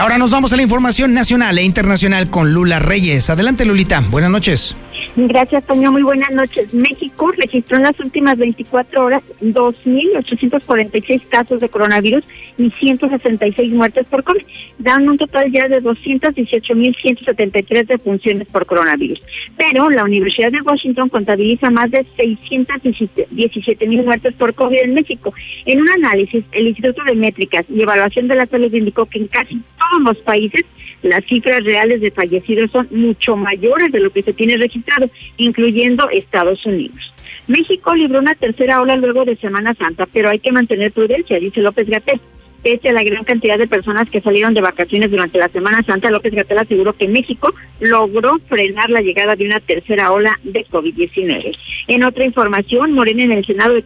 Ahora 0.00 0.16
nos 0.16 0.30
vamos 0.30 0.50
a 0.54 0.56
la 0.56 0.62
información 0.62 1.12
nacional 1.12 1.58
e 1.58 1.62
internacional 1.62 2.30
con 2.30 2.54
Lula 2.54 2.78
Reyes. 2.78 3.28
Adelante, 3.28 3.66
Lulita. 3.66 4.00
Buenas 4.00 4.30
noches. 4.30 4.74
Gracias, 5.16 5.66
Toño. 5.66 5.90
Muy 5.90 6.02
buenas 6.02 6.30
noches. 6.30 6.72
México 6.72 7.32
registró 7.36 7.78
en 7.78 7.82
las 7.82 7.98
últimas 7.98 8.38
24 8.38 9.04
horas 9.04 9.24
2.846 9.40 11.22
casos 11.28 11.58
de 11.60 11.68
coronavirus 11.68 12.24
y 12.56 12.70
166 12.70 13.72
muertes 13.72 14.08
por 14.08 14.22
COVID, 14.22 14.42
dando 14.78 15.10
un 15.10 15.18
total 15.18 15.50
ya 15.50 15.66
de 15.66 15.82
218.173 15.82 17.86
defunciones 17.86 18.46
por 18.52 18.66
coronavirus. 18.66 19.20
Pero 19.56 19.90
la 19.90 20.04
Universidad 20.04 20.52
de 20.52 20.60
Washington 20.60 21.08
contabiliza 21.08 21.70
más 21.70 21.90
de 21.90 22.02
617.000 22.02 24.04
muertes 24.04 24.34
por 24.34 24.54
COVID 24.54 24.78
en 24.78 24.94
México. 24.94 25.34
En 25.66 25.80
un 25.80 25.88
análisis, 25.88 26.44
el 26.52 26.68
Instituto 26.68 27.02
de 27.04 27.16
Métricas 27.16 27.66
y 27.68 27.82
Evaluación 27.82 28.28
de 28.28 28.36
la 28.36 28.46
Salud 28.46 28.72
indicó 28.72 29.06
que 29.06 29.18
en 29.18 29.26
casi 29.26 29.60
todos 29.76 30.02
los 30.04 30.18
países 30.18 30.64
las 31.02 31.24
cifras 31.24 31.64
reales 31.64 32.00
de 32.00 32.10
fallecidos 32.10 32.70
son 32.70 32.88
mucho 32.90 33.36
mayores 33.36 33.92
de 33.92 34.00
lo 34.00 34.10
que 34.10 34.22
se 34.22 34.32
tiene 34.32 34.56
registrado, 34.56 35.09
incluyendo 35.36 36.08
Estados 36.10 36.64
Unidos. 36.66 37.12
México 37.46 37.94
libró 37.94 38.20
una 38.20 38.34
tercera 38.34 38.80
ola 38.80 38.96
luego 38.96 39.24
de 39.24 39.36
Semana 39.36 39.74
Santa, 39.74 40.06
pero 40.12 40.30
hay 40.30 40.38
que 40.38 40.52
mantener 40.52 40.92
prudencia, 40.92 41.38
dice 41.38 41.60
López 41.60 41.88
Gatel. 41.88 42.20
Pese 42.62 42.90
a 42.90 42.92
la 42.92 43.02
gran 43.02 43.24
cantidad 43.24 43.56
de 43.56 43.66
personas 43.66 44.10
que 44.10 44.20
salieron 44.20 44.52
de 44.52 44.60
vacaciones 44.60 45.10
durante 45.10 45.38
la 45.38 45.48
Semana 45.48 45.82
Santa, 45.82 46.10
López 46.10 46.34
Gatel 46.34 46.58
aseguró 46.58 46.92
que 46.92 47.08
México 47.08 47.48
logró 47.80 48.38
frenar 48.48 48.90
la 48.90 49.00
llegada 49.00 49.34
de 49.34 49.46
una 49.46 49.60
tercera 49.60 50.12
ola 50.12 50.38
de 50.44 50.66
COVID-19. 50.66 51.56
En 51.88 52.04
otra 52.04 52.26
información, 52.26 52.92
Morena 52.92 53.22
en 53.22 53.32
el 53.32 53.44
Senado 53.44 53.76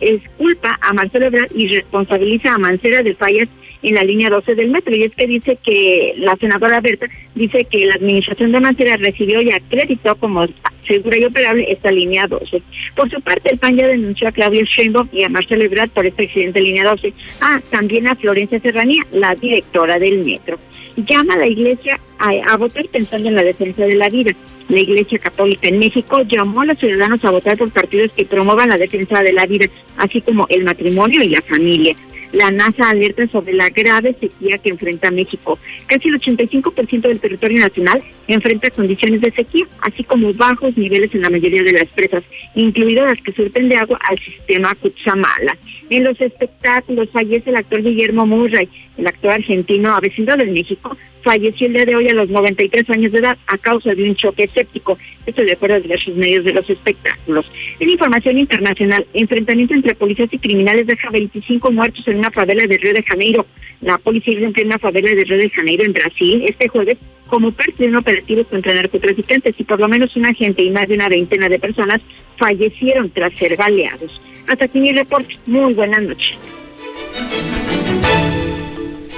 exculpa 0.00 0.78
a 0.80 0.92
Marcelo 0.92 1.26
Ebrard 1.26 1.50
y 1.52 1.66
responsabiliza 1.66 2.54
a 2.54 2.58
Mancera 2.58 3.02
de 3.02 3.14
fallas 3.14 3.48
en 3.82 3.94
la 3.94 4.04
línea 4.04 4.30
12 4.30 4.54
del 4.54 4.70
metro. 4.70 4.94
Y 4.94 5.02
es 5.02 5.14
que 5.14 5.26
dice 5.26 5.58
que 5.62 6.14
la 6.16 6.36
senadora 6.36 6.80
Berta 6.80 7.06
dice 7.34 7.64
que 7.64 7.86
la 7.86 7.94
administración 7.94 8.52
de 8.52 8.60
Mancera 8.60 8.96
recibió 8.96 9.40
y 9.40 9.52
acreditó 9.52 10.14
como 10.16 10.46
segura 10.80 11.16
y 11.16 11.24
operable 11.24 11.70
esta 11.70 11.90
línea 11.90 12.26
12. 12.26 12.62
Por 12.96 13.10
su 13.10 13.20
parte, 13.20 13.50
el 13.52 13.58
PAN 13.58 13.76
ya 13.76 13.86
denunció 13.86 14.28
a 14.28 14.32
Claudia 14.32 14.62
Sheinbaum 14.64 15.08
y 15.12 15.24
a 15.24 15.28
Marcelo 15.28 15.64
Ebrard 15.64 15.90
por 15.90 16.06
este 16.06 16.24
accidente 16.24 16.58
de 16.58 16.66
línea 16.66 16.84
12. 16.84 17.12
Ah, 17.40 17.60
también 17.70 18.08
a 18.08 18.14
Florencia 18.14 18.60
Serranía, 18.60 19.06
la 19.12 19.34
directora 19.34 19.98
del 19.98 20.24
metro. 20.24 20.58
Llama 20.96 21.34
a 21.34 21.38
la 21.38 21.46
iglesia 21.46 21.98
a, 22.18 22.30
a 22.52 22.56
votar 22.56 22.86
pensando 22.88 23.28
en 23.28 23.34
la 23.34 23.42
defensa 23.42 23.84
de 23.84 23.94
la 23.94 24.08
vida. 24.08 24.32
La 24.68 24.80
Iglesia 24.80 25.18
Católica 25.18 25.68
en 25.68 25.78
México 25.78 26.22
llamó 26.22 26.62
a 26.62 26.66
los 26.66 26.78
ciudadanos 26.78 27.24
a 27.24 27.30
votar 27.30 27.58
por 27.58 27.70
partidos 27.72 28.12
que 28.12 28.24
promuevan 28.24 28.68
la 28.68 28.78
defensa 28.78 29.22
de 29.22 29.32
la 29.32 29.44
vida, 29.44 29.66
así 29.96 30.20
como 30.20 30.46
el 30.48 30.64
matrimonio 30.64 31.22
y 31.22 31.28
la 31.28 31.42
familia. 31.42 31.96
La 32.32 32.50
NASA 32.50 32.88
alerta 32.90 33.26
sobre 33.28 33.52
la 33.52 33.68
grave 33.68 34.16
sequía 34.18 34.58
que 34.58 34.70
enfrenta 34.70 35.10
México. 35.10 35.58
Casi 35.86 36.08
el 36.08 36.20
85% 36.20 37.02
del 37.02 37.20
territorio 37.20 37.60
nacional 37.60 38.02
enfrenta 38.28 38.70
condiciones 38.70 39.20
de 39.20 39.30
sequía, 39.30 39.66
así 39.80 40.04
como 40.04 40.32
bajos 40.34 40.76
niveles 40.76 41.14
en 41.14 41.22
la 41.22 41.30
mayoría 41.30 41.62
de 41.62 41.72
las 41.72 41.88
presas, 41.88 42.22
incluidas 42.54 43.08
las 43.08 43.22
que 43.22 43.32
surten 43.32 43.68
de 43.68 43.76
agua 43.76 43.98
al 44.08 44.18
sistema 44.18 44.74
Cuchamala. 44.74 45.56
En 45.90 46.04
los 46.04 46.20
espectáculos 46.20 47.10
fallece 47.10 47.50
el 47.50 47.56
actor 47.56 47.82
Guillermo 47.82 48.26
Murray, 48.26 48.68
el 48.96 49.06
actor 49.06 49.32
argentino 49.32 49.94
avecindado 49.94 50.44
de 50.44 50.50
México, 50.50 50.96
falleció 51.22 51.66
el 51.66 51.74
día 51.74 51.84
de 51.84 51.96
hoy 51.96 52.08
a 52.08 52.14
los 52.14 52.30
93 52.30 52.88
años 52.90 53.12
de 53.12 53.18
edad 53.18 53.38
a 53.46 53.58
causa 53.58 53.94
de 53.94 54.08
un 54.08 54.14
choque 54.14 54.48
séptico. 54.48 54.96
Esto 55.26 55.42
de 55.42 55.52
acuerdo 55.52 55.76
a 55.76 55.80
diversos 55.80 56.14
medios 56.14 56.44
de 56.44 56.52
los 56.52 56.68
espectáculos. 56.68 57.50
En 57.78 57.90
información 57.90 58.38
internacional, 58.38 59.04
enfrentamiento 59.14 59.74
entre 59.74 59.94
policías 59.94 60.32
y 60.32 60.38
criminales 60.38 60.86
deja 60.86 61.10
25 61.10 61.70
muertos 61.70 62.06
en 62.08 62.18
una 62.18 62.30
favela 62.30 62.66
de 62.66 62.78
Río 62.78 62.94
de 62.94 63.02
Janeiro. 63.02 63.46
La 63.80 63.98
policía 63.98 64.38
rompió 64.40 64.64
una 64.64 64.78
favela 64.78 65.14
de 65.14 65.24
Río 65.24 65.38
de 65.38 65.50
Janeiro 65.50 65.84
en 65.84 65.92
Brasil 65.92 66.44
este 66.46 66.68
jueves 66.68 67.04
como 67.32 67.50
parte 67.50 67.72
de 67.78 67.88
un 67.88 67.96
operativo 67.96 68.44
contra 68.44 68.74
narcotraficantes 68.74 69.54
y 69.56 69.64
por 69.64 69.80
lo 69.80 69.88
menos 69.88 70.14
un 70.16 70.26
agente 70.26 70.62
y 70.62 70.68
más 70.68 70.86
de 70.86 70.96
una 70.96 71.08
veintena 71.08 71.48
de 71.48 71.58
personas 71.58 72.02
fallecieron 72.36 73.08
tras 73.08 73.32
ser 73.38 73.56
baleados. 73.56 74.20
Hasta 74.46 74.66
aquí 74.66 74.78
mi 74.80 74.92
reporte. 74.92 75.38
Muy 75.46 75.72
buenas 75.72 76.02
noches. 76.02 76.36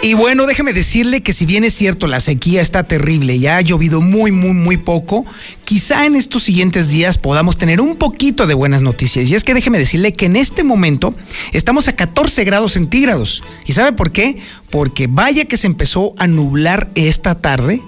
Y 0.01 0.15
bueno, 0.15 0.47
déjeme 0.47 0.73
decirle 0.73 1.25
que 1.25 1.33
si 1.33 1.45
bien 1.45 1.65
es 1.65 1.75
cierto, 1.75 2.07
la 2.07 2.21
sequía 2.21 2.61
está 2.61 2.85
terrible, 2.85 3.41
ya 3.41 3.57
ha 3.57 3.63
llovido 3.63 4.01
muy, 4.01 4.31
muy, 4.31 4.53
muy 4.53 4.77
poco, 4.77 5.25
quizá 5.65 6.07
en 6.07 6.15
estos 6.15 6.45
siguientes 6.45 6.91
días 6.91 7.19
podamos 7.19 7.59
tener 7.59 7.81
un 7.81 7.97
poquito 7.97 8.47
de 8.47 8.55
buenas 8.55 8.81
noticias. 8.81 9.29
Y 9.29 9.35
es 9.35 9.43
que 9.43 9.55
déjeme 9.55 9.79
decirle 9.79 10.13
que 10.13 10.27
en 10.27 10.37
este 10.37 10.63
momento 10.63 11.17
estamos 11.53 11.89
a 11.89 11.97
14 11.97 12.45
grados 12.45 12.75
centígrados. 12.75 13.43
¿Y 13.67 13.73
sabe 13.73 13.91
por 13.91 14.13
qué? 14.13 14.37
Porque 14.71 15.09
vaya 15.09 15.47
que 15.47 15.57
se 15.57 15.67
empezó 15.67 16.15
a 16.17 16.29
nublar 16.29 16.91
esta 16.95 17.41
tarde. 17.41 17.83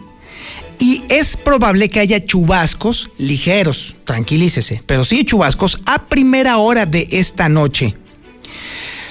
Y 0.78 1.02
es 1.08 1.36
probable 1.36 1.88
que 1.88 2.00
haya 2.00 2.24
chubascos 2.24 3.10
ligeros, 3.18 3.96
tranquilícese, 4.04 4.82
pero 4.86 5.04
sí 5.04 5.24
chubascos 5.24 5.80
a 5.86 6.06
primera 6.06 6.58
hora 6.58 6.86
de 6.86 7.08
esta 7.10 7.48
noche. 7.48 7.96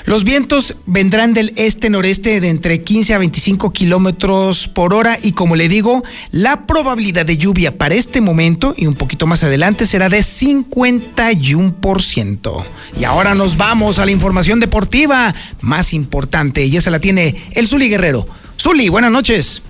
Los 0.05 0.23
vientos 0.23 0.77
vendrán 0.85 1.33
del 1.33 1.51
este-noreste 1.55 2.39
de 2.39 2.49
entre 2.49 2.83
15 2.83 3.15
a 3.15 3.17
25 3.17 3.73
kilómetros 3.73 4.67
por 4.67 4.93
hora 4.93 5.17
y 5.19 5.31
como 5.31 5.55
le 5.55 5.67
digo, 5.67 6.03
la 6.29 6.67
probabilidad 6.67 7.25
de 7.25 7.37
lluvia 7.37 7.75
para 7.75 7.95
este 7.95 8.21
momento 8.21 8.75
y 8.77 8.85
un 8.85 8.93
poquito 8.93 9.25
más 9.25 9.43
adelante 9.43 9.87
será 9.87 10.07
de 10.07 10.19
51%. 10.19 12.65
Y 12.99 13.03
ahora 13.03 13.33
nos 13.33 13.57
vamos 13.57 13.97
a 13.97 14.05
la 14.05 14.11
información 14.11 14.59
deportiva 14.59 15.33
más 15.61 15.91
importante 15.91 16.67
y 16.67 16.77
esa 16.77 16.91
la 16.91 16.99
tiene 16.99 17.41
el 17.53 17.67
Zuli 17.67 17.89
Guerrero. 17.89 18.27
Zuli, 18.59 18.89
buenas 18.89 19.11
noches. 19.11 19.63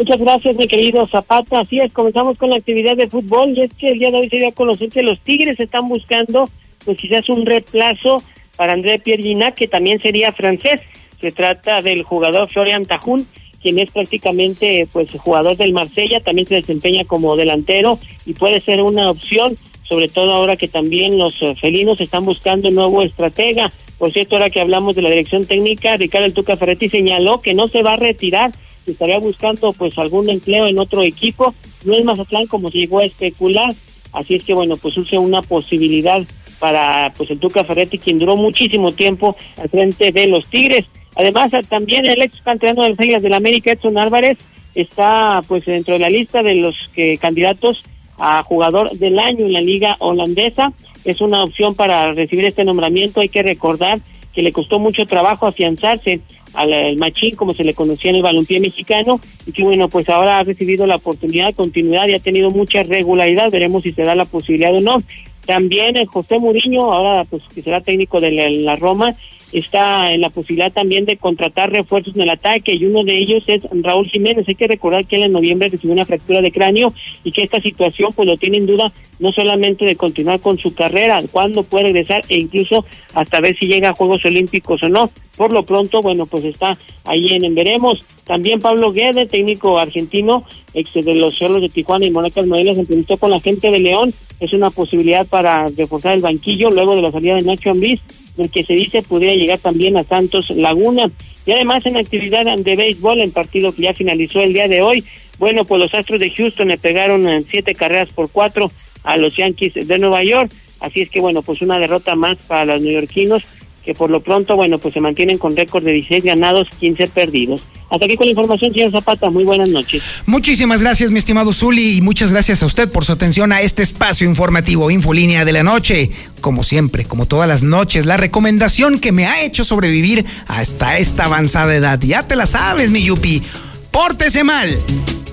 Muchas 0.00 0.18
gracias, 0.18 0.56
mi 0.56 0.66
querido 0.66 1.06
Zapata. 1.06 1.60
Así 1.60 1.78
es, 1.78 1.92
comenzamos 1.92 2.38
con 2.38 2.48
la 2.48 2.56
actividad 2.56 2.96
de 2.96 3.06
fútbol 3.06 3.52
y 3.54 3.60
es 3.60 3.74
que 3.74 3.90
el 3.90 3.98
día 3.98 4.10
de 4.10 4.16
hoy 4.16 4.30
se 4.30 4.38
dio 4.38 4.48
a 4.48 4.52
conocer 4.52 4.88
que 4.88 5.02
los 5.02 5.20
Tigres 5.20 5.60
están 5.60 5.90
buscando, 5.90 6.48
pues 6.86 6.96
quizás 6.96 7.28
un 7.28 7.44
reemplazo 7.44 8.22
para 8.56 8.72
André 8.72 8.98
Pierre 8.98 9.22
Ginac, 9.22 9.56
que 9.56 9.68
también 9.68 10.00
sería 10.00 10.32
francés. 10.32 10.80
Se 11.20 11.30
trata 11.32 11.82
del 11.82 12.02
jugador 12.02 12.50
Florian 12.50 12.86
Tajun, 12.86 13.26
quien 13.60 13.78
es 13.78 13.90
prácticamente 13.90 14.88
pues 14.90 15.10
jugador 15.10 15.58
del 15.58 15.74
Marsella, 15.74 16.20
también 16.20 16.48
se 16.48 16.54
desempeña 16.54 17.04
como 17.04 17.36
delantero 17.36 17.98
y 18.24 18.32
puede 18.32 18.60
ser 18.60 18.80
una 18.80 19.10
opción, 19.10 19.54
sobre 19.82 20.08
todo 20.08 20.32
ahora 20.32 20.56
que 20.56 20.68
también 20.68 21.18
los 21.18 21.42
eh, 21.42 21.54
felinos 21.60 22.00
están 22.00 22.24
buscando 22.24 22.70
un 22.70 22.76
nuevo 22.76 23.02
estratega. 23.02 23.70
Por 23.98 24.10
cierto, 24.12 24.36
ahora 24.36 24.48
que 24.48 24.62
hablamos 24.62 24.94
de 24.94 25.02
la 25.02 25.10
dirección 25.10 25.44
técnica, 25.44 25.98
Ricardo 25.98 26.32
Tuca 26.32 26.56
Ferretti 26.56 26.88
señaló 26.88 27.42
que 27.42 27.52
no 27.52 27.68
se 27.68 27.82
va 27.82 27.92
a 27.92 27.96
retirar, 27.96 28.50
estaría 28.92 29.18
buscando 29.18 29.72
pues 29.72 29.96
algún 29.98 30.28
empleo 30.30 30.66
en 30.66 30.78
otro 30.78 31.02
equipo. 31.02 31.54
No 31.84 31.94
es 31.94 32.04
Mazatlán 32.04 32.46
como 32.46 32.70
se 32.70 32.78
llegó 32.78 33.00
a 33.00 33.04
especular, 33.04 33.74
así 34.12 34.34
es 34.34 34.42
que 34.42 34.54
bueno, 34.54 34.76
pues 34.76 34.96
use 34.96 35.18
una 35.18 35.42
posibilidad 35.42 36.22
para 36.58 37.12
pues 37.16 37.30
el 37.30 37.38
Tuca 37.38 37.64
Ferretti, 37.64 37.98
quien 37.98 38.18
duró 38.18 38.36
muchísimo 38.36 38.92
tiempo 38.92 39.36
al 39.56 39.68
frente 39.68 40.12
de 40.12 40.26
los 40.26 40.46
Tigres. 40.46 40.86
Además, 41.16 41.50
también 41.68 42.06
el 42.06 42.22
ex 42.22 42.40
canterano 42.42 42.82
de 42.82 42.90
las 42.90 43.00
Águilas 43.00 43.22
del 43.22 43.34
América, 43.34 43.72
Edson 43.72 43.98
Álvarez, 43.98 44.38
está 44.74 45.42
pues 45.48 45.64
dentro 45.64 45.94
de 45.94 46.00
la 46.00 46.10
lista 46.10 46.42
de 46.42 46.54
los 46.54 46.90
que 46.94 47.18
candidatos 47.18 47.84
a 48.18 48.42
jugador 48.42 48.90
del 48.92 49.18
año 49.18 49.46
en 49.46 49.52
la 49.52 49.60
liga 49.60 49.96
holandesa. 49.98 50.72
Es 51.04 51.20
una 51.20 51.42
opción 51.42 51.74
para 51.74 52.12
recibir 52.12 52.44
este 52.44 52.64
nombramiento. 52.64 53.20
Hay 53.20 53.30
que 53.30 53.42
recordar 53.42 54.00
que 54.34 54.42
le 54.42 54.52
costó 54.52 54.78
mucho 54.78 55.06
trabajo 55.06 55.46
afianzarse 55.46 56.20
al 56.54 56.96
machín, 56.96 57.36
como 57.36 57.54
se 57.54 57.64
le 57.64 57.74
conocía 57.74 58.10
en 58.10 58.16
el 58.16 58.22
balompié 58.22 58.60
mexicano, 58.60 59.20
y 59.46 59.52
que 59.52 59.62
bueno, 59.62 59.88
pues 59.88 60.08
ahora 60.08 60.38
ha 60.38 60.42
recibido 60.42 60.86
la 60.86 60.96
oportunidad 60.96 61.54
continuidad 61.54 62.08
y 62.08 62.14
ha 62.14 62.20
tenido 62.20 62.50
mucha 62.50 62.82
regularidad. 62.82 63.50
Veremos 63.50 63.82
si 63.82 63.92
se 63.92 64.02
da 64.02 64.14
la 64.14 64.24
posibilidad 64.24 64.74
o 64.74 64.80
no. 64.80 65.02
También 65.46 65.96
el 65.96 66.06
José 66.06 66.38
Muriño, 66.38 66.92
ahora 66.92 67.24
pues 67.24 67.42
que 67.54 67.62
será 67.62 67.80
técnico 67.80 68.20
de 68.20 68.50
la, 68.50 68.76
Roma, 68.76 69.14
está 69.52 70.12
en 70.12 70.20
la 70.20 70.30
posibilidad 70.30 70.72
también 70.72 71.04
de 71.04 71.16
contratar 71.16 71.70
refuerzos 71.70 72.14
en 72.14 72.22
el 72.22 72.30
ataque 72.30 72.74
y 72.74 72.84
uno 72.84 73.02
de 73.04 73.18
ellos 73.18 73.42
es 73.46 73.62
Raúl 73.72 74.08
Jiménez. 74.08 74.48
Hay 74.48 74.54
que 74.54 74.68
recordar 74.68 75.06
que 75.06 75.16
él 75.16 75.24
en 75.24 75.32
noviembre 75.32 75.68
recibió 75.68 75.92
una 75.92 76.06
fractura 76.06 76.40
de 76.40 76.52
cráneo 76.52 76.94
y 77.24 77.32
que 77.32 77.42
esta 77.42 77.60
situación 77.60 78.12
pues 78.14 78.28
lo 78.28 78.36
tiene 78.36 78.58
en 78.58 78.66
duda 78.66 78.92
no 79.20 79.32
solamente 79.32 79.84
de 79.84 79.96
continuar 79.96 80.40
con 80.40 80.58
su 80.58 80.74
carrera, 80.74 81.20
cuándo 81.30 81.62
puede 81.62 81.84
regresar 81.84 82.22
e 82.28 82.36
incluso 82.36 82.84
hasta 83.14 83.40
ver 83.40 83.56
si 83.56 83.66
llega 83.66 83.90
a 83.90 83.94
Juegos 83.94 84.24
Olímpicos 84.24 84.82
o 84.82 84.88
no. 84.88 85.10
Por 85.36 85.52
lo 85.52 85.62
pronto, 85.62 86.02
bueno, 86.02 86.26
pues 86.26 86.44
está 86.44 86.76
ahí 87.04 87.34
en, 87.34 87.54
veremos. 87.54 88.00
También 88.24 88.60
Pablo 88.60 88.92
Guede, 88.92 89.26
técnico 89.26 89.78
argentino, 89.78 90.44
ex 90.74 90.94
de 90.94 91.14
los 91.14 91.38
Cerros 91.38 91.62
de 91.62 91.68
Tijuana 91.68 92.06
y 92.06 92.10
Monarcas 92.10 92.46
Morelia, 92.46 92.74
se 92.74 92.80
entrevistó 92.80 93.16
con 93.18 93.30
la 93.30 93.40
gente 93.40 93.70
de 93.70 93.78
León. 93.78 94.12
Es 94.38 94.52
una 94.52 94.70
posibilidad 94.70 95.26
para 95.26 95.66
reforzar 95.68 96.14
el 96.14 96.22
banquillo 96.22 96.70
luego 96.70 96.96
de 96.96 97.02
la 97.02 97.12
salida 97.12 97.36
de 97.36 97.42
Nacho 97.42 97.70
Ambriz, 97.70 98.00
el 98.40 98.50
que 98.50 98.62
se 98.62 98.74
dice 98.74 99.02
podría 99.02 99.34
llegar 99.34 99.58
también 99.58 99.96
a 99.96 100.04
Santos 100.04 100.50
Laguna. 100.50 101.10
Y 101.46 101.52
además 101.52 101.86
en 101.86 101.96
actividad 101.96 102.44
de 102.56 102.76
béisbol, 102.76 103.20
el 103.20 103.32
partido 103.32 103.72
que 103.72 103.82
ya 103.82 103.94
finalizó 103.94 104.40
el 104.40 104.52
día 104.52 104.68
de 104.68 104.82
hoy, 104.82 105.04
bueno, 105.38 105.64
pues 105.64 105.80
los 105.80 105.94
Astros 105.94 106.20
de 106.20 106.30
Houston 106.30 106.68
le 106.68 106.78
pegaron 106.78 107.26
en 107.28 107.42
siete 107.42 107.74
carreras 107.74 108.12
por 108.12 108.30
cuatro 108.30 108.70
a 109.04 109.16
los 109.16 109.36
Yankees 109.36 109.74
de 109.74 109.98
Nueva 109.98 110.22
York. 110.22 110.52
Así 110.80 111.00
es 111.00 111.10
que 111.10 111.20
bueno, 111.20 111.42
pues 111.42 111.62
una 111.62 111.78
derrota 111.78 112.14
más 112.14 112.38
para 112.38 112.64
los 112.66 112.82
neoyorquinos 112.82 113.44
que 113.90 113.94
por 113.94 114.08
lo 114.08 114.20
pronto, 114.20 114.54
bueno, 114.54 114.78
pues 114.78 114.94
se 114.94 115.00
mantienen 115.00 115.36
con 115.36 115.56
récord 115.56 115.82
de 115.82 115.90
16 115.90 116.22
ganados, 116.22 116.68
15 116.78 117.08
perdidos. 117.08 117.62
Hasta 117.90 118.04
aquí 118.04 118.16
con 118.16 118.26
la 118.26 118.30
información, 118.30 118.72
señor 118.72 118.92
Zapata. 118.92 119.30
Muy 119.30 119.42
buenas 119.42 119.68
noches. 119.68 120.00
Muchísimas 120.26 120.80
gracias, 120.80 121.10
mi 121.10 121.18
estimado 121.18 121.52
Zuli, 121.52 121.96
y 121.96 122.00
muchas 122.00 122.30
gracias 122.30 122.62
a 122.62 122.66
usted 122.66 122.88
por 122.88 123.04
su 123.04 123.10
atención 123.10 123.50
a 123.50 123.62
este 123.62 123.82
espacio 123.82 124.28
informativo 124.28 124.92
Infolínea 124.92 125.44
de 125.44 125.50
la 125.50 125.64
Noche. 125.64 126.12
Como 126.40 126.62
siempre, 126.62 127.04
como 127.04 127.26
todas 127.26 127.48
las 127.48 127.64
noches, 127.64 128.06
la 128.06 128.16
recomendación 128.16 129.00
que 129.00 129.10
me 129.10 129.26
ha 129.26 129.42
hecho 129.42 129.64
sobrevivir 129.64 130.24
hasta 130.46 130.98
esta 130.98 131.24
avanzada 131.24 131.74
edad. 131.74 131.98
Ya 132.00 132.22
te 132.28 132.36
la 132.36 132.46
sabes, 132.46 132.92
mi 132.92 133.02
Yupi. 133.02 133.42
Pórtese 133.90 134.44
mal, 134.44 134.78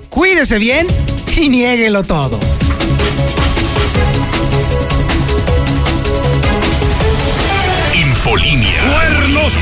cuídese 0.09 0.57
bien 0.57 0.87
y 1.39 1.49
niéguelo 1.49 2.01
todo. 2.01 2.39
Infolínea. 8.27 8.83
Cuernos 8.91 9.57